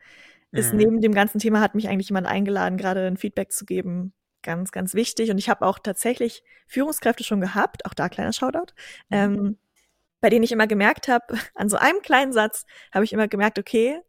ist 0.51 0.73
mhm. 0.73 0.79
neben 0.79 1.01
dem 1.01 1.15
ganzen 1.15 1.39
Thema, 1.39 1.61
hat 1.61 1.75
mich 1.75 1.89
eigentlich 1.89 2.09
jemand 2.09 2.27
eingeladen, 2.27 2.79
gerade 2.79 3.07
ein 3.07 3.17
Feedback 3.17 3.53
zu 3.53 3.65
geben, 3.65 4.13
ganz, 4.43 4.73
ganz 4.73 4.95
wichtig. 4.95 5.31
Und 5.31 5.39
ich 5.39 5.49
habe 5.49 5.67
auch 5.67 5.79
tatsächlich 5.79 6.43
Führungskräfte 6.67 7.25
schon 7.25 7.41
gehabt, 7.41 7.87
auch 7.87 7.95
da 7.95 8.09
kleiner 8.09 8.33
Shoutout, 8.33 8.73
mhm. 9.09 9.17
ähm, 9.17 9.59
bei 10.25 10.31
denen 10.31 10.43
ich 10.43 10.53
immer 10.53 10.67
gemerkt 10.67 11.07
habe, 11.09 11.27
an 11.55 11.69
so 11.69 11.77
einem 11.77 12.01
kleinen 12.01 12.33
Satz 12.33 12.65
habe 12.93 13.05
ich 13.05 13.13
immer 13.13 13.29
gemerkt, 13.29 13.59
okay, 13.59 14.01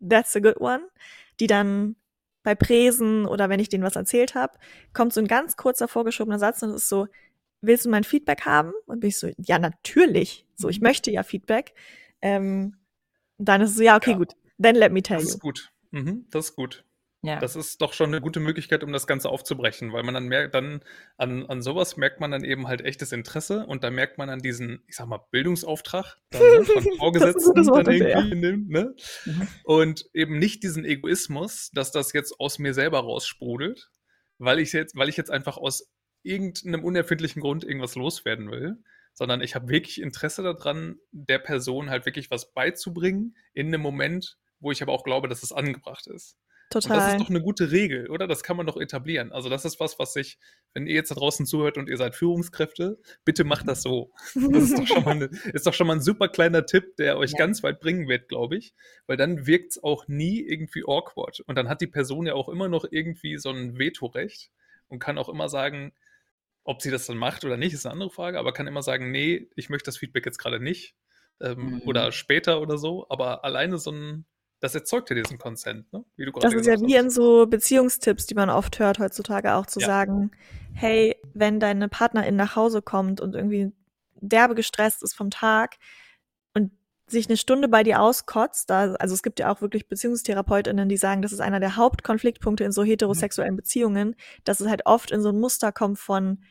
that's 0.00 0.36
a 0.36 0.38
good 0.38 0.60
one, 0.60 0.88
die 1.40 1.48
dann 1.48 1.96
bei 2.44 2.54
Präsen 2.54 3.26
oder 3.26 3.48
wenn 3.48 3.58
ich 3.58 3.68
denen 3.68 3.82
was 3.82 3.96
erzählt 3.96 4.36
habe, 4.36 4.56
kommt 4.92 5.12
so 5.12 5.20
ein 5.20 5.26
ganz 5.26 5.56
kurzer 5.56 5.88
vorgeschobener 5.88 6.38
Satz 6.38 6.62
und 6.62 6.70
es 6.70 6.82
ist 6.82 6.88
so, 6.88 7.08
willst 7.62 7.84
du 7.84 7.90
mein 7.90 8.04
Feedback 8.04 8.46
haben? 8.46 8.70
Und 8.86 9.00
bin 9.00 9.08
ich 9.08 9.18
so, 9.18 9.28
ja, 9.38 9.58
natürlich. 9.58 10.46
So, 10.54 10.68
ich 10.68 10.78
mhm. 10.78 10.86
möchte 10.86 11.10
ja 11.10 11.24
Feedback. 11.24 11.74
Ähm, 12.22 12.76
dann 13.38 13.60
ist 13.60 13.70
es 13.70 13.76
so, 13.76 13.82
ja, 13.82 13.96
okay, 13.96 14.12
ja. 14.12 14.18
gut. 14.18 14.36
Then 14.62 14.76
let 14.76 14.92
me 14.92 15.02
tell 15.02 15.18
you. 15.18 15.24
Das 15.24 15.34
ist 15.34 15.40
gut. 15.40 15.72
Mhm, 15.90 16.26
das 16.30 16.50
ist 16.50 16.54
gut. 16.54 16.84
Ja. 17.22 17.38
Das 17.38 17.54
ist 17.54 17.82
doch 17.82 17.92
schon 17.92 18.10
eine 18.10 18.22
gute 18.22 18.40
Möglichkeit, 18.40 18.82
um 18.82 18.92
das 18.92 19.06
Ganze 19.06 19.28
aufzubrechen, 19.28 19.92
weil 19.92 20.02
man 20.02 20.14
dann 20.14 20.26
merkt, 20.26 20.54
dann 20.54 20.82
an, 21.18 21.44
an 21.46 21.60
sowas 21.60 21.98
merkt 21.98 22.18
man 22.18 22.30
dann 22.30 22.44
eben 22.44 22.66
halt 22.66 22.80
echtes 22.80 23.12
Interesse 23.12 23.66
und 23.66 23.84
da 23.84 23.90
merkt 23.90 24.16
man 24.16 24.30
an 24.30 24.38
diesen, 24.38 24.82
ich 24.86 24.96
sag 24.96 25.06
mal, 25.06 25.20
Bildungsauftrag 25.30 26.16
dann, 26.30 26.40
ne, 26.40 26.64
von 26.64 26.82
Vorgesetzten 26.98 27.54
dann 27.54 27.86
irgendwie 27.90 28.36
nimmt, 28.36 28.70
ne? 28.70 28.94
Mhm. 29.26 29.48
Und 29.64 30.08
eben 30.14 30.38
nicht 30.38 30.62
diesen 30.62 30.86
Egoismus, 30.86 31.70
dass 31.74 31.92
das 31.92 32.14
jetzt 32.14 32.40
aus 32.40 32.58
mir 32.58 32.72
selber 32.72 33.00
raussprudelt, 33.00 33.90
weil 34.38 34.58
ich 34.58 34.72
jetzt, 34.72 34.96
weil 34.96 35.10
ich 35.10 35.18
jetzt 35.18 35.30
einfach 35.30 35.58
aus 35.58 35.92
irgendeinem 36.22 36.84
unerfindlichen 36.84 37.42
Grund 37.42 37.64
irgendwas 37.64 37.96
loswerden 37.96 38.50
will, 38.50 38.82
sondern 39.12 39.42
ich 39.42 39.54
habe 39.54 39.68
wirklich 39.68 40.00
Interesse 40.00 40.42
daran, 40.42 40.98
der 41.10 41.38
Person 41.38 41.90
halt 41.90 42.06
wirklich 42.06 42.30
was 42.30 42.52
beizubringen 42.54 43.36
in 43.52 43.66
einem 43.66 43.82
Moment, 43.82 44.38
wo 44.58 44.70
ich 44.70 44.80
aber 44.80 44.92
auch 44.92 45.04
glaube, 45.04 45.28
dass 45.28 45.42
es 45.42 45.52
angebracht 45.52 46.06
ist. 46.06 46.38
Total. 46.70 46.92
Und 46.92 47.02
das 47.02 47.12
ist 47.14 47.20
doch 47.20 47.30
eine 47.30 47.42
gute 47.42 47.72
Regel, 47.72 48.08
oder? 48.10 48.28
Das 48.28 48.44
kann 48.44 48.56
man 48.56 48.64
doch 48.64 48.76
etablieren. 48.76 49.32
Also 49.32 49.48
das 49.48 49.64
ist 49.64 49.80
was, 49.80 49.98
was 49.98 50.12
sich, 50.12 50.38
wenn 50.72 50.86
ihr 50.86 50.94
jetzt 50.94 51.10
da 51.10 51.16
draußen 51.16 51.44
zuhört 51.44 51.76
und 51.76 51.88
ihr 51.88 51.96
seid 51.96 52.14
Führungskräfte, 52.14 53.00
bitte 53.24 53.42
macht 53.42 53.66
das 53.66 53.82
so. 53.82 54.12
Das 54.34 54.62
ist 54.62 54.78
doch 54.78 54.86
schon 54.86 55.02
mal, 55.02 55.16
eine, 55.16 55.24
ist 55.52 55.66
doch 55.66 55.74
schon 55.74 55.88
mal 55.88 55.94
ein 55.96 56.00
super 56.00 56.28
kleiner 56.28 56.64
Tipp, 56.66 56.94
der 56.96 57.18
euch 57.18 57.32
ja. 57.32 57.38
ganz 57.38 57.64
weit 57.64 57.80
bringen 57.80 58.06
wird, 58.08 58.28
glaube 58.28 58.56
ich. 58.56 58.72
Weil 59.08 59.16
dann 59.16 59.48
wirkt 59.48 59.72
es 59.72 59.82
auch 59.82 60.06
nie 60.06 60.40
irgendwie 60.40 60.84
awkward. 60.86 61.40
Und 61.40 61.56
dann 61.56 61.68
hat 61.68 61.80
die 61.80 61.88
Person 61.88 62.26
ja 62.26 62.34
auch 62.34 62.48
immer 62.48 62.68
noch 62.68 62.84
irgendwie 62.88 63.36
so 63.36 63.50
ein 63.50 63.76
Vetorecht 63.76 64.52
und 64.86 65.00
kann 65.00 65.18
auch 65.18 65.28
immer 65.28 65.48
sagen, 65.48 65.92
ob 66.62 66.82
sie 66.82 66.92
das 66.92 67.06
dann 67.06 67.16
macht 67.16 67.44
oder 67.44 67.56
nicht, 67.56 67.72
ist 67.72 67.84
eine 67.84 67.94
andere 67.94 68.10
Frage, 68.10 68.38
aber 68.38 68.52
kann 68.52 68.68
immer 68.68 68.82
sagen, 68.82 69.10
nee, 69.10 69.48
ich 69.56 69.70
möchte 69.70 69.86
das 69.86 69.96
Feedback 69.96 70.24
jetzt 70.24 70.38
gerade 70.38 70.60
nicht. 70.60 70.94
Ähm, 71.40 71.58
mhm. 71.58 71.82
Oder 71.82 72.12
später 72.12 72.60
oder 72.60 72.78
so. 72.78 73.06
Aber 73.08 73.44
alleine 73.44 73.78
so 73.78 73.90
ein 73.90 74.24
das 74.60 74.74
erzeugt 74.74 75.10
ja 75.10 75.16
diesen 75.16 75.38
Consent, 75.38 75.90
ne? 75.92 76.04
Wie 76.16 76.26
du 76.26 76.32
das 76.32 76.52
ist 76.52 76.66
ja 76.66 76.78
wie 76.80 76.96
hast. 76.96 77.04
in 77.04 77.10
so 77.10 77.46
Beziehungstipps, 77.46 78.26
die 78.26 78.34
man 78.34 78.50
oft 78.50 78.78
hört 78.78 78.98
heutzutage 78.98 79.54
auch 79.54 79.66
zu 79.66 79.80
ja. 79.80 79.86
sagen, 79.86 80.30
hey, 80.74 81.16
wenn 81.32 81.60
deine 81.60 81.88
Partnerin 81.88 82.36
nach 82.36 82.56
Hause 82.56 82.82
kommt 82.82 83.20
und 83.20 83.34
irgendwie 83.34 83.72
derbe 84.20 84.54
gestresst 84.54 85.02
ist 85.02 85.14
vom 85.14 85.30
Tag 85.30 85.76
und 86.54 86.72
sich 87.06 87.28
eine 87.28 87.38
Stunde 87.38 87.68
bei 87.68 87.82
dir 87.82 88.02
auskotzt, 88.02 88.68
da, 88.68 88.92
also 88.94 89.14
es 89.14 89.22
gibt 89.22 89.40
ja 89.40 89.50
auch 89.50 89.62
wirklich 89.62 89.88
BeziehungstherapeutInnen, 89.88 90.90
die 90.90 90.98
sagen, 90.98 91.22
das 91.22 91.32
ist 91.32 91.40
einer 91.40 91.60
der 91.60 91.76
Hauptkonfliktpunkte 91.76 92.64
in 92.64 92.72
so 92.72 92.84
heterosexuellen 92.84 93.54
mhm. 93.54 93.58
Beziehungen, 93.58 94.16
dass 94.44 94.60
es 94.60 94.68
halt 94.68 94.84
oft 94.84 95.10
in 95.10 95.22
so 95.22 95.30
ein 95.30 95.40
Muster 95.40 95.72
kommt 95.72 95.98
von, 95.98 96.44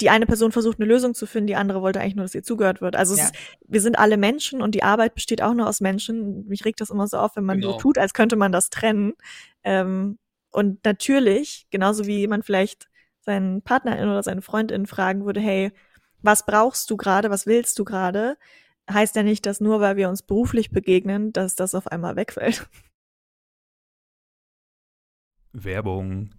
die 0.00 0.10
eine 0.10 0.26
Person 0.26 0.52
versucht, 0.52 0.78
eine 0.78 0.88
Lösung 0.88 1.14
zu 1.14 1.26
finden, 1.26 1.48
die 1.48 1.56
andere 1.56 1.82
wollte 1.82 2.00
eigentlich 2.00 2.14
nur, 2.14 2.24
dass 2.24 2.34
ihr 2.34 2.42
zugehört 2.42 2.80
wird. 2.80 2.94
Also 2.94 3.16
ja. 3.16 3.24
ist, 3.24 3.34
wir 3.66 3.80
sind 3.80 3.98
alle 3.98 4.16
Menschen 4.16 4.62
und 4.62 4.74
die 4.74 4.82
Arbeit 4.82 5.14
besteht 5.14 5.42
auch 5.42 5.54
nur 5.54 5.68
aus 5.68 5.80
Menschen. 5.80 6.46
Mich 6.46 6.64
regt 6.64 6.80
das 6.80 6.90
immer 6.90 7.08
so 7.08 7.18
auf, 7.18 7.34
wenn 7.36 7.44
man 7.44 7.60
genau. 7.60 7.72
so 7.72 7.78
tut, 7.78 7.98
als 7.98 8.14
könnte 8.14 8.36
man 8.36 8.52
das 8.52 8.70
trennen. 8.70 9.14
Ähm, 9.64 10.18
und 10.50 10.84
natürlich, 10.84 11.66
genauso 11.70 12.06
wie 12.06 12.26
man 12.28 12.42
vielleicht 12.42 12.88
seinen 13.20 13.62
Partnerin 13.62 14.08
oder 14.08 14.22
seine 14.22 14.42
Freundin 14.42 14.86
fragen 14.86 15.24
würde, 15.26 15.40
hey, 15.40 15.72
was 16.22 16.46
brauchst 16.46 16.90
du 16.90 16.96
gerade, 16.96 17.30
was 17.30 17.46
willst 17.46 17.78
du 17.78 17.84
gerade, 17.84 18.36
heißt 18.90 19.16
ja 19.16 19.22
nicht, 19.22 19.46
dass 19.46 19.60
nur 19.60 19.80
weil 19.80 19.96
wir 19.96 20.08
uns 20.08 20.22
beruflich 20.22 20.70
begegnen, 20.70 21.32
dass 21.32 21.54
das 21.54 21.74
auf 21.74 21.88
einmal 21.88 22.16
wegfällt. 22.16 22.68
Werbung. 25.52 26.30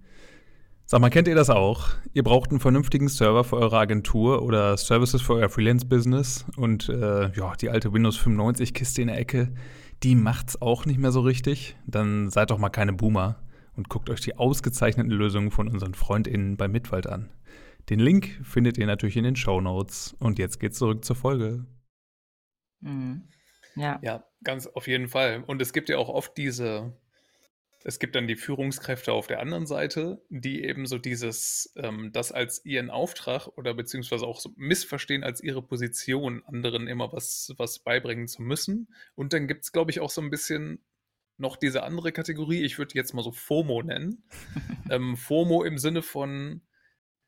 Sag 0.92 1.02
mal, 1.02 1.12
kennt 1.12 1.28
ihr 1.28 1.36
das 1.36 1.52
auch? 1.52 1.90
Ihr 2.14 2.24
braucht 2.24 2.50
einen 2.50 2.60
vernünftigen 2.60 3.10
Server 3.10 3.44
für 3.44 3.58
eure 3.58 3.78
Agentur 3.78 4.42
oder 4.42 4.76
Services 4.76 5.22
für 5.22 5.36
euer 5.36 5.48
Freelance-Business 5.48 6.48
und 6.58 6.90
äh, 6.90 7.32
ja, 7.32 7.54
die 7.58 7.70
alte 7.70 7.94
Windows 7.94 8.18
95-Kiste 8.18 9.04
in 9.04 9.10
der 9.10 9.20
Ecke, 9.20 9.54
die 10.02 10.16
macht's 10.16 10.60
auch 10.64 10.88
nicht 10.88 10.98
mehr 10.98 11.12
so 11.12 11.20
richtig. 11.22 11.78
Dann 11.86 12.32
seid 12.32 12.50
doch 12.50 12.58
mal 12.58 12.70
keine 12.70 12.92
Boomer 12.92 13.36
und 13.76 13.88
guckt 13.88 14.10
euch 14.10 14.22
die 14.22 14.36
ausgezeichneten 14.36 15.12
Lösungen 15.12 15.52
von 15.52 15.68
unseren 15.68 15.94
FreundInnen 15.94 16.58
bei 16.58 16.68
Mitwald 16.68 17.06
an. 17.06 17.30
Den 17.92 18.00
Link 18.00 18.40
findet 18.42 18.80
ihr 18.80 18.88
natürlich 18.88 19.16
in 19.16 19.26
den 19.26 19.36
Show 19.36 19.62
Notes. 19.62 20.16
Und 20.18 20.40
jetzt 20.40 20.60
geht's 20.60 20.80
zurück 20.80 21.06
zur 21.06 21.16
Folge. 21.16 21.68
Mhm. 22.80 23.30
Ja. 23.76 24.00
Ja, 24.02 24.24
ganz 24.44 24.66
auf 24.66 24.88
jeden 24.88 25.08
Fall. 25.08 25.44
Und 25.46 25.62
es 25.62 25.72
gibt 25.72 25.90
ja 25.90 26.00
auch 26.00 26.10
oft 26.10 26.36
diese 26.36 26.94
es 27.84 28.00
gibt 28.00 28.16
dann 28.16 28.28
die 28.28 28.36
Führungskräfte 28.36 29.14
auf 29.14 29.28
der 29.28 29.40
anderen 29.40 29.66
Seite, 29.66 30.22
die 30.30 30.64
eben 30.64 30.86
so 30.86 30.98
dieses, 30.98 31.72
ähm, 31.78 32.12
das 32.12 32.32
als 32.32 32.66
ihren 32.66 32.90
Auftrag 32.90 33.48
oder 33.48 33.74
beziehungsweise 33.74 34.26
auch 34.28 34.40
so 34.40 34.54
missverstehen 34.58 35.24
als 35.24 35.42
ihre 35.42 35.62
Position, 35.62 36.44
anderen 36.46 36.88
immer 36.88 37.14
was, 37.14 37.54
was 37.58 37.80
beibringen 37.80 38.28
zu 38.28 38.42
müssen. 38.42 38.94
Und 39.16 39.32
dann 39.32 39.48
gibt 39.48 39.64
es, 39.64 39.72
glaube 39.72 39.92
ich, 39.92 40.02
auch 40.02 40.10
so 40.10 40.22
ein 40.22 40.30
bisschen 40.30 40.84
noch 41.38 41.56
diese 41.56 41.84
andere 41.84 42.12
Kategorie, 42.12 42.64
ich 42.64 42.78
würde 42.78 42.96
jetzt 42.96 43.14
mal 43.14 43.24
so 43.24 43.32
FOMO 43.32 43.82
nennen. 43.82 44.24
ähm, 44.90 45.16
FOMO 45.16 45.64
im 45.64 45.78
Sinne 45.78 46.02
von, 46.02 46.62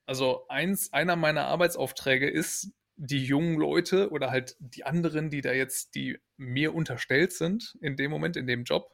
also 0.06 0.46
eins, 0.50 0.92
einer 0.92 1.16
meiner 1.16 1.46
Arbeitsaufträge 1.46 2.30
ist, 2.30 2.74
die 2.98 3.24
jungen 3.24 3.58
Leute 3.58 4.12
oder 4.12 4.30
halt 4.30 4.58
die 4.60 4.84
anderen, 4.84 5.30
die 5.30 5.42
da 5.42 5.54
jetzt, 5.54 5.96
die 5.96 6.20
mir 6.36 6.76
unterstellt 6.76 7.32
sind 7.32 7.78
in 7.82 7.96
dem 7.96 8.12
Moment, 8.12 8.36
in 8.36 8.48
dem 8.48 8.66
Job, 8.66 8.92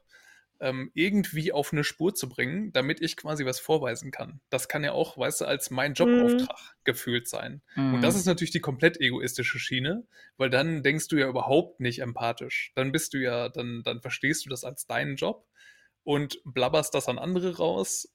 ähm, 0.60 0.90
irgendwie 0.94 1.52
auf 1.52 1.72
eine 1.72 1.84
Spur 1.84 2.14
zu 2.14 2.28
bringen, 2.28 2.72
damit 2.72 3.00
ich 3.00 3.16
quasi 3.16 3.44
was 3.44 3.60
vorweisen 3.60 4.10
kann. 4.10 4.40
Das 4.50 4.68
kann 4.68 4.84
ja 4.84 4.92
auch, 4.92 5.16
weißt 5.16 5.42
du, 5.42 5.44
als 5.44 5.70
mein 5.70 5.94
Jobauftrag 5.94 6.48
mhm. 6.48 6.84
gefühlt 6.84 7.28
sein. 7.28 7.62
Mhm. 7.74 7.94
Und 7.94 8.02
das 8.02 8.14
mhm. 8.14 8.20
ist 8.20 8.26
natürlich 8.26 8.50
die 8.50 8.60
komplett 8.60 9.00
egoistische 9.00 9.58
Schiene, 9.58 10.06
weil 10.36 10.50
dann 10.50 10.82
denkst 10.82 11.08
du 11.08 11.16
ja 11.16 11.28
überhaupt 11.28 11.80
nicht 11.80 12.00
empathisch. 12.00 12.72
Dann 12.74 12.92
bist 12.92 13.14
du 13.14 13.18
ja, 13.18 13.48
dann, 13.48 13.82
dann 13.84 14.00
verstehst 14.00 14.46
du 14.46 14.50
das 14.50 14.64
als 14.64 14.86
deinen 14.86 15.16
Job 15.16 15.46
und 16.08 16.40
blabberst 16.42 16.94
das 16.94 17.06
an 17.06 17.18
andere 17.18 17.58
raus, 17.58 18.08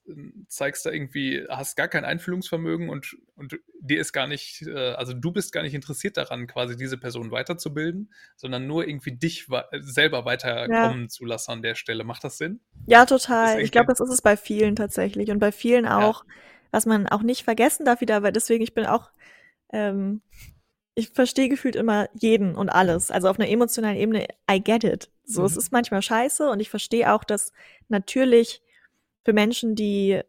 zeigst 0.48 0.84
da 0.84 0.90
irgendwie, 0.90 1.46
hast 1.48 1.76
gar 1.76 1.86
kein 1.86 2.04
Einfühlungsvermögen 2.04 2.88
und, 2.88 3.16
und 3.36 3.60
dir 3.78 4.00
ist 4.00 4.12
gar 4.12 4.26
nicht, 4.26 4.62
äh, 4.62 4.94
also 4.94 5.12
du 5.12 5.30
bist 5.30 5.52
gar 5.52 5.62
nicht 5.62 5.74
interessiert 5.74 6.16
daran, 6.16 6.48
quasi 6.48 6.76
diese 6.76 6.98
Person 6.98 7.30
weiterzubilden, 7.30 8.12
sondern 8.34 8.66
nur 8.66 8.88
irgendwie 8.88 9.12
dich 9.12 9.46
selber 9.78 10.24
weiterkommen 10.24 11.02
ja. 11.02 11.08
zu 11.08 11.24
lassen 11.24 11.52
an 11.52 11.62
der 11.62 11.76
Stelle. 11.76 12.02
Macht 12.02 12.24
das 12.24 12.36
Sinn? 12.36 12.58
Ja, 12.86 13.06
total. 13.06 13.60
Ich 13.60 13.70
glaube, 13.70 13.92
das 13.92 14.00
ist 14.00 14.10
es 14.10 14.22
bei 14.22 14.36
vielen 14.36 14.74
tatsächlich 14.74 15.30
und 15.30 15.38
bei 15.38 15.52
vielen 15.52 15.86
auch, 15.86 16.24
ja. 16.24 16.32
was 16.72 16.86
man 16.86 17.06
auch 17.06 17.22
nicht 17.22 17.44
vergessen 17.44 17.86
darf 17.86 18.00
wieder, 18.00 18.24
weil 18.24 18.32
deswegen, 18.32 18.64
ich 18.64 18.74
bin 18.74 18.86
auch 18.86 19.12
ähm, 19.72 20.20
ich 20.96 21.10
verstehe 21.10 21.48
gefühlt 21.48 21.76
immer 21.76 22.08
jeden 22.14 22.56
und 22.56 22.70
alles. 22.70 23.12
Also 23.12 23.28
auf 23.28 23.38
einer 23.38 23.48
emotionalen 23.48 23.96
Ebene, 23.96 24.26
I 24.50 24.60
get 24.60 24.82
it. 24.82 25.10
So, 25.24 25.40
mhm. 25.40 25.46
es 25.46 25.56
ist 25.56 25.72
manchmal 25.72 26.02
scheiße 26.02 26.48
und 26.48 26.60
ich 26.60 26.70
verstehe 26.70 27.12
auch, 27.12 27.24
dass 27.24 27.52
natürlich 27.88 28.62
für 29.24 29.32
Menschen, 29.32 29.74
die, 29.74 30.20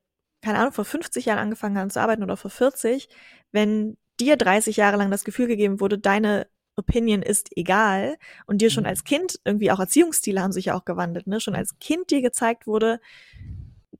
keine 0.41 0.59
Ahnung, 0.59 0.71
vor 0.71 0.85
50 0.85 1.25
Jahren 1.25 1.39
angefangen 1.39 1.77
haben 1.77 1.89
zu 1.89 2.01
arbeiten 2.01 2.23
oder 2.23 2.37
vor 2.37 2.51
40, 2.51 3.09
wenn 3.51 3.97
dir 4.19 4.37
30 4.37 4.77
Jahre 4.77 4.97
lang 4.97 5.11
das 5.11 5.25
Gefühl 5.25 5.47
gegeben 5.47 5.79
wurde, 5.79 5.97
deine 5.97 6.47
Opinion 6.77 7.21
ist 7.21 7.49
egal 7.55 8.17
und 8.47 8.61
dir 8.61 8.69
schon 8.69 8.83
mhm. 8.83 8.89
als 8.89 9.03
Kind 9.03 9.39
irgendwie 9.45 9.71
auch 9.71 9.79
Erziehungsstile 9.79 10.41
haben 10.41 10.51
sich 10.51 10.65
ja 10.65 10.75
auch 10.75 10.85
gewandelt, 10.85 11.27
ne? 11.27 11.39
Schon 11.39 11.55
als 11.55 11.79
Kind 11.79 12.11
dir 12.11 12.21
gezeigt 12.21 12.67
wurde, 12.67 12.99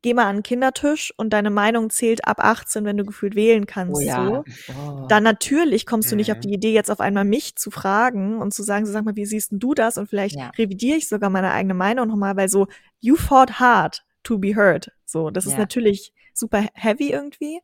geh 0.06 0.14
mal 0.14 0.26
an 0.26 0.38
den 0.38 0.44
Kindertisch 0.44 1.12
und 1.18 1.32
deine 1.32 1.50
Meinung 1.50 1.90
zählt 1.90 2.28
ab 2.28 2.38
18, 2.40 2.86
wenn 2.86 2.96
du 2.96 3.06
gefühlt 3.06 3.34
wählen 3.34 3.66
kannst. 3.66 3.96
Oh 3.96 4.00
ja. 4.00 4.24
so. 4.24 4.44
Oh. 4.72 5.08
Dann 5.08 5.24
natürlich 5.24 5.88
kommst 5.88 6.12
du 6.12 6.16
nicht 6.16 6.32
auf 6.32 6.38
mhm. 6.38 6.42
die 6.42 6.54
Idee, 6.54 6.74
jetzt 6.74 6.92
auf 6.92 7.00
einmal 7.00 7.26
mich 7.26 7.56
zu 7.56 7.72
fragen 7.72 8.40
und 8.40 8.54
zu 8.54 8.62
sagen, 8.62 8.86
so 8.86 8.92
sag 8.92 9.04
mal, 9.04 9.16
wie 9.16 9.26
siehst 9.26 9.52
denn 9.52 9.58
du 9.58 9.74
das? 9.74 9.98
Und 9.98 10.08
vielleicht 10.08 10.36
ja. 10.36 10.52
revidiere 10.60 10.98
ich 10.98 11.10
sogar 11.10 11.32
meine 11.32 11.52
eigene 11.52 11.74
Meinung 11.74 12.08
nochmal, 12.08 12.38
weil 12.38 12.50
so, 12.50 12.68
you 13.00 13.16
fought 13.16 13.60
hard 13.60 14.06
to 14.22 14.38
be 14.38 14.56
heard. 14.56 14.92
So, 15.06 15.32
das 15.32 15.46
ja. 15.46 15.54
ist 15.54 15.58
natürlich 15.58 16.14
super 16.36 16.68
heavy 16.76 17.10
irgendwie. 17.10 17.62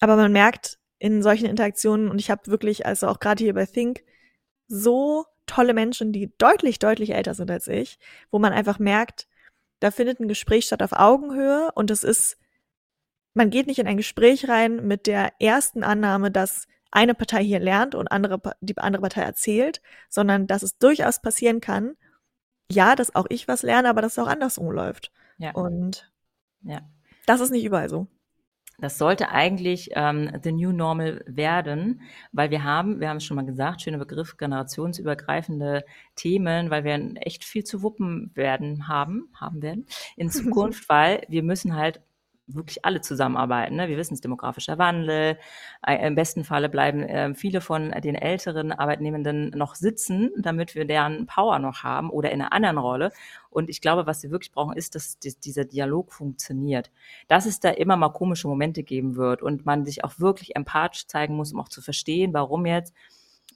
Aber 0.00 0.16
man 0.16 0.32
merkt 0.32 0.78
in 0.98 1.22
solchen 1.22 1.44
Interaktionen, 1.44 2.08
und 2.08 2.22
ich 2.22 2.30
habe 2.30 2.46
wirklich, 2.46 2.86
also 2.86 3.08
auch 3.08 3.20
gerade 3.20 3.44
hier 3.44 3.52
bei 3.52 3.66
Think, 3.66 4.02
so 4.66 5.26
tolle 5.44 5.74
Menschen, 5.74 6.10
die 6.10 6.32
deutlich, 6.38 6.78
deutlich 6.78 7.12
älter 7.12 7.34
sind 7.34 7.50
als 7.50 7.68
ich, 7.68 7.98
wo 8.30 8.38
man 8.38 8.54
einfach 8.54 8.78
merkt, 8.78 9.28
da 9.80 9.90
findet 9.90 10.20
ein 10.20 10.28
Gespräch 10.28 10.66
statt 10.66 10.82
auf 10.82 10.92
Augenhöhe 10.92 11.70
und 11.74 11.90
es 11.90 12.04
ist, 12.04 12.38
man 13.34 13.50
geht 13.50 13.66
nicht 13.66 13.78
in 13.78 13.86
ein 13.86 13.96
Gespräch 13.96 14.48
rein 14.48 14.86
mit 14.86 15.06
der 15.06 15.32
ersten 15.40 15.82
Annahme, 15.84 16.30
dass 16.30 16.66
eine 16.90 17.14
Partei 17.14 17.44
hier 17.44 17.60
lernt 17.60 17.94
und 17.94 18.08
andere, 18.08 18.40
die 18.60 18.78
andere 18.78 19.02
Partei 19.02 19.22
erzählt, 19.22 19.82
sondern 20.08 20.46
dass 20.46 20.62
es 20.62 20.78
durchaus 20.78 21.20
passieren 21.20 21.60
kann, 21.60 21.96
ja, 22.70 22.96
dass 22.96 23.14
auch 23.14 23.26
ich 23.28 23.48
was 23.48 23.62
lerne, 23.62 23.88
aber 23.88 24.02
dass 24.02 24.12
es 24.12 24.18
auch 24.18 24.28
andersrum 24.28 24.70
läuft. 24.70 25.12
Ja. 25.38 25.52
Und 25.52 26.10
ja. 26.62 26.80
das 27.26 27.40
ist 27.40 27.50
nicht 27.50 27.64
überall 27.64 27.88
so. 27.88 28.06
Das 28.78 28.98
sollte 28.98 29.30
eigentlich 29.30 29.90
ähm, 29.94 30.30
the 30.42 30.52
new 30.52 30.70
normal 30.70 31.24
werden, 31.26 32.02
weil 32.32 32.50
wir 32.50 32.62
haben, 32.62 33.00
wir 33.00 33.08
haben 33.08 33.16
es 33.16 33.24
schon 33.24 33.36
mal 33.36 33.46
gesagt, 33.46 33.82
schöner 33.82 33.98
Begriff, 33.98 34.36
generationsübergreifende 34.36 35.84
Themen, 36.14 36.70
weil 36.70 36.84
wir 36.84 37.14
echt 37.26 37.44
viel 37.44 37.64
zu 37.64 37.82
wuppen 37.82 38.30
werden, 38.34 38.86
haben, 38.88 39.28
haben 39.34 39.62
werden 39.62 39.86
in 40.16 40.30
Zukunft, 40.30 40.88
weil 40.88 41.22
wir 41.28 41.42
müssen 41.42 41.74
halt 41.74 42.00
wirklich 42.46 42.84
alle 42.84 43.00
zusammenarbeiten. 43.00 43.76
Ne? 43.76 43.88
Wir 43.88 43.96
wissen 43.96 44.14
es, 44.14 44.20
demografischer 44.20 44.78
Wandel. 44.78 45.38
Im 45.86 46.14
besten 46.14 46.44
Falle 46.44 46.68
bleiben 46.68 47.02
äh, 47.02 47.34
viele 47.34 47.60
von 47.60 47.90
den 47.90 48.14
älteren 48.14 48.72
Arbeitnehmenden 48.72 49.50
noch 49.50 49.74
sitzen, 49.74 50.30
damit 50.36 50.74
wir 50.74 50.84
deren 50.84 51.26
Power 51.26 51.58
noch 51.58 51.82
haben 51.82 52.10
oder 52.10 52.30
in 52.30 52.40
einer 52.40 52.52
anderen 52.52 52.78
Rolle. 52.78 53.12
Und 53.50 53.70
ich 53.70 53.80
glaube, 53.80 54.06
was 54.06 54.22
wir 54.22 54.30
wirklich 54.30 54.52
brauchen, 54.52 54.76
ist, 54.76 54.94
dass 54.94 55.18
die, 55.18 55.34
dieser 55.38 55.64
Dialog 55.64 56.12
funktioniert. 56.12 56.90
Dass 57.28 57.46
es 57.46 57.60
da 57.60 57.70
immer 57.70 57.96
mal 57.96 58.10
komische 58.10 58.48
Momente 58.48 58.82
geben 58.82 59.16
wird 59.16 59.42
und 59.42 59.66
man 59.66 59.84
sich 59.84 60.04
auch 60.04 60.18
wirklich 60.18 60.56
empathisch 60.56 61.06
zeigen 61.06 61.36
muss, 61.36 61.52
um 61.52 61.60
auch 61.60 61.68
zu 61.68 61.80
verstehen, 61.80 62.32
warum 62.32 62.66
jetzt 62.66 62.94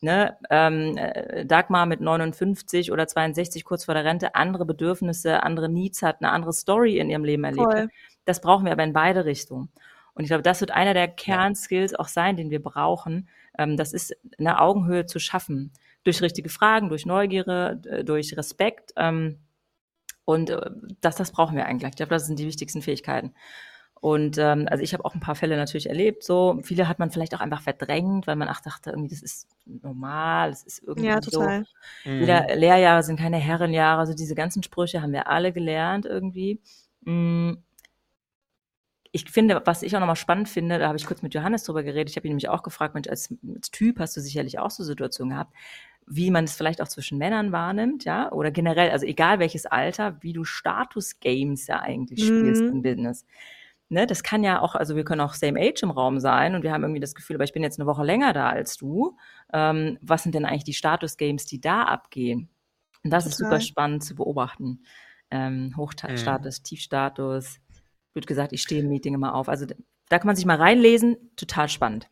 ne, 0.00 0.36
ähm, 0.50 0.96
äh, 0.96 1.44
Dagmar 1.44 1.86
mit 1.86 2.00
59 2.00 2.92
oder 2.92 3.06
62 3.06 3.64
kurz 3.64 3.84
vor 3.84 3.94
der 3.94 4.04
Rente 4.04 4.34
andere 4.34 4.64
Bedürfnisse, 4.64 5.42
andere 5.42 5.68
Needs 5.68 6.02
hat, 6.02 6.20
eine 6.20 6.30
andere 6.32 6.52
Story 6.52 6.98
in 6.98 7.10
ihrem 7.10 7.24
Leben 7.24 7.44
erlebt. 7.44 7.72
Voll. 7.72 7.88
Das 8.24 8.40
brauchen 8.40 8.64
wir 8.64 8.72
aber 8.72 8.84
in 8.84 8.92
beide 8.92 9.24
Richtungen. 9.24 9.70
Und 10.14 10.24
ich 10.24 10.28
glaube, 10.28 10.42
das 10.42 10.60
wird 10.60 10.70
einer 10.70 10.94
der 10.94 11.08
Kernskills 11.08 11.94
auch 11.94 12.08
sein, 12.08 12.36
den 12.36 12.50
wir 12.50 12.62
brauchen. 12.62 13.28
Ähm, 13.58 13.76
das 13.76 13.92
ist 13.92 14.16
eine 14.38 14.60
Augenhöhe 14.60 15.06
zu 15.06 15.18
schaffen. 15.18 15.72
Durch 16.04 16.22
richtige 16.22 16.48
Fragen, 16.48 16.88
durch 16.88 17.04
Neugierde, 17.04 18.04
durch 18.04 18.36
Respekt. 18.36 18.92
Ähm, 18.96 19.38
und 20.24 20.50
äh, 20.50 20.70
das, 21.00 21.16
das 21.16 21.32
brauchen 21.32 21.56
wir 21.56 21.66
eigentlich. 21.66 21.90
Ich 21.90 21.96
glaube, 21.96 22.10
das 22.10 22.26
sind 22.26 22.38
die 22.38 22.46
wichtigsten 22.46 22.82
Fähigkeiten. 22.82 23.34
Und 24.00 24.38
ähm, 24.38 24.66
also 24.70 24.82
ich 24.82 24.94
habe 24.94 25.04
auch 25.04 25.14
ein 25.14 25.20
paar 25.20 25.34
Fälle 25.34 25.56
natürlich 25.56 25.88
erlebt. 25.88 26.24
So 26.24 26.60
viele 26.62 26.88
hat 26.88 26.98
man 26.98 27.10
vielleicht 27.10 27.34
auch 27.34 27.40
einfach 27.40 27.60
verdrängt, 27.60 28.26
weil 28.26 28.36
man 28.36 28.48
auch 28.48 28.60
dachte, 28.60 28.90
irgendwie 28.90 29.14
das 29.14 29.22
ist 29.22 29.48
normal, 29.66 30.50
das 30.50 30.62
ist 30.62 30.82
irgendwie 30.82 31.08
ja, 31.08 31.20
total. 31.20 31.64
so. 32.04 32.10
Mhm. 32.10 32.20
Wieder 32.20 32.56
Lehrjahre 32.56 33.02
sind 33.02 33.20
keine 33.20 33.36
Herrenjahre. 33.36 34.00
Also 34.00 34.14
diese 34.14 34.34
ganzen 34.34 34.62
Sprüche 34.62 35.02
haben 35.02 35.12
wir 35.12 35.28
alle 35.28 35.52
gelernt 35.52 36.06
irgendwie. 36.06 36.60
Mhm 37.02 37.62
ich 39.12 39.28
finde, 39.30 39.62
was 39.64 39.82
ich 39.82 39.94
auch 39.96 40.00
nochmal 40.00 40.16
spannend 40.16 40.48
finde, 40.48 40.78
da 40.78 40.88
habe 40.88 40.96
ich 40.96 41.06
kurz 41.06 41.22
mit 41.22 41.34
Johannes 41.34 41.64
drüber 41.64 41.82
geredet, 41.82 42.10
ich 42.10 42.16
habe 42.16 42.26
ihn 42.28 42.30
nämlich 42.30 42.48
auch 42.48 42.62
gefragt, 42.62 42.94
Mensch, 42.94 43.08
als, 43.08 43.34
als, 43.56 43.70
Typ 43.70 43.98
hast 43.98 44.16
du 44.16 44.20
sicherlich 44.20 44.58
auch 44.58 44.70
so 44.70 44.84
Situationen 44.84 45.34
gehabt, 45.34 45.52
wie 46.06 46.30
man 46.30 46.44
es 46.44 46.54
vielleicht 46.54 46.80
auch 46.80 46.88
zwischen 46.88 47.18
Männern 47.18 47.52
wahrnimmt, 47.52 48.04
ja, 48.04 48.30
oder 48.32 48.50
generell, 48.50 48.90
also 48.90 49.06
egal 49.06 49.38
welches 49.38 49.66
Alter, 49.66 50.16
wie 50.22 50.32
du 50.32 50.44
Status-Games 50.44 51.66
ja 51.66 51.80
eigentlich 51.80 52.24
spielst 52.24 52.62
mhm. 52.62 52.68
im 52.68 52.82
Business. 52.82 53.26
Ne, 53.92 54.06
das 54.06 54.22
kann 54.22 54.44
ja 54.44 54.60
auch, 54.60 54.76
also 54.76 54.94
wir 54.94 55.04
können 55.04 55.20
auch 55.20 55.34
Same 55.34 55.60
Age 55.60 55.82
im 55.82 55.90
Raum 55.90 56.20
sein 56.20 56.54
und 56.54 56.62
wir 56.62 56.70
haben 56.70 56.84
irgendwie 56.84 57.00
das 57.00 57.16
Gefühl, 57.16 57.34
aber 57.36 57.42
ich 57.42 57.52
bin 57.52 57.64
jetzt 57.64 57.80
eine 57.80 57.88
Woche 57.88 58.04
länger 58.04 58.32
da 58.32 58.48
als 58.48 58.76
du. 58.76 59.16
Ähm, 59.52 59.98
was 60.00 60.22
sind 60.22 60.36
denn 60.36 60.44
eigentlich 60.44 60.62
die 60.62 60.74
Status-Games, 60.74 61.44
die 61.46 61.60
da 61.60 61.82
abgehen? 61.82 62.48
Und 63.02 63.10
das 63.10 63.24
Total. 63.24 63.30
ist 63.30 63.38
super 63.38 63.60
spannend 63.60 64.04
zu 64.04 64.14
beobachten. 64.14 64.84
Ähm, 65.32 65.74
Hochstatus, 65.76 66.60
mhm. 66.60 66.64
Tiefstatus, 66.64 67.58
wird 68.14 68.28
gesagt, 68.28 68.52
ich 68.52 68.62
stehe 68.62 68.80
im 68.80 68.88
Meeting 68.88 69.14
immer 69.14 69.34
auf. 69.34 69.48
Also 69.48 69.66
da 69.66 70.18
kann 70.18 70.26
man 70.28 70.36
sich 70.36 70.46
mal 70.46 70.56
reinlesen, 70.56 71.16
total 71.34 71.68
spannend. 71.68 72.08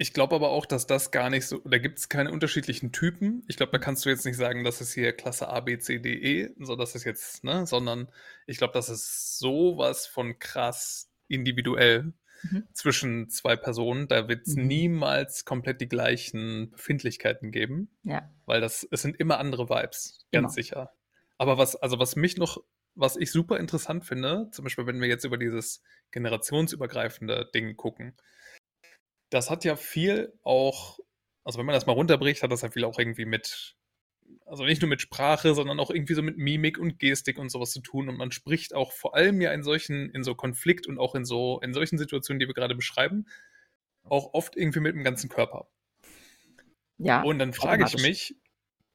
Ich 0.00 0.12
glaube 0.12 0.36
aber 0.36 0.50
auch, 0.50 0.64
dass 0.64 0.86
das 0.86 1.10
gar 1.10 1.28
nicht 1.28 1.46
so, 1.46 1.58
da 1.64 1.78
gibt 1.78 1.98
es 1.98 2.08
keine 2.08 2.30
unterschiedlichen 2.30 2.92
Typen. 2.92 3.42
Ich 3.48 3.56
glaube, 3.56 3.72
da 3.72 3.78
kannst 3.78 4.04
du 4.04 4.08
jetzt 4.08 4.24
nicht 4.24 4.36
sagen, 4.36 4.62
das 4.62 4.80
ist 4.80 4.92
hier 4.92 5.12
Klasse 5.12 5.48
A, 5.48 5.58
B, 5.58 5.76
C, 5.78 5.98
D, 5.98 6.12
E, 6.12 6.50
so 6.60 6.76
das 6.76 6.94
ist 6.94 7.02
jetzt, 7.02 7.42
ne, 7.42 7.66
sondern 7.66 8.08
ich 8.46 8.58
glaube, 8.58 8.72
das 8.72 8.88
ist 8.88 9.38
sowas 9.38 10.06
von 10.06 10.38
krass 10.38 11.10
individuell 11.26 12.12
mhm. 12.44 12.68
zwischen 12.72 13.28
zwei 13.28 13.56
Personen. 13.56 14.06
Da 14.06 14.28
wird 14.28 14.46
es 14.46 14.54
mhm. 14.54 14.68
niemals 14.68 15.44
komplett 15.44 15.80
die 15.80 15.88
gleichen 15.88 16.70
Befindlichkeiten 16.70 17.50
geben. 17.50 17.90
Ja. 18.04 18.30
Weil 18.46 18.60
das, 18.60 18.86
es 18.88 19.02
sind 19.02 19.18
immer 19.18 19.40
andere 19.40 19.68
Vibes, 19.68 20.26
ganz 20.30 20.44
immer. 20.44 20.48
sicher. 20.50 20.92
Aber 21.38 21.58
was, 21.58 21.74
also 21.74 21.98
was 21.98 22.14
mich 22.14 22.36
noch 22.36 22.62
was 22.98 23.16
ich 23.16 23.30
super 23.30 23.58
interessant 23.58 24.04
finde, 24.04 24.48
zum 24.50 24.64
Beispiel, 24.64 24.86
wenn 24.86 25.00
wir 25.00 25.06
jetzt 25.06 25.24
über 25.24 25.38
dieses 25.38 25.82
generationsübergreifende 26.10 27.48
Ding 27.54 27.76
gucken, 27.76 28.16
das 29.30 29.50
hat 29.50 29.64
ja 29.64 29.76
viel 29.76 30.32
auch, 30.42 30.98
also 31.44 31.58
wenn 31.58 31.66
man 31.66 31.74
das 31.74 31.86
mal 31.86 31.92
runterbricht, 31.92 32.42
hat 32.42 32.52
das 32.52 32.62
ja 32.62 32.70
viel 32.70 32.84
auch 32.84 32.98
irgendwie 32.98 33.24
mit, 33.24 33.76
also 34.46 34.64
nicht 34.64 34.82
nur 34.82 34.88
mit 34.88 35.00
Sprache, 35.00 35.54
sondern 35.54 35.80
auch 35.80 35.90
irgendwie 35.90 36.14
so 36.14 36.22
mit 36.22 36.38
Mimik 36.38 36.78
und 36.78 36.98
Gestik 36.98 37.38
und 37.38 37.50
sowas 37.50 37.70
zu 37.70 37.80
tun. 37.80 38.08
Und 38.08 38.16
man 38.16 38.32
spricht 38.32 38.74
auch 38.74 38.92
vor 38.92 39.14
allem 39.14 39.40
ja 39.40 39.52
in 39.52 39.62
solchen, 39.62 40.10
in 40.10 40.22
so 40.22 40.34
Konflikt 40.34 40.86
und 40.86 40.98
auch 40.98 41.14
in 41.14 41.24
so, 41.24 41.60
in 41.60 41.74
solchen 41.74 41.98
Situationen, 41.98 42.40
die 42.40 42.46
wir 42.46 42.54
gerade 42.54 42.74
beschreiben, 42.74 43.26
auch 44.04 44.32
oft 44.34 44.56
irgendwie 44.56 44.80
mit 44.80 44.94
dem 44.94 45.04
ganzen 45.04 45.28
Körper. 45.28 45.68
Ja. 46.98 47.22
Und 47.22 47.38
dann 47.38 47.52
frage 47.52 47.84
ich 47.84 48.02
mich, 48.02 48.36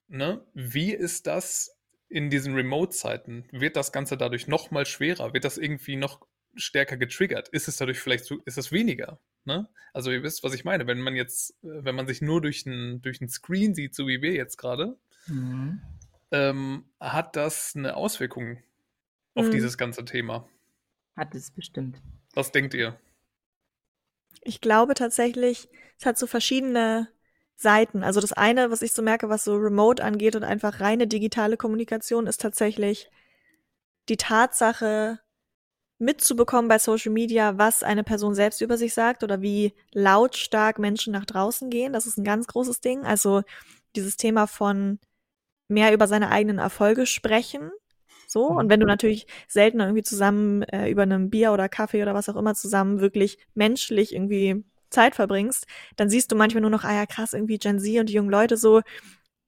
ne, 0.07 0.45
wie 0.53 0.91
ist 0.91 1.27
das 1.27 1.77
in 2.09 2.29
diesen 2.29 2.53
Remote-Zeiten, 2.53 3.47
wird 3.51 3.75
das 3.75 3.91
Ganze 3.91 4.17
dadurch 4.17 4.47
noch 4.47 4.71
mal 4.71 4.85
schwerer? 4.85 5.33
Wird 5.33 5.45
das 5.45 5.57
irgendwie 5.57 5.95
noch 5.95 6.21
stärker 6.55 6.97
getriggert? 6.97 7.49
Ist 7.49 7.67
es 7.67 7.77
dadurch 7.77 7.99
vielleicht 7.99 8.25
so, 8.25 8.39
ist 8.45 8.57
es 8.57 8.71
weniger? 8.71 9.19
Ne? 9.45 9.67
Also 9.93 10.11
ihr 10.11 10.23
wisst, 10.23 10.43
was 10.43 10.53
ich 10.53 10.65
meine. 10.65 10.87
Wenn 10.87 11.01
man 11.01 11.15
jetzt, 11.15 11.51
äh, 11.63 11.83
wenn 11.83 11.95
man 11.95 12.07
sich 12.07 12.21
nur 12.21 12.41
durch 12.41 12.65
ein, 12.65 13.01
durch 13.01 13.21
ein 13.21 13.29
Screen 13.29 13.75
sieht, 13.75 13.95
so 13.95 14.07
wie 14.07 14.21
wir 14.21 14.33
jetzt 14.33 14.57
gerade, 14.57 14.97
mhm. 15.27 15.81
ähm, 16.31 16.85
hat 16.99 17.35
das 17.35 17.75
eine 17.75 17.95
Auswirkung 17.95 18.57
auf 19.35 19.47
mhm. 19.47 19.51
dieses 19.51 19.77
ganze 19.77 20.05
Thema. 20.05 20.47
Hat 21.15 21.35
es 21.35 21.51
bestimmt. 21.51 22.01
Was 22.33 22.51
denkt 22.51 22.73
ihr? 22.73 22.99
Ich 24.41 24.61
glaube 24.61 24.93
tatsächlich, 24.95 25.69
es 25.99 26.05
hat 26.05 26.17
so 26.17 26.27
verschiedene 26.27 27.07
Seiten. 27.55 28.03
Also 28.03 28.19
das 28.19 28.33
eine, 28.33 28.71
was 28.71 28.81
ich 28.81 28.93
so 28.93 29.01
merke, 29.01 29.29
was 29.29 29.43
so 29.43 29.55
Remote 29.55 30.03
angeht 30.03 30.35
und 30.35 30.43
einfach 30.43 30.79
reine 30.79 31.07
digitale 31.07 31.57
Kommunikation, 31.57 32.27
ist 32.27 32.41
tatsächlich 32.41 33.09
die 34.09 34.17
Tatsache, 34.17 35.19
mitzubekommen 36.03 36.67
bei 36.67 36.79
Social 36.79 37.11
Media, 37.11 37.57
was 37.57 37.83
eine 37.83 38.03
Person 38.03 38.35
selbst 38.35 38.61
über 38.61 38.77
sich 38.77 38.93
sagt 38.93 39.23
oder 39.23 39.41
wie 39.41 39.73
lautstark 39.93 40.79
Menschen 40.79 41.13
nach 41.13 41.25
draußen 41.25 41.69
gehen. 41.69 41.93
Das 41.93 42.05
ist 42.05 42.17
ein 42.17 42.23
ganz 42.23 42.47
großes 42.47 42.81
Ding. 42.81 43.03
Also 43.03 43.43
dieses 43.95 44.17
Thema 44.17 44.47
von 44.47 44.99
mehr 45.67 45.93
über 45.93 46.07
seine 46.07 46.29
eigenen 46.29 46.59
Erfolge 46.59 47.05
sprechen. 47.05 47.71
So. 48.27 48.47
Und 48.47 48.69
wenn 48.69 48.79
du 48.79 48.85
natürlich 48.85 49.27
selten 49.47 49.79
irgendwie 49.79 50.03
zusammen 50.03 50.63
äh, 50.63 50.89
über 50.89 51.03
einem 51.03 51.29
Bier 51.29 51.51
oder 51.53 51.69
Kaffee 51.69 52.01
oder 52.01 52.13
was 52.13 52.29
auch 52.29 52.35
immer 52.35 52.55
zusammen 52.55 52.99
wirklich 52.99 53.37
menschlich 53.53 54.13
irgendwie 54.13 54.63
Zeit 54.89 55.15
verbringst, 55.15 55.65
dann 55.95 56.09
siehst 56.09 56.31
du 56.31 56.35
manchmal 56.35 56.61
nur 56.61 56.69
noch, 56.69 56.83
ah 56.83 56.93
ja, 56.93 57.05
krass, 57.05 57.33
irgendwie 57.33 57.57
Gen 57.57 57.79
Z 57.79 57.99
und 57.99 58.09
die 58.09 58.13
jungen 58.13 58.29
Leute 58.29 58.57
so 58.57 58.81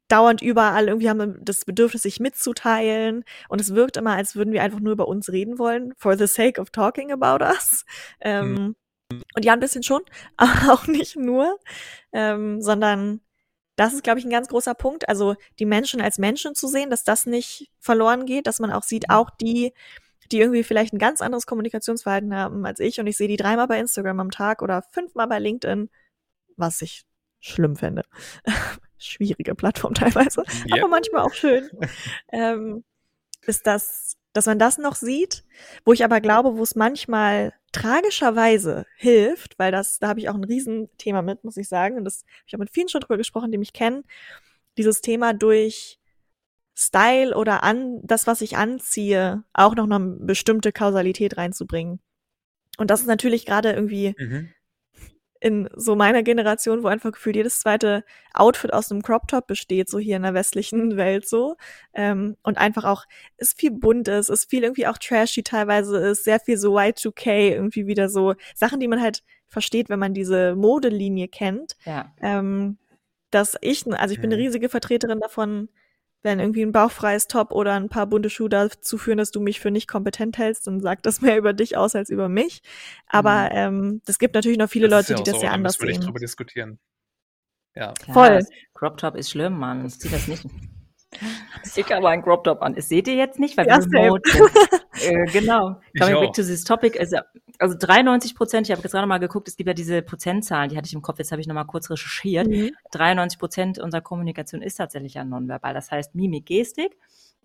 dauernd 0.07 0.41
überall 0.41 0.87
irgendwie 0.87 1.09
haben 1.09 1.43
das 1.43 1.65
Bedürfnis, 1.65 2.03
sich 2.03 2.19
mitzuteilen. 2.19 3.23
Und 3.49 3.61
es 3.61 3.73
wirkt 3.73 3.97
immer, 3.97 4.13
als 4.13 4.35
würden 4.35 4.53
wir 4.53 4.61
einfach 4.61 4.79
nur 4.79 4.93
über 4.93 5.07
uns 5.07 5.31
reden 5.31 5.57
wollen, 5.57 5.93
for 5.97 6.17
the 6.17 6.27
sake 6.27 6.59
of 6.59 6.69
talking 6.69 7.11
about 7.11 7.43
us. 7.43 7.85
Ähm, 8.21 8.53
mhm. 8.53 8.75
Und 9.35 9.45
ja, 9.45 9.53
ein 9.53 9.59
bisschen 9.59 9.83
schon, 9.83 10.01
aber 10.37 10.73
auch 10.73 10.87
nicht 10.87 11.15
nur, 11.15 11.59
ähm, 12.11 12.61
sondern 12.61 13.21
das 13.75 13.93
ist, 13.93 14.03
glaube 14.03 14.19
ich, 14.19 14.25
ein 14.25 14.31
ganz 14.31 14.47
großer 14.47 14.73
Punkt. 14.73 15.09
Also 15.09 15.35
die 15.59 15.65
Menschen 15.65 16.01
als 16.01 16.17
Menschen 16.17 16.55
zu 16.55 16.67
sehen, 16.67 16.89
dass 16.89 17.03
das 17.03 17.25
nicht 17.25 17.69
verloren 17.79 18.25
geht, 18.25 18.47
dass 18.47 18.59
man 18.59 18.71
auch 18.71 18.83
sieht, 18.83 19.09
mhm. 19.09 19.15
auch 19.15 19.29
die, 19.29 19.73
die 20.31 20.39
irgendwie 20.39 20.63
vielleicht 20.63 20.93
ein 20.93 20.99
ganz 20.99 21.21
anderes 21.21 21.45
Kommunikationsverhalten 21.45 22.33
haben 22.33 22.65
als 22.65 22.79
ich 22.79 22.99
und 22.99 23.07
ich 23.07 23.17
sehe 23.17 23.27
die 23.27 23.37
dreimal 23.37 23.67
bei 23.67 23.79
Instagram 23.79 24.19
am 24.19 24.31
Tag 24.31 24.61
oder 24.61 24.83
fünfmal 24.91 25.27
bei 25.27 25.39
LinkedIn, 25.39 25.89
was 26.57 26.81
ich 26.81 27.05
schlimm 27.39 27.75
fände. 27.75 28.03
Schwierige 28.97 29.55
Plattform 29.55 29.93
teilweise, 29.95 30.43
yep. 30.65 30.79
aber 30.79 30.87
manchmal 30.87 31.23
auch 31.23 31.33
schön. 31.33 31.69
ähm, 32.31 32.83
ist 33.45 33.67
das, 33.67 34.17
dass 34.33 34.45
man 34.47 34.59
das 34.59 34.77
noch 34.77 34.95
sieht, 34.95 35.43
wo 35.85 35.93
ich 35.93 36.03
aber 36.03 36.21
glaube, 36.21 36.57
wo 36.57 36.63
es 36.63 36.75
manchmal 36.75 37.53
tragischerweise 37.71 38.85
hilft, 38.95 39.59
weil 39.59 39.71
das, 39.71 39.99
da 39.99 40.07
habe 40.07 40.19
ich 40.19 40.29
auch 40.29 40.35
ein 40.35 40.43
Riesenthema 40.43 41.21
mit, 41.21 41.43
muss 41.43 41.57
ich 41.57 41.67
sagen, 41.67 41.97
und 41.97 42.05
das 42.05 42.23
ich 42.45 42.53
habe 42.53 42.63
mit 42.63 42.71
vielen 42.71 42.89
schon 42.89 43.01
drüber 43.01 43.17
gesprochen, 43.17 43.51
die 43.51 43.57
mich 43.57 43.73
kennen, 43.73 44.03
dieses 44.77 45.01
Thema 45.01 45.33
durch 45.33 45.99
Style 46.77 47.35
oder 47.35 47.63
an 47.63 48.01
das, 48.03 48.27
was 48.27 48.41
ich 48.41 48.57
anziehe, 48.57 49.43
auch 49.53 49.75
noch 49.75 49.89
eine 49.89 49.99
bestimmte 49.99 50.71
Kausalität 50.71 51.37
reinzubringen. 51.37 51.99
Und 52.77 52.91
das 52.91 53.01
ist 53.01 53.07
natürlich 53.07 53.45
gerade 53.45 53.71
irgendwie 53.71 54.15
mhm. 54.17 54.49
In 55.45 55.69
so 55.75 55.95
meiner 55.95 56.23
Generation, 56.23 56.81
wo 56.81 56.87
einfach 56.87 57.11
gefühlt 57.11 57.35
jedes 57.35 57.59
zweite 57.59 58.03
Outfit 58.33 58.73
aus 58.73 58.91
einem 58.91 59.03
Crop 59.03 59.27
Top 59.27 59.45
besteht, 59.45 59.89
so 59.91 59.99
hier 59.99 60.15
in 60.17 60.23
der 60.23 60.33
westlichen 60.33 60.97
Welt 60.97 61.27
so. 61.29 61.55
Ähm, 61.93 62.35
und 62.41 62.57
einfach 62.57 62.83
auch 62.83 63.05
ist 63.37 63.59
viel 63.59 63.69
bunt 63.69 64.07
ist, 64.07 64.29
ist 64.29 64.49
viel 64.49 64.63
irgendwie 64.63 64.87
auch 64.87 64.97
trashy 64.97 65.43
teilweise 65.43 65.97
ist, 65.99 66.23
sehr 66.23 66.39
viel 66.39 66.57
so 66.57 66.75
Y2K, 66.75 67.51
irgendwie 67.53 67.85
wieder 67.85 68.09
so 68.09 68.33
Sachen, 68.55 68.79
die 68.79 68.87
man 68.87 69.01
halt 69.01 69.23
versteht, 69.47 69.89
wenn 69.89 69.99
man 69.99 70.15
diese 70.15 70.55
Modelinie 70.55 71.27
kennt. 71.27 71.75
Ja. 71.85 72.11
Ähm, 72.21 72.79
dass 73.29 73.55
ich, 73.61 73.85
also 73.85 74.13
ich 74.13 74.21
bin 74.21 74.31
eine 74.31 74.37
Mhm. 74.41 74.45
riesige 74.47 74.69
Vertreterin 74.69 75.19
davon, 75.19 75.69
wenn 76.25 76.39
irgendwie 76.41 76.63
ein 76.63 76.73
bauchfreies 76.73 77.27
Top 77.27 77.51
oder 77.53 77.73
ein 77.75 77.87
paar 77.87 78.07
bunte 78.07 78.29
Schuhe 78.29 78.49
dazu 78.49 78.97
führen, 78.97 79.17
dass 79.19 79.31
du 79.31 79.39
mich 79.39 79.61
für 79.61 79.71
nicht 79.71 79.87
kompetent 79.87 80.37
hältst, 80.37 80.67
dann 80.67 80.81
sagt 80.81 81.05
das 81.05 81.21
mehr 81.21 81.37
über 81.37 81.53
dich 81.53 81.77
aus 81.77 81.95
als 81.95 82.09
über 82.09 82.27
mich. 82.27 82.61
Aber 83.07 83.49
ähm, 83.53 84.01
es 84.07 84.19
gibt 84.19 84.35
natürlich 84.35 84.57
noch 84.57 84.69
viele 84.69 84.89
Das 84.89 85.07
Leute, 85.07 85.13
die 85.15 85.21
auch 85.21 85.23
das 85.23 85.35
so, 85.35 85.45
da 85.45 85.51
anders 85.53 85.73
müssen 85.75 85.81
wir 85.83 85.87
nicht 85.87 85.95
sehen. 86.01 86.05
drüber 86.07 86.19
diskutieren. 86.19 86.79
Ja. 87.75 87.93
Klar, 87.93 88.13
Voll. 88.13 88.45
Crop 88.73 88.97
Top 88.97 89.15
ist 89.15 89.29
schlimm, 89.29 89.57
Mann. 89.57 89.85
Ich 89.85 89.99
zieh 89.99 90.09
das 90.09 90.27
nicht. 90.27 90.45
Ich 91.77 91.89
habe 91.93 92.09
einen 92.09 92.21
Crop 92.23 92.43
Top 92.43 92.61
an. 92.61 92.75
Das 92.75 92.89
seht 92.89 93.07
ihr 93.07 93.13
jetzt 93.15 93.39
nicht, 93.39 93.55
weil 93.55 93.67
Ja, 93.67 93.79
wir 93.79 94.01
remote 94.03 94.29
sind. 94.29 94.49
äh, 95.01 95.23
genau. 95.31 95.79
Ich 95.93 96.01
Coming 96.01 96.15
auch. 96.17 96.21
back 96.21 96.33
to 96.33 96.41
this 96.41 96.65
topic. 96.65 96.99
Also, 96.99 97.19
also 97.59 97.75
93 97.77 98.35
Prozent, 98.35 98.67
ich 98.67 98.71
habe 98.71 98.81
jetzt 98.81 98.91
gerade 98.91 99.07
mal 99.07 99.17
geguckt, 99.19 99.47
es 99.47 99.55
gibt 99.57 99.67
ja 99.67 99.73
diese 99.73 100.01
Prozentzahlen, 100.01 100.69
die 100.69 100.77
hatte 100.77 100.87
ich 100.87 100.93
im 100.93 101.01
Kopf, 101.01 101.19
jetzt 101.19 101.31
habe 101.31 101.41
ich 101.41 101.47
nochmal 101.47 101.65
kurz 101.65 101.89
recherchiert. 101.89 102.47
Mhm. 102.47 102.71
93 102.91 103.39
Prozent 103.39 103.79
unserer 103.79 104.01
Kommunikation 104.01 104.61
ist 104.61 104.75
tatsächlich 104.75 105.15
ja 105.15 105.23
nonverbal. 105.23 105.73
Das 105.73 105.91
heißt 105.91 106.15
Mimik, 106.15 106.45
Gestik, 106.45 106.97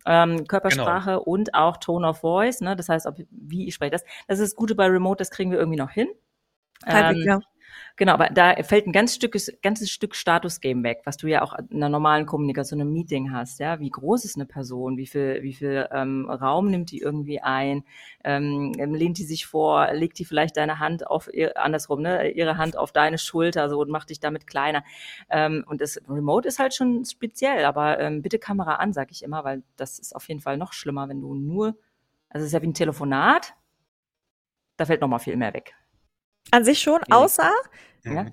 ähm, 0.05 0.47
Körpersprache 0.47 1.11
Genau. 1.11 1.23
und 1.23 1.53
auch 1.53 1.77
Tone 1.77 2.07
of 2.07 2.19
Voice. 2.19 2.61
Ne? 2.61 2.75
Das 2.75 2.89
heißt, 2.89 3.05
ob, 3.05 3.17
wie 3.29 3.67
ich 3.67 3.73
spreche. 3.75 3.91
Das, 3.91 4.03
das 4.27 4.39
ist 4.39 4.53
das 4.53 4.55
Gute 4.55 4.75
bei 4.75 4.87
Remote, 4.87 5.17
das 5.17 5.31
kriegen 5.31 5.51
wir 5.51 5.59
irgendwie 5.59 5.77
noch 5.79 5.91
hin. 5.91 6.07
Halbwegs, 6.85 7.21
Ähm, 7.21 7.27
ja. 7.27 7.39
Genau, 8.01 8.13
aber 8.13 8.29
da 8.29 8.55
fällt 8.63 8.87
ein 8.87 8.93
ganz 8.93 9.13
Stück, 9.13 9.37
ganzes 9.61 9.91
Stück 9.91 10.15
Status-Game 10.15 10.83
weg, 10.83 11.01
was 11.03 11.17
du 11.17 11.27
ja 11.27 11.43
auch 11.43 11.53
in 11.53 11.75
einer 11.75 11.87
normalen 11.87 12.25
Kommunikation 12.25 12.79
im 12.79 12.91
Meeting 12.91 13.31
hast. 13.31 13.59
Ja, 13.59 13.79
wie 13.79 13.91
groß 13.91 14.25
ist 14.25 14.37
eine 14.37 14.47
Person? 14.47 14.97
Wie 14.97 15.05
viel, 15.05 15.43
wie 15.43 15.53
viel 15.53 15.87
ähm, 15.91 16.27
Raum 16.27 16.71
nimmt 16.71 16.89
die 16.89 16.97
irgendwie 16.97 17.41
ein? 17.41 17.83
Ähm, 18.23 18.73
lehnt 18.73 19.19
die 19.19 19.23
sich 19.23 19.45
vor? 19.45 19.93
Legt 19.93 20.17
die 20.17 20.25
vielleicht 20.25 20.57
deine 20.57 20.79
Hand 20.79 21.05
auf 21.05 21.31
ihr, 21.31 21.55
andersrum, 21.63 22.01
ne, 22.01 22.31
ihre 22.31 22.57
Hand 22.57 22.75
auf 22.75 22.91
deine 22.91 23.19
Schulter 23.19 23.69
so 23.69 23.79
und 23.79 23.91
macht 23.91 24.09
dich 24.09 24.19
damit 24.19 24.47
kleiner? 24.47 24.83
Ähm, 25.29 25.63
und 25.67 25.79
das 25.79 26.01
Remote 26.09 26.47
ist 26.47 26.57
halt 26.57 26.73
schon 26.73 27.05
speziell, 27.05 27.65
aber 27.65 27.99
ähm, 27.99 28.23
bitte 28.23 28.39
Kamera 28.39 28.77
an, 28.77 28.93
sag 28.93 29.11
ich 29.11 29.21
immer, 29.21 29.43
weil 29.43 29.61
das 29.75 29.99
ist 29.99 30.15
auf 30.15 30.27
jeden 30.27 30.41
Fall 30.41 30.57
noch 30.57 30.73
schlimmer, 30.73 31.07
wenn 31.07 31.21
du 31.21 31.35
nur, 31.35 31.77
also 32.29 32.41
es 32.41 32.45
ist 32.45 32.53
ja 32.53 32.63
wie 32.63 32.67
ein 32.67 32.73
Telefonat. 32.73 33.53
Da 34.77 34.87
fällt 34.87 35.01
noch 35.01 35.07
mal 35.07 35.19
viel 35.19 35.37
mehr 35.37 35.53
weg. 35.53 35.75
An 36.49 36.63
sich 36.65 36.79
schon, 36.79 36.99
Ja. 37.09 37.17
außer 37.17 37.51
Ja. 38.03 38.25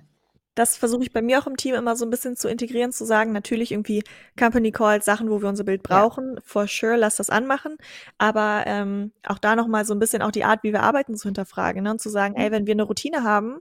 Das 0.54 0.76
versuche 0.76 1.02
ich 1.04 1.12
bei 1.12 1.22
mir 1.22 1.38
auch 1.38 1.46
im 1.46 1.56
Team 1.56 1.76
immer 1.76 1.94
so 1.94 2.04
ein 2.04 2.10
bisschen 2.10 2.34
zu 2.36 2.48
integrieren, 2.48 2.90
zu 2.90 3.04
sagen, 3.04 3.30
natürlich 3.30 3.70
irgendwie 3.70 4.02
Company 4.36 4.72
Calls, 4.72 5.04
Sachen, 5.04 5.30
wo 5.30 5.40
wir 5.40 5.48
unser 5.48 5.62
Bild 5.62 5.82
Ja. 5.88 6.00
brauchen, 6.00 6.40
for 6.44 6.66
sure, 6.66 6.96
lass 6.96 7.14
das 7.14 7.30
anmachen, 7.30 7.76
aber 8.18 8.64
ähm, 8.66 9.12
auch 9.24 9.38
da 9.38 9.54
nochmal 9.54 9.84
so 9.84 9.94
ein 9.94 10.00
bisschen 10.00 10.20
auch 10.20 10.32
die 10.32 10.42
Art, 10.42 10.64
wie 10.64 10.72
wir 10.72 10.82
arbeiten, 10.82 11.16
zu 11.16 11.28
hinterfragen 11.28 11.84
ne? 11.84 11.92
und 11.92 12.00
zu 12.00 12.08
sagen, 12.08 12.34
ey, 12.34 12.50
wenn 12.50 12.66
wir 12.66 12.72
eine 12.74 12.82
Routine 12.82 13.22
haben 13.22 13.60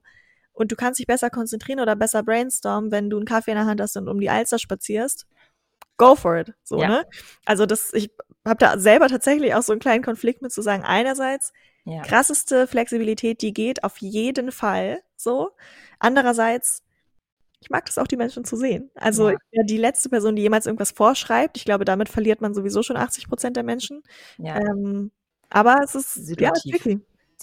und 0.53 0.71
du 0.71 0.75
kannst 0.75 0.99
dich 0.99 1.05
besser 1.05 1.29
konzentrieren 1.29 1.79
oder 1.81 1.95
besser 1.95 2.23
brainstormen, 2.23 2.89
wenn 2.89 3.11
du 3.11 3.17
einen 3.17 3.27
Kaffee 3.27 3.51
in 3.51 3.57
der 3.57 3.67
Hand 3.67 3.79
hast 3.79 3.95
und 3.95 4.07
um 4.07 4.19
die 4.19 4.31
Alster 4.31 4.57
spazierst, 4.57 5.27
go 5.97 6.15
for 6.15 6.35
it, 6.37 6.53
so, 6.63 6.81
Ja. 6.81 6.87
ne? 6.87 7.05
Also 7.45 7.67
das, 7.67 7.93
ich 7.93 8.09
habe 8.43 8.57
da 8.57 8.79
selber 8.79 9.07
tatsächlich 9.07 9.53
auch 9.53 9.61
so 9.61 9.71
einen 9.71 9.79
kleinen 9.81 10.03
Konflikt 10.03 10.41
mit 10.41 10.51
zu 10.51 10.63
sagen, 10.63 10.83
einerseits 10.83 11.53
Ja. 11.87 12.01
krasseste 12.01 12.67
Flexibilität, 12.67 13.41
die 13.41 13.53
geht, 13.53 13.83
auf 13.83 13.97
jeden 13.99 14.51
Fall 14.51 15.01
so. 15.15 15.51
Andererseits, 15.99 16.83
ich 17.61 17.69
mag 17.71 17.85
das 17.87 17.97
auch, 17.97 18.07
die 18.07 18.17
Menschen 18.17 18.45
zu 18.45 18.57
sehen. 18.57 18.91
Also 18.95 19.31
Ja. 19.31 19.37
ja, 19.51 19.63
die 19.63 19.77
letzte 19.77 20.09
Person, 20.09 20.35
die 20.35 20.43
jemals 20.43 20.65
irgendwas 20.67 20.91
vorschreibt, 20.91 21.57
ich 21.57 21.65
glaube, 21.65 21.85
damit 21.85 22.09
verliert 22.09 22.41
man 22.41 22.53
sowieso 22.55 22.83
schon 22.83 22.97
80 22.97 23.27
Prozent 23.29 23.57
der 23.57 23.63
Menschen. 23.63 24.03
ja. 24.37 24.57
Ähm, 24.59 25.11
aber 25.49 25.77
es 25.83 25.95
ist 25.95 26.17
ja, 26.17 26.23
Situativ. 26.25 26.77
tricky. 26.83 27.01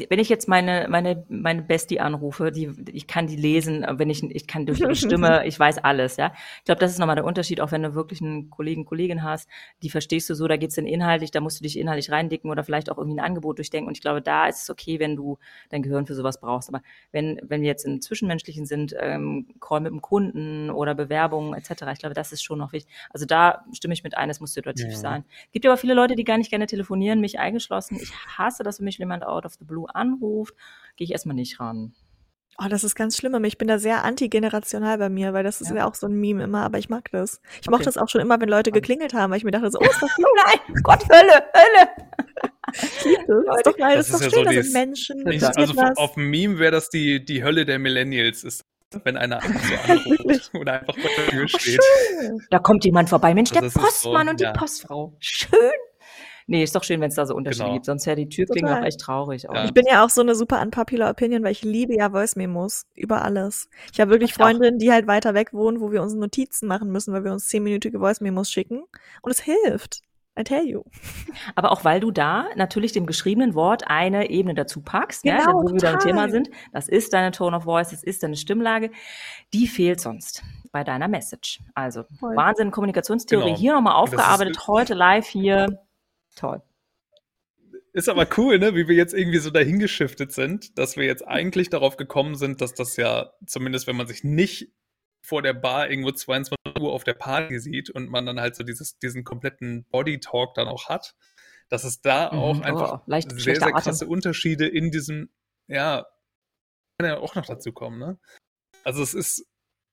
Wenn 0.09 0.19
ich 0.19 0.29
jetzt 0.29 0.49
meine 0.49 0.87
meine 0.89 1.25
meine 1.29 1.63
Bestie 1.63 2.01
anrufe, 2.01 2.51
die 2.51 2.73
ich 2.93 3.07
kann 3.07 3.27
die 3.27 3.37
lesen, 3.37 3.87
wenn 3.89 4.11
ich 4.11 4.23
ich 4.25 4.47
kann 4.47 4.67
durch 4.67 4.81
ihre 4.81 4.97
Stimme, 4.97 5.45
ich 5.47 5.59
weiß 5.59 5.79
alles, 5.79 6.17
ja. 6.17 6.33
Ich 6.59 6.65
glaube, 6.65 6.81
das 6.81 6.91
ist 6.93 6.99
nochmal 6.99 7.15
der 7.17 7.25
Unterschied, 7.25 7.61
auch 7.61 7.71
wenn 7.71 7.83
du 7.83 7.95
wirklich 7.95 8.21
einen 8.21 8.51
Kollegen 8.51 8.85
Kollegin 8.85 9.23
hast, 9.23 9.49
die 9.83 9.91
verstehst 9.91 10.29
du 10.29 10.35
so, 10.35 10.49
da 10.49 10.57
geht's 10.57 10.75
dann 10.75 10.87
inhaltlich, 10.87 11.31
da 11.31 11.41
musst 11.41 11.61
du 11.61 11.63
dich 11.63 11.79
inhaltlich 11.79 12.11
reindicken 12.11 12.51
oder 12.51 12.65
vielleicht 12.65 12.91
auch 12.91 12.99
irgendwie 12.99 13.21
ein 13.21 13.25
Angebot 13.25 13.59
durchdenken 13.59 13.87
und 13.87 13.97
ich 13.97 14.03
glaube, 14.03 14.21
da 14.21 14.49
ist 14.49 14.63
es 14.63 14.71
okay, 14.71 14.99
wenn 14.99 15.15
du 15.15 15.39
dein 15.71 15.83
Gehirn 15.83 16.07
für 16.07 16.15
sowas 16.15 16.41
brauchst, 16.41 16.69
aber 16.69 16.83
wenn 17.13 17.41
wenn 17.43 17.61
wir 17.63 17.69
jetzt 17.69 17.85
im 17.85 18.01
zwischenmenschlichen 18.01 18.67
sind, 18.67 18.95
ähm, 18.99 19.47
Call 19.61 19.81
mit 19.81 19.93
dem 19.93 20.01
Kunden 20.03 20.71
oder 20.71 20.95
Bewerbungen 20.95 21.55
etc., 21.55 21.85
ich 21.93 21.99
glaube, 22.01 22.15
das 22.15 22.33
ist 22.33 22.43
schon 22.43 22.59
noch 22.59 22.73
wichtig. 22.73 22.93
Also 23.11 23.27
da 23.27 23.65
stimme 23.73 23.95
ich 23.95 24.03
mit 24.03 24.17
ein, 24.17 24.29
es 24.29 24.41
muss 24.41 24.55
situativ 24.55 24.91
Ja. 24.91 24.97
sein. 24.97 25.25
Gibt 25.53 25.65
aber 25.67 25.77
viele 25.77 25.95
Leute, 25.95 26.17
die 26.17 26.25
gar 26.25 26.39
nicht 26.39 26.51
gerne 26.51 26.67
telefonieren, 26.67 27.21
mich 27.21 27.39
eingeschlossen. 27.39 27.99
Ich 28.03 28.13
hasse, 28.39 28.63
dass 28.65 28.81
mich 28.81 28.99
jemand 28.99 29.25
out 29.25 29.47
of 29.47 29.55
the 29.55 29.65
blue 29.65 29.84
anruft. 29.87 30.55
Gehe 30.97 31.05
ich 31.07 31.13
erstmal 31.13 31.37
nicht 31.37 31.61
ran. 31.61 31.95
Oh, 32.57 32.67
das 32.69 32.85
ist 32.85 32.95
ganz 32.95 33.17
schlimm. 33.17 33.43
Ich 33.45 33.59
bin 33.59 33.67
da 33.67 33.81
sehr 33.81 34.05
antigenerational 34.05 34.97
bei 34.99 35.09
mir, 35.09 35.33
weil 35.33 35.43
das 35.43 35.61
ist 35.61 35.71
Ja. 35.71 35.77
ja, 35.79 35.87
auch 35.89 35.97
so 35.97 36.07
ein 36.07 36.15
Meme 36.15 36.45
immer, 36.45 36.63
aber 36.63 36.79
ich 36.79 36.89
mag 36.89 37.11
das. 37.11 37.41
Ich 37.55 37.59
Okay. 37.63 37.71
mochte 37.71 37.85
das 37.87 37.99
auch 37.99 38.09
schon 38.09 38.21
immer, 38.21 38.41
wenn 38.41 38.49
Leute 38.49 38.71
geklingelt 38.71 39.13
haben, 39.13 39.33
weil 39.33 39.39
ich 39.39 39.45
mir 39.45 39.51
dachte 39.51 39.73
so, 39.73 39.79
oh, 39.83 39.85
ist 39.85 40.01
doch 40.01 40.09
Nein, 40.47 40.83
Gott, 40.85 41.03
Hölle, 41.11 41.45
Hölle. 41.53 41.89
das, 42.67 43.57
ist 43.57 43.67
doch 43.67 43.77
geil, 43.77 43.97
Das 43.97 44.07
das 44.09 44.09
ist 44.09 44.13
doch 44.15 44.21
ja 44.23 44.31
schön, 44.31 44.45
so 44.45 44.45
das 44.45 44.65
sind 44.67 44.73
Menschen. 44.73 45.29
Ich- 45.33 45.43
also 45.45 45.77
was. 45.77 45.97
auf 45.97 46.15
dem 46.15 46.31
Meme 46.31 46.59
wäre 46.61 46.71
das 46.73 46.91
die, 46.91 47.25
die 47.25 47.43
Hölle 47.43 47.65
der 47.65 47.81
Millennials, 47.81 48.45
ist, 48.45 48.63
wenn 49.03 49.17
einer 49.17 49.43
einfach 49.43 49.61
so 49.61 49.75
anruft 49.93 50.51
oder 50.55 50.73
einfach 50.81 50.95
vor 50.97 51.11
der 51.19 51.27
Tür 51.31 51.49
steht. 51.49 51.81
Da 52.51 52.61
kommt 52.61 52.85
jemand 52.85 53.09
vorbei. 53.09 53.35
Mensch, 53.35 53.51
der 53.51 53.63
Also 53.65 53.81
das 53.81 53.89
ist 53.95 54.01
so, 54.03 54.11
Postmann 54.11 54.29
und 54.29 54.39
die 54.39 54.45
ja. 54.45 54.53
Postfrau. 54.53 55.17
Schön. 55.19 55.59
Nee, 56.47 56.63
ist 56.63 56.75
doch 56.77 56.85
schön, 56.85 57.01
wenn 57.01 57.09
es 57.09 57.15
da 57.15 57.25
so 57.27 57.35
Unterschiede 57.35 57.65
Genau. 57.65 57.75
gibt. 57.75 57.87
Sonst 57.87 58.07
wäre 58.07 58.17
die 58.17 58.29
Türklinge 58.29 58.69
Total. 58.69 58.83
auch 58.83 58.87
echt 58.87 59.01
traurig. 59.01 59.49
Auch. 59.49 59.55
Ja. 59.55 59.65
Ich 59.65 59.73
bin 59.73 59.85
ja 59.91 60.05
auch 60.05 60.11
so 60.11 60.21
eine 60.21 60.35
super 60.35 60.61
unpopular 60.61 61.11
Opinion, 61.11 61.43
weil 61.43 61.53
ich 61.53 61.63
liebe 61.63 61.95
ja 61.97 62.11
Voice 62.11 62.37
Memos 62.37 62.85
über 62.95 63.23
alles. 63.25 63.69
Ich 63.93 64.01
habe 64.01 64.11
wirklich. 64.11 64.35
Freundinnen, 64.35 64.79
die 64.79 64.93
halt 64.93 65.07
weiter 65.07 65.33
weg 65.35 65.53
wohnen, 65.53 65.81
wo 65.81 65.91
wir 65.93 66.03
uns 66.03 66.15
Notizen 66.15 66.67
machen 66.67 66.91
müssen, 66.91 67.13
weil 67.15 67.25
wir 67.25 67.33
uns 67.33 67.49
zehnminütige 67.49 67.99
Voice 67.99 68.21
Memos 68.21 68.51
schicken. 68.51 68.85
Und 69.23 69.31
es 69.31 69.41
hilft. 69.41 70.01
I 70.37 70.43
tell 70.43 70.67
you. 70.67 70.83
Aber 71.55 71.71
auch 71.71 71.85
weil 71.85 72.01
du 72.01 72.11
da 72.11 72.47
natürlich 72.57 72.91
dem 72.91 73.07
geschriebenen 73.07 73.55
Wort 73.55 73.85
eine 73.87 74.31
Ebene 74.31 74.55
dazu 74.57 74.81
packst, 74.83 75.25
ja, 75.25 75.39
Genau, 75.39 75.53
wo 75.53 75.59
wir 75.63 75.71
beim 75.71 75.79
total. 75.79 75.99
Thema 75.99 76.29
sind. 76.29 76.51
Das 76.73 76.89
ist 76.89 77.13
deine 77.13 77.31
Tone 77.31 77.57
of 77.57 77.63
Voice, 77.63 77.91
das 77.91 78.03
ist 78.03 78.25
deine 78.25 78.35
Stimmlage. 78.35 78.91
Die 79.53 79.69
fehlt 79.69 80.01
sonst 80.01 80.43
bei 80.73 80.83
deiner 80.83 81.07
Message. 81.07 81.61
Also 81.77 82.03
Voll. 82.19 82.35
Wahnsinn, 82.35 82.73
Kommunikationstheorie 82.73 83.45
Genau. 83.51 83.57
hier 83.57 83.73
nochmal 83.75 83.95
aufgearbeitet, 83.95 84.67
heute 84.67 84.95
live 84.95 85.27
hier. 85.27 85.79
Toll. 86.35 86.63
Ist 87.93 88.09
aber 88.09 88.27
cool, 88.37 88.59
ne, 88.59 88.75
wie 88.75 88.89
wir 88.89 88.97
jetzt 88.97 89.15
irgendwie 89.15 89.39
so 89.39 89.51
dahingeschiftet 89.51 90.33
sind, 90.33 90.77
dass 90.79 90.97
wir 90.97 91.05
jetzt 91.05 91.27
eigentlich 91.27 91.71
darauf 91.71 91.97
gekommen 91.97 92.35
sind, 92.35 92.61
dass 92.61 92.75
das 92.75 92.97
ja, 92.97 93.33
zumindest 93.47 93.87
wenn 93.87 93.95
man 93.97 94.09
sich 94.09 94.25
nicht 94.25 94.73
vor 95.23 95.43
der 95.43 95.55
Bar 95.55 95.89
irgendwo 95.91 96.11
22 96.11 96.57
Uhr 96.81 96.93
auf 96.93 97.05
der 97.05 97.15
Party 97.15 97.61
sieht 97.61 97.91
und 97.91 98.11
man 98.11 98.27
dann 98.27 98.41
halt 98.41 98.57
so 98.57 98.65
dieses, 98.65 98.99
diesen 98.99 99.23
kompletten 99.25 99.85
Body 99.85 100.19
Talk 100.19 100.55
dann 100.55 100.67
auch 100.69 100.89
hat, 100.89 101.15
dass 101.69 101.85
es 101.85 102.01
da 102.03 102.33
Mhm. 102.33 102.39
auch 102.39 102.59
Oh, 102.59 102.63
einfach 102.63 103.07
leicht 103.07 103.31
sehr, 103.31 103.57
sehr 103.57 103.69
Atem. 103.69 103.79
krasse 103.81 104.07
Unterschiede 104.07 104.67
in 104.67 104.91
diesem, 104.91 105.31
ja, 105.69 106.05
kann 106.99 107.09
ja 107.09 107.19
auch 107.19 107.35
noch 107.37 107.47
dazu 107.47 107.73
kommen, 107.73 107.99
ne? 107.99 108.19
Also 108.83 109.03
es 109.03 109.15
ist 109.15 109.47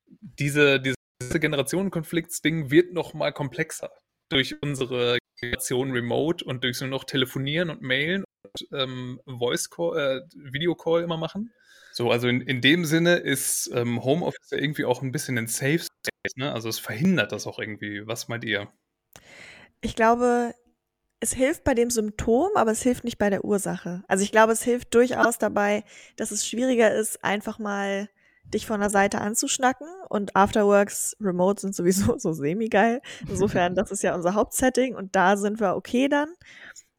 diese, 0.08 0.82
diese 0.82 0.95
Generationenkonfliktsding 1.39 2.71
wird 2.71 2.93
noch 2.93 3.13
mal 3.13 3.32
komplexer 3.32 3.91
durch 4.30 4.62
unsere 4.62 5.17
Generation 5.41 5.91
Remote 5.91 6.45
und 6.45 6.63
durch 6.63 6.77
so 6.77 6.88
noch 6.88 7.04
telefonieren 7.04 7.69
und 7.69 7.82
mailen 7.82 8.23
und 8.43 8.67
ähm, 8.73 9.19
Voice 9.25 9.69
Call, 9.69 9.97
äh, 9.97 10.51
Video 10.54 10.75
Call 10.75 11.04
immer 11.04 11.17
machen. 11.17 11.51
So, 11.93 12.12
also 12.12 12.27
in, 12.27 12.41
in 12.41 12.62
dem 12.62 12.86
Sinne 12.86 13.15
ist 13.15 13.69
ähm, 13.73 14.04
Homeoffice 14.04 14.51
ja 14.51 14.58
irgendwie 14.58 14.86
auch 14.86 15.01
ein 15.01 15.12
bisschen 15.12 15.38
ein 15.38 15.47
Safe 15.47 15.80
Space, 15.80 16.36
ne? 16.36 16.54
Also 16.54 16.69
es 16.69 16.80
verhindert 16.80 17.32
das 17.32 17.47
auch 17.47 17.60
irgendwie. 17.60 18.08
Was 18.08 18.27
meint 18.27 18.45
ihr? 18.45 18.71
Ich 19.82 19.95
glaube, 19.95 20.54
es 21.19 21.34
hilft 21.34 21.63
bei 21.63 21.73
dem 21.73 21.89
Symptom, 21.89 22.49
aber 22.56 22.71
es 22.71 22.82
hilft 22.82 23.04
nicht 23.04 23.17
bei 23.17 23.30
der 23.30 23.43
Ursache. 23.43 24.04
Also 24.08 24.23
ich 24.23 24.32
glaube, 24.32 24.54
es 24.54 24.63
hilft 24.63 24.93
durchaus 24.95 25.38
dabei, 25.38 25.84
dass 26.15 26.32
es 26.32 26.47
schwieriger 26.47 26.93
ist, 26.93 27.23
einfach 27.23 27.60
mal 27.60 28.10
dich 28.53 28.65
von 28.65 28.79
der 28.79 28.89
Seite 28.89 29.21
anzuschnacken 29.21 29.87
und 30.09 30.35
Afterworks 30.35 31.15
Remote 31.19 31.61
sind 31.61 31.75
sowieso 31.75 32.17
so 32.19 32.33
semi-geil. 32.33 33.01
Insofern, 33.27 33.75
das 33.75 33.91
ist 33.91 34.03
ja 34.03 34.15
unser 34.15 34.33
Hauptsetting 34.33 34.95
und 34.95 35.15
da 35.15 35.37
sind 35.37 35.59
wir 35.59 35.75
okay 35.75 36.07
dann. 36.07 36.29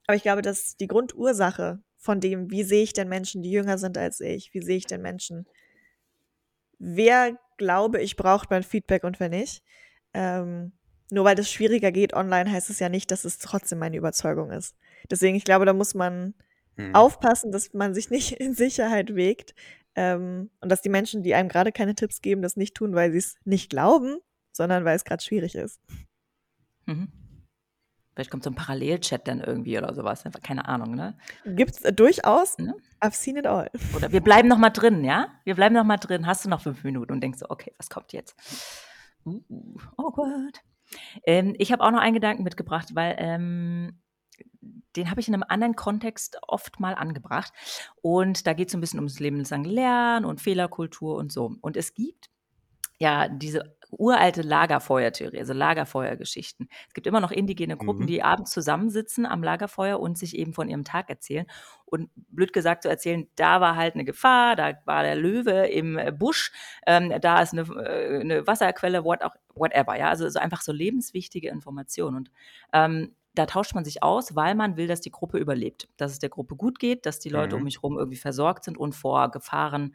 Aber 0.06 0.16
ich 0.16 0.22
glaube, 0.22 0.42
dass 0.42 0.76
die 0.76 0.88
Grundursache 0.88 1.80
von 1.96 2.20
dem, 2.20 2.50
wie 2.50 2.64
sehe 2.64 2.82
ich 2.82 2.92
denn 2.92 3.08
Menschen, 3.08 3.42
die 3.42 3.50
jünger 3.50 3.78
sind 3.78 3.96
als 3.96 4.20
ich, 4.20 4.52
wie 4.52 4.62
sehe 4.62 4.76
ich 4.76 4.86
denn 4.86 5.02
Menschen, 5.02 5.46
wer 6.78 7.38
glaube 7.58 8.00
ich 8.00 8.16
braucht 8.16 8.50
mein 8.50 8.64
Feedback 8.64 9.04
und 9.04 9.20
wer 9.20 9.28
nicht, 9.28 9.62
ähm, 10.14 10.72
nur 11.10 11.24
weil 11.24 11.36
das 11.36 11.50
schwieriger 11.50 11.92
geht 11.92 12.14
online, 12.14 12.50
heißt 12.50 12.70
es 12.70 12.78
ja 12.78 12.88
nicht, 12.88 13.10
dass 13.10 13.24
es 13.24 13.38
trotzdem 13.38 13.78
meine 13.78 13.96
Überzeugung 13.96 14.50
ist. 14.50 14.74
Deswegen, 15.10 15.36
ich 15.36 15.44
glaube, 15.44 15.66
da 15.66 15.72
muss 15.72 15.94
man 15.94 16.34
Hm. 16.76 16.94
aufpassen, 16.94 17.52
dass 17.52 17.72
man 17.74 17.94
sich 17.94 18.10
nicht 18.10 18.32
in 18.40 18.54
Sicherheit 18.54 19.14
wägt, 19.14 19.54
Ähm, 19.94 20.50
und 20.60 20.70
dass 20.70 20.82
die 20.82 20.88
Menschen, 20.88 21.22
die 21.22 21.34
einem 21.34 21.48
gerade 21.48 21.72
keine 21.72 21.94
Tipps 21.94 22.22
geben, 22.22 22.42
das 22.42 22.56
nicht 22.56 22.74
tun, 22.74 22.94
weil 22.94 23.12
sie 23.12 23.18
es 23.18 23.36
nicht 23.44 23.70
glauben, 23.70 24.18
sondern 24.52 24.84
weil 24.84 24.96
es 24.96 25.04
gerade 25.04 25.22
schwierig 25.22 25.54
ist. 25.54 25.80
Mhm. 26.86 27.08
Vielleicht 28.14 28.30
kommt 28.30 28.44
so 28.44 28.50
ein 28.50 28.54
Parallelchat 28.54 29.26
dann 29.26 29.40
irgendwie 29.40 29.78
oder 29.78 29.94
sowas. 29.94 30.22
Keine 30.42 30.68
Ahnung, 30.68 30.94
ne? 30.94 31.16
Gibt's 31.46 31.80
äh, 31.82 31.92
durchaus. 31.94 32.58
Ne? 32.58 32.74
I've 33.00 33.14
seen 33.14 33.36
it 33.36 33.46
all. 33.46 33.70
Oder 33.96 34.12
wir 34.12 34.20
bleiben 34.20 34.48
noch 34.48 34.58
mal 34.58 34.70
drin, 34.70 35.02
ja? 35.02 35.28
Wir 35.44 35.54
bleiben 35.54 35.74
noch 35.74 35.84
mal 35.84 35.96
drin. 35.96 36.26
Hast 36.26 36.44
du 36.44 36.50
noch 36.50 36.60
fünf 36.60 36.84
Minuten 36.84 37.12
und 37.12 37.22
denkst 37.22 37.38
so, 37.38 37.46
okay, 37.48 37.72
was 37.78 37.88
kommt 37.88 38.12
jetzt? 38.12 38.36
Uh, 39.24 39.40
awkward. 39.96 40.60
Ähm, 41.24 41.54
ich 41.56 41.72
habe 41.72 41.82
auch 41.82 41.90
noch 41.90 42.00
einen 42.00 42.12
Gedanken 42.12 42.42
mitgebracht, 42.42 42.94
weil 42.94 43.16
ähm, 43.18 44.01
den 44.96 45.10
habe 45.10 45.20
ich 45.20 45.28
in 45.28 45.34
einem 45.34 45.44
anderen 45.46 45.76
Kontext 45.76 46.38
oft 46.46 46.80
mal 46.80 46.94
angebracht. 46.94 47.52
Und 48.02 48.46
da 48.46 48.52
geht 48.52 48.68
es 48.68 48.72
so 48.72 48.78
ein 48.78 48.80
bisschen 48.80 49.00
ums 49.00 49.20
lebenslang 49.20 49.64
Lernen 49.64 50.26
und 50.26 50.40
Fehlerkultur 50.40 51.16
und 51.16 51.32
so. 51.32 51.54
Und 51.60 51.76
es 51.76 51.94
gibt 51.94 52.30
ja 52.98 53.28
diese 53.28 53.76
uralte 53.90 54.42
Lagerfeuertheorie, 54.42 55.38
also 55.38 55.52
Lagerfeuergeschichten. 55.52 56.68
Es 56.88 56.94
gibt 56.94 57.06
immer 57.06 57.20
noch 57.20 57.30
indigene 57.30 57.76
Gruppen, 57.76 58.04
mhm. 58.04 58.06
die 58.06 58.22
abends 58.22 58.50
zusammensitzen 58.50 59.26
am 59.26 59.42
Lagerfeuer 59.42 60.00
und 60.00 60.16
sich 60.16 60.36
eben 60.36 60.54
von 60.54 60.68
ihrem 60.68 60.84
Tag 60.84 61.10
erzählen. 61.10 61.46
Und 61.84 62.10
blöd 62.14 62.54
gesagt 62.54 62.84
zu 62.84 62.88
erzählen, 62.88 63.28
da 63.36 63.60
war 63.60 63.76
halt 63.76 63.94
eine 63.94 64.06
Gefahr, 64.06 64.56
da 64.56 64.72
war 64.86 65.02
der 65.02 65.16
Löwe 65.16 65.66
im 65.66 65.98
äh, 65.98 66.10
Busch, 66.10 66.52
ähm, 66.86 67.12
da 67.20 67.42
ist 67.42 67.52
eine, 67.52 67.62
äh, 67.62 68.20
eine 68.20 68.46
Wasserquelle, 68.46 69.04
what 69.04 69.22
auch, 69.22 69.34
whatever. 69.54 69.98
Ja, 69.98 70.08
also 70.08 70.26
so 70.30 70.38
einfach 70.38 70.62
so 70.62 70.72
lebenswichtige 70.72 71.50
Informationen. 71.50 72.16
Und 72.16 72.30
ähm, 72.72 73.14
da 73.34 73.46
tauscht 73.46 73.74
man 73.74 73.84
sich 73.84 74.02
aus, 74.02 74.36
weil 74.36 74.54
man 74.54 74.76
will, 74.76 74.86
dass 74.86 75.00
die 75.00 75.10
Gruppe 75.10 75.38
überlebt, 75.38 75.88
dass 75.96 76.12
es 76.12 76.18
der 76.18 76.28
Gruppe 76.28 76.56
gut 76.56 76.78
geht, 76.78 77.06
dass 77.06 77.18
die 77.18 77.30
Leute 77.30 77.56
mhm. 77.56 77.60
um 77.60 77.64
mich 77.64 77.76
herum 77.76 77.98
irgendwie 77.98 78.18
versorgt 78.18 78.64
sind 78.64 78.76
und 78.76 78.94
vor 78.94 79.30
Gefahren 79.30 79.94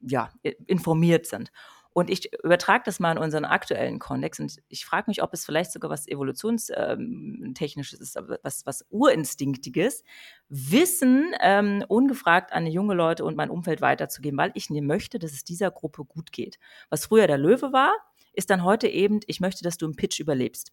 ja, 0.00 0.30
informiert 0.66 1.26
sind. 1.26 1.50
Und 1.98 2.10
ich 2.10 2.32
übertrage 2.44 2.84
das 2.84 3.00
mal 3.00 3.10
in 3.10 3.18
unseren 3.18 3.44
aktuellen 3.44 3.98
Kontext 3.98 4.40
und 4.40 4.56
ich 4.68 4.84
frage 4.84 5.10
mich, 5.10 5.20
ob 5.20 5.34
es 5.34 5.44
vielleicht 5.44 5.72
sogar 5.72 5.90
was 5.90 6.06
Evolutionstechnisches 6.06 7.98
ist, 7.98 8.16
was, 8.44 8.64
was 8.66 8.86
Urinstinktiges, 8.90 10.04
Wissen 10.48 11.32
ähm, 11.40 11.84
ungefragt 11.88 12.52
an 12.52 12.68
junge 12.68 12.94
Leute 12.94 13.24
und 13.24 13.36
mein 13.36 13.50
Umfeld 13.50 13.80
weiterzugeben, 13.80 14.38
weil 14.38 14.52
ich 14.54 14.70
möchte, 14.70 15.18
dass 15.18 15.32
es 15.32 15.42
dieser 15.42 15.72
Gruppe 15.72 16.04
gut 16.04 16.30
geht. 16.30 16.60
Was 16.88 17.06
früher 17.06 17.26
der 17.26 17.38
Löwe 17.38 17.72
war, 17.72 17.92
ist 18.32 18.50
dann 18.50 18.62
heute 18.62 18.86
eben, 18.86 19.18
ich 19.26 19.40
möchte, 19.40 19.64
dass 19.64 19.76
du 19.76 19.86
im 19.86 19.96
Pitch 19.96 20.20
überlebst. 20.20 20.72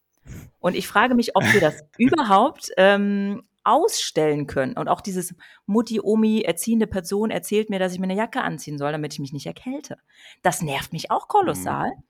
Und 0.59 0.75
ich 0.75 0.87
frage 0.87 1.15
mich, 1.15 1.35
ob 1.35 1.43
wir 1.43 1.61
das 1.61 1.83
überhaupt 1.97 2.71
ähm, 2.77 3.43
ausstellen 3.63 4.47
können. 4.47 4.77
Und 4.77 4.87
auch 4.87 5.01
dieses 5.01 5.33
Mutti, 5.65 5.99
Omi, 5.99 6.41
erziehende 6.41 6.87
Person 6.87 7.31
erzählt 7.31 7.69
mir, 7.69 7.79
dass 7.79 7.93
ich 7.93 7.99
mir 7.99 8.05
eine 8.05 8.15
Jacke 8.15 8.41
anziehen 8.41 8.77
soll, 8.77 8.91
damit 8.91 9.13
ich 9.13 9.19
mich 9.19 9.33
nicht 9.33 9.47
erkälte. 9.47 9.97
Das 10.43 10.61
nervt 10.61 10.93
mich 10.93 11.11
auch 11.11 11.27
kolossal. 11.27 11.89
Mhm. 11.89 12.03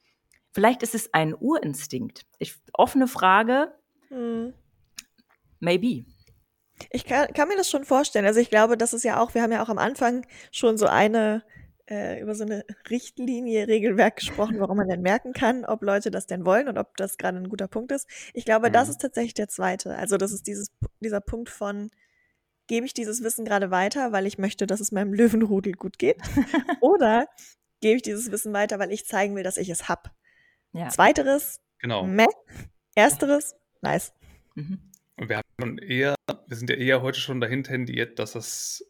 Vielleicht 0.51 0.83
ist 0.83 0.95
es 0.95 1.13
ein 1.13 1.35
Urinstinkt. 1.37 2.25
Ich, 2.39 2.55
offene 2.73 3.07
Frage. 3.07 3.73
Mhm. 4.09 4.53
Maybe. 5.59 6.05
Ich 6.91 7.05
kann, 7.05 7.27
kann, 7.33 7.47
mir 7.47 7.55
das 7.55 7.69
schon 7.69 7.85
vorstellen. 7.85 8.25
Also 8.25 8.39
ich 8.41 8.49
glaube, 8.49 8.77
das 8.77 8.93
ist 8.93 9.03
ja 9.03 9.21
auch, 9.21 9.33
wir 9.33 9.41
haben 9.41 9.51
ja 9.51 9.63
auch 9.63 9.69
am 9.69 9.77
Anfang 9.77 10.25
schon 10.51 10.77
so 10.77 10.87
eine 10.87 11.43
äh, 11.87 12.19
über 12.21 12.35
so 12.35 12.43
eine 12.43 12.65
Richtlinie, 12.89 13.67
Regelwerk 13.67 14.17
gesprochen, 14.17 14.59
warum 14.59 14.77
man 14.77 14.87
denn 14.87 15.01
merken 15.01 15.33
kann, 15.33 15.65
ob 15.65 15.83
Leute 15.83 16.11
das 16.11 16.25
denn 16.25 16.45
wollen 16.45 16.67
und 16.67 16.77
ob 16.77 16.97
das 16.97 17.17
gerade 17.17 17.37
ein 17.37 17.49
guter 17.49 17.67
Punkt 17.67 17.91
ist. 17.91 18.07
Ich 18.33 18.45
glaube, 18.45 18.69
mhm. 18.69 18.73
das 18.73 18.89
ist 18.89 19.01
tatsächlich 19.01 19.33
der 19.33 19.47
zweite. 19.47 19.95
Also 19.95 20.17
das 20.17 20.31
ist 20.31 20.47
dieses, 20.47 20.71
dieser 20.99 21.21
Punkt 21.21 21.49
von, 21.49 21.91
gebe 22.67 22.85
ich 22.85 22.93
dieses 22.93 23.23
Wissen 23.23 23.45
gerade 23.45 23.71
weiter, 23.71 24.11
weil 24.11 24.25
ich 24.25 24.37
möchte, 24.37 24.67
dass 24.67 24.79
es 24.79 24.91
meinem 24.91 25.13
Löwenrudel 25.13 25.73
gut 25.73 25.99
geht? 25.99 26.17
Oder 26.81 27.27
gebe 27.81 27.97
ich 27.97 28.01
dieses 28.01 28.31
Wissen 28.31 28.53
weiter, 28.53 28.79
weil 28.79 28.91
ich 28.91 29.05
zeigen 29.05 29.35
will, 29.35 29.43
dass 29.43 29.57
ich 29.57 29.69
es 29.69 29.87
hab? 29.87 30.15
Ja. 30.71 30.89
Zweiteres, 30.89 31.61
genau. 31.79 32.03
meh. 32.03 32.25
Ersteres, 32.95 33.55
nice. 33.81 34.13
Mhm. 34.55 34.79
Und 35.17 35.29
wir 35.29 35.37
haben 35.37 35.47
schon 35.59 35.77
eher, 35.77 36.15
wir 36.47 36.57
sind 36.57 36.69
ja 36.69 36.75
eher 36.75 37.01
heute 37.01 37.19
schon 37.19 37.39
dahin 37.39 37.63
tendiert, 37.63 38.19
dass 38.19 38.35
es 38.35 38.85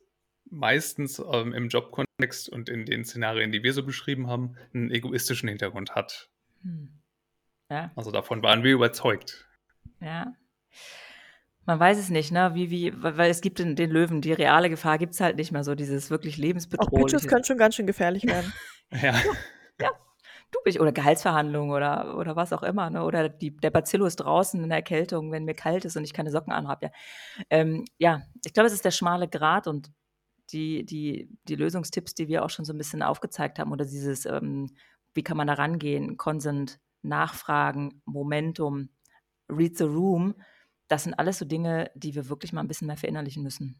meistens 0.55 1.19
ähm, 1.19 1.53
im 1.53 1.69
Jobkontext 1.69 2.49
und 2.49 2.69
in 2.69 2.85
den 2.85 3.05
Szenarien, 3.05 3.51
die 3.51 3.63
wir 3.63 3.73
so 3.73 3.85
beschrieben 3.85 4.27
haben, 4.27 4.55
einen 4.73 4.89
egoistischen 4.89 5.49
Hintergrund 5.49 5.95
hat. 5.95 6.29
Hm. 6.63 6.89
Ja. 7.69 7.91
Also 7.95 8.11
davon 8.11 8.41
waren 8.43 8.63
wir 8.63 8.73
überzeugt. 8.73 9.47
Ja. 9.99 10.33
Man 11.65 11.79
weiß 11.79 11.97
es 11.97 12.09
nicht, 12.09 12.31
ne? 12.31 12.51
Wie, 12.53 12.69
wie, 12.69 12.93
weil 12.95 13.31
es 13.31 13.41
gibt 13.41 13.57
den, 13.57 13.75
den 13.75 13.89
Löwen, 13.89 14.21
die 14.21 14.33
reale 14.33 14.69
Gefahr 14.69 14.99
gibt 14.99 15.13
es 15.13 15.19
halt 15.19 15.35
nicht 15.35 15.51
mehr 15.51 15.63
so, 15.63 15.73
dieses 15.73 16.11
wirklich 16.11 16.37
lebensbedrohliche. 16.37 16.95
Auch 16.95 17.19
Pitches 17.19 17.27
können 17.27 17.43
schon 17.43 17.57
ganz 17.57 17.75
schön 17.75 17.87
gefährlich 17.87 18.23
werden. 18.25 18.53
ja. 18.91 19.15
ja. 19.81 19.89
Du 20.51 20.59
bist, 20.63 20.79
oder 20.79 20.91
Gehaltsverhandlungen 20.91 21.71
oder, 21.75 22.17
oder 22.17 22.35
was 22.35 22.53
auch 22.53 22.61
immer, 22.61 22.91
ne? 22.91 23.03
Oder 23.03 23.29
die, 23.29 23.57
der 23.57 23.71
Bacillus 23.71 24.15
draußen 24.15 24.61
in 24.61 24.69
der 24.69 24.77
Erkältung, 24.77 25.31
wenn 25.31 25.43
mir 25.43 25.55
kalt 25.55 25.85
ist 25.85 25.97
und 25.97 26.03
ich 26.03 26.13
keine 26.13 26.29
Socken 26.29 26.53
anhabe. 26.53 26.85
Ja. 26.85 26.91
Ähm, 27.49 27.85
ja, 27.97 28.21
ich 28.45 28.53
glaube, 28.53 28.67
es 28.67 28.73
ist 28.73 28.85
der 28.85 28.91
schmale 28.91 29.27
Grat 29.27 29.65
und 29.65 29.91
die, 30.51 30.85
die, 30.85 31.29
die 31.47 31.55
Lösungstipps, 31.55 32.13
die 32.13 32.27
wir 32.27 32.43
auch 32.45 32.49
schon 32.49 32.65
so 32.65 32.73
ein 32.73 32.77
bisschen 32.77 33.01
aufgezeigt 33.01 33.59
haben, 33.59 33.71
oder 33.71 33.85
dieses, 33.85 34.25
ähm, 34.25 34.75
wie 35.13 35.23
kann 35.23 35.37
man 35.37 35.47
da 35.47 35.53
rangehen, 35.53 36.17
Consent, 36.17 36.79
Nachfragen, 37.01 38.01
Momentum, 38.05 38.89
Read 39.49 39.77
the 39.77 39.83
Room, 39.83 40.35
das 40.87 41.03
sind 41.03 41.13
alles 41.15 41.39
so 41.39 41.45
Dinge, 41.45 41.91
die 41.95 42.15
wir 42.15 42.29
wirklich 42.29 42.53
mal 42.53 42.61
ein 42.61 42.67
bisschen 42.67 42.87
mehr 42.87 42.97
verinnerlichen 42.97 43.43
müssen. 43.43 43.79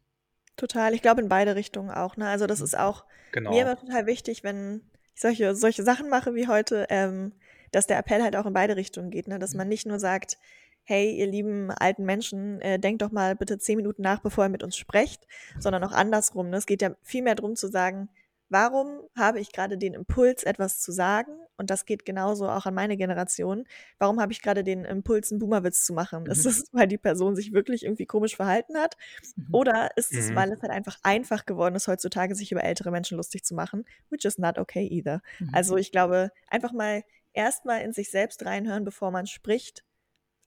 Total, 0.58 0.94
ich 0.94 1.02
glaube 1.02 1.22
in 1.22 1.30
beide 1.30 1.56
Richtungen 1.56 1.92
auch. 1.92 2.18
Ne? 2.18 2.28
Also 2.28 2.48
das 2.48 2.62
ist 2.62 2.78
auch 2.78 3.06
genau. 3.32 3.52
mir 3.52 3.64
immer 3.64 3.78
total 3.78 4.06
wichtig, 4.06 4.44
wenn 4.44 4.82
ich 5.14 5.22
solche, 5.22 5.56
solche 5.56 5.84
Sachen 5.84 6.10
mache 6.10 6.34
wie 6.34 6.48
heute, 6.48 6.88
ähm, 6.90 7.34
dass 7.72 7.88
der 7.88 7.98
Appell 7.98 8.24
halt 8.24 8.36
auch 8.36 8.46
in 8.46 8.54
beide 8.54 8.76
Richtungen 8.76 9.12
geht. 9.12 9.28
Ne? 9.28 9.38
Dass 9.38 9.52
mhm. 9.52 9.60
man 9.60 9.68
nicht 9.68 9.86
nur 9.86 10.00
sagt, 10.00 10.38
hey, 10.86 11.12
ihr 11.12 11.28
lieben 11.28 11.72
alten 11.72 12.06
Menschen, 12.06 12.62
äh, 12.62 12.80
denkt 12.80 13.02
doch 13.02 13.12
mal 13.12 13.36
bitte 13.36 13.58
zehn 13.58 13.78
Minuten 13.78 14.04
nach, 14.04 14.22
bevor 14.22 14.46
ihr 14.46 14.50
mit 14.50 14.64
uns 14.64 14.78
sprecht, 14.78 15.28
sondern 15.60 15.84
auch 15.84 15.92
andersrum. 15.92 16.50
Ne? 16.50 16.58
Es 16.58 16.66
geht 16.66 16.82
ja 16.82 16.96
viel 17.02 17.24
mehr 17.24 17.36
darum 17.36 17.56
zu 17.56 17.68
sagen, 17.68 18.10
warum 18.50 19.02
habe 19.18 19.40
ich 19.40 19.52
gerade 19.52 19.78
den 19.78 19.96
Impuls, 19.96 20.44
etwas 20.44 20.80
zu 20.80 20.92
sagen? 20.92 21.32
Und 21.58 21.70
das 21.70 21.86
geht 21.86 22.06
genauso 22.06 22.48
auch 22.48 22.66
an 22.66 22.76
meine 22.76 22.98
Generation. 22.98 23.66
Warum 23.98 24.22
habe 24.22 24.32
ich 24.32 24.42
gerade 24.42 24.64
den 24.64 24.86
Impuls, 24.86 25.32
einen 25.32 25.40
Boomerwitz 25.40 25.86
zu 25.86 25.94
machen? 25.94 26.24
Mhm. 26.24 26.32
Ist 26.32 26.46
es, 26.46 26.66
weil 26.72 26.88
die 26.88 26.98
Person 26.98 27.36
sich 27.36 27.54
wirklich 27.54 27.84
irgendwie 27.84 28.06
komisch 28.06 28.36
verhalten 28.36 28.78
hat? 28.78 28.96
Mhm. 29.36 29.48
Oder 29.54 29.90
ist 29.96 30.14
es, 30.14 30.30
mhm. 30.30 30.36
weil 30.36 30.52
es 30.52 30.62
halt 30.62 30.72
einfach 30.72 31.00
einfach 31.02 31.46
geworden 31.46 31.76
ist, 31.76 31.88
heutzutage 31.88 32.36
sich 32.36 32.52
über 32.52 32.64
ältere 32.64 32.92
Menschen 32.92 33.18
lustig 33.18 33.44
zu 33.44 33.56
machen? 33.56 33.86
Which 34.10 34.26
is 34.26 34.38
not 34.38 34.58
okay 34.60 34.88
either. 34.88 35.22
Also 35.52 35.78
ich 35.78 35.92
glaube, 35.92 36.32
einfach 36.48 36.74
mal 36.74 37.04
erstmal 37.34 37.82
in 37.82 37.94
sich 37.94 38.12
selbst 38.12 38.46
reinhören, 38.46 38.84
bevor 38.84 39.12
man 39.12 39.26
spricht 39.26 39.84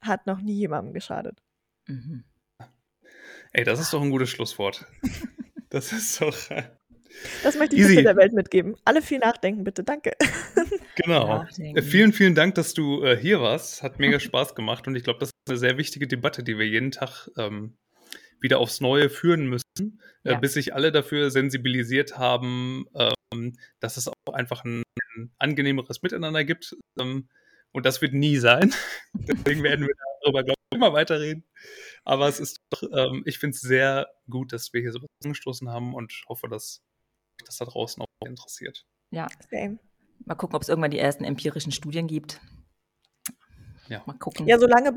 hat 0.00 0.26
noch 0.26 0.40
nie 0.40 0.54
jemandem 0.54 0.94
geschadet. 0.94 1.42
Mhm. 1.86 2.24
Ey, 3.52 3.64
das 3.64 3.80
ist 3.80 3.92
doch 3.92 4.02
ein 4.02 4.10
gutes 4.10 4.30
Schlusswort. 4.30 4.86
das 5.70 5.92
ist 5.92 6.20
doch. 6.20 6.50
Äh, 6.50 6.64
das 7.42 7.56
möchte 7.56 7.76
ich 7.76 7.86
bitte 7.86 8.02
der 8.02 8.16
Welt 8.16 8.32
mitgeben. 8.32 8.76
Alle 8.84 9.02
viel 9.02 9.18
nachdenken, 9.18 9.64
bitte. 9.64 9.84
Danke. 9.84 10.12
Genau. 10.96 11.46
Äh, 11.58 11.80
vielen, 11.80 12.12
vielen 12.12 12.34
Dank, 12.34 12.56
dass 12.56 12.74
du 12.74 13.04
äh, 13.04 13.16
hier 13.16 13.40
warst. 13.40 13.84
Hat 13.84 14.00
mega 14.00 14.18
Spaß 14.20 14.56
gemacht 14.56 14.88
und 14.88 14.96
ich 14.96 15.04
glaube, 15.04 15.20
das 15.20 15.28
ist 15.28 15.48
eine 15.48 15.56
sehr 15.56 15.78
wichtige 15.78 16.08
Debatte, 16.08 16.42
die 16.42 16.58
wir 16.58 16.66
jeden 16.66 16.90
Tag 16.90 17.30
ähm, 17.38 17.76
wieder 18.40 18.58
aufs 18.58 18.80
Neue 18.80 19.08
führen 19.08 19.46
müssen, 19.46 20.00
äh, 20.24 20.32
ja. 20.32 20.38
bis 20.40 20.54
sich 20.54 20.74
alle 20.74 20.90
dafür 20.90 21.30
sensibilisiert 21.30 22.18
haben, 22.18 22.86
ähm, 23.32 23.56
dass 23.78 23.96
es 23.96 24.08
auch 24.08 24.34
einfach 24.34 24.64
ein, 24.64 24.82
ein 25.14 25.30
angenehmeres 25.38 26.02
Miteinander 26.02 26.42
gibt. 26.42 26.76
Ähm, 26.98 27.28
und 27.72 27.86
das 27.86 28.02
wird 28.02 28.14
nie 28.14 28.36
sein. 28.36 28.74
Deswegen 29.12 29.62
werden 29.62 29.86
wir 29.86 29.94
darüber, 30.22 30.44
glaube 30.44 30.58
ich, 30.70 30.76
immer 30.76 30.92
weiterreden. 30.92 31.44
Aber 32.04 32.28
es 32.28 32.40
ist 32.40 32.60
doch, 32.70 32.82
ähm, 32.92 33.22
ich 33.26 33.38
finde 33.38 33.54
es 33.54 33.60
sehr 33.60 34.08
gut, 34.30 34.52
dass 34.52 34.72
wir 34.72 34.80
hier 34.80 34.92
sowas 34.92 35.08
angestoßen 35.24 35.68
haben 35.70 35.94
und 35.94 36.12
hoffe, 36.28 36.48
dass 36.48 36.82
das 37.44 37.58
da 37.58 37.64
draußen 37.64 38.02
auch 38.02 38.26
interessiert. 38.26 38.86
Ja, 39.10 39.26
same. 39.50 39.78
Mal 40.24 40.34
gucken, 40.34 40.56
ob 40.56 40.62
es 40.62 40.68
irgendwann 40.68 40.90
die 40.90 40.98
ersten 40.98 41.24
empirischen 41.24 41.72
Studien 41.72 42.06
gibt. 42.06 42.40
Ja. 43.88 44.02
Mal 44.04 44.18
gucken. 44.18 44.46
Ja, 44.46 44.58
solange 44.58 44.92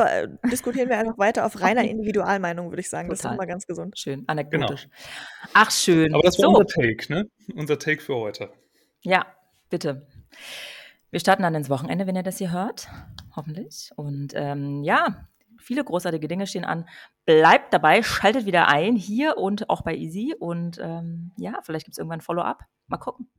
diskutieren 0.51 0.89
wir 0.89 0.97
einfach 0.97 1.17
weiter 1.17 1.45
auf 1.45 1.59
reiner 1.61 1.83
Individualmeinung, 1.83 2.69
würde 2.69 2.81
ich 2.81 2.89
sagen. 2.89 3.07
Total. 3.07 3.23
Das 3.23 3.31
ist 3.31 3.35
immer 3.35 3.47
ganz 3.47 3.67
gesund. 3.67 3.97
Schön, 3.97 4.23
anekdotisch. 4.27 4.83
Genau. 4.83 5.51
Ach, 5.53 5.71
schön. 5.71 6.13
Aber 6.13 6.23
das 6.23 6.37
war 6.39 6.51
so. 6.51 6.57
unser 6.57 6.65
Take, 6.65 7.13
ne? 7.13 7.29
Unser 7.55 7.79
Take 7.79 8.01
für 8.01 8.15
heute. 8.15 8.51
Ja, 9.03 9.25
bitte. 9.69 10.07
Wir 11.11 11.19
starten 11.19 11.43
dann 11.43 11.55
ins 11.55 11.69
Wochenende, 11.69 12.07
wenn 12.07 12.15
ihr 12.15 12.23
das 12.23 12.37
hier 12.37 12.51
hört. 12.51 12.87
Hoffentlich. 13.35 13.91
Und 13.95 14.31
ähm, 14.33 14.83
ja, 14.83 15.27
viele 15.57 15.83
großartige 15.83 16.27
Dinge 16.27 16.47
stehen 16.47 16.65
an. 16.65 16.87
Bleibt 17.25 17.73
dabei, 17.73 18.01
schaltet 18.01 18.45
wieder 18.45 18.67
ein, 18.67 18.95
hier 18.95 19.37
und 19.37 19.69
auch 19.69 19.81
bei 19.81 19.95
Easy. 19.95 20.33
Und 20.39 20.79
ähm, 20.81 21.31
ja, 21.37 21.59
vielleicht 21.63 21.85
gibt 21.85 21.93
es 21.93 21.97
irgendwann 21.97 22.19
ein 22.19 22.23
Follow-up. 22.23 22.63
Mal 22.87 22.97
gucken. 22.97 23.29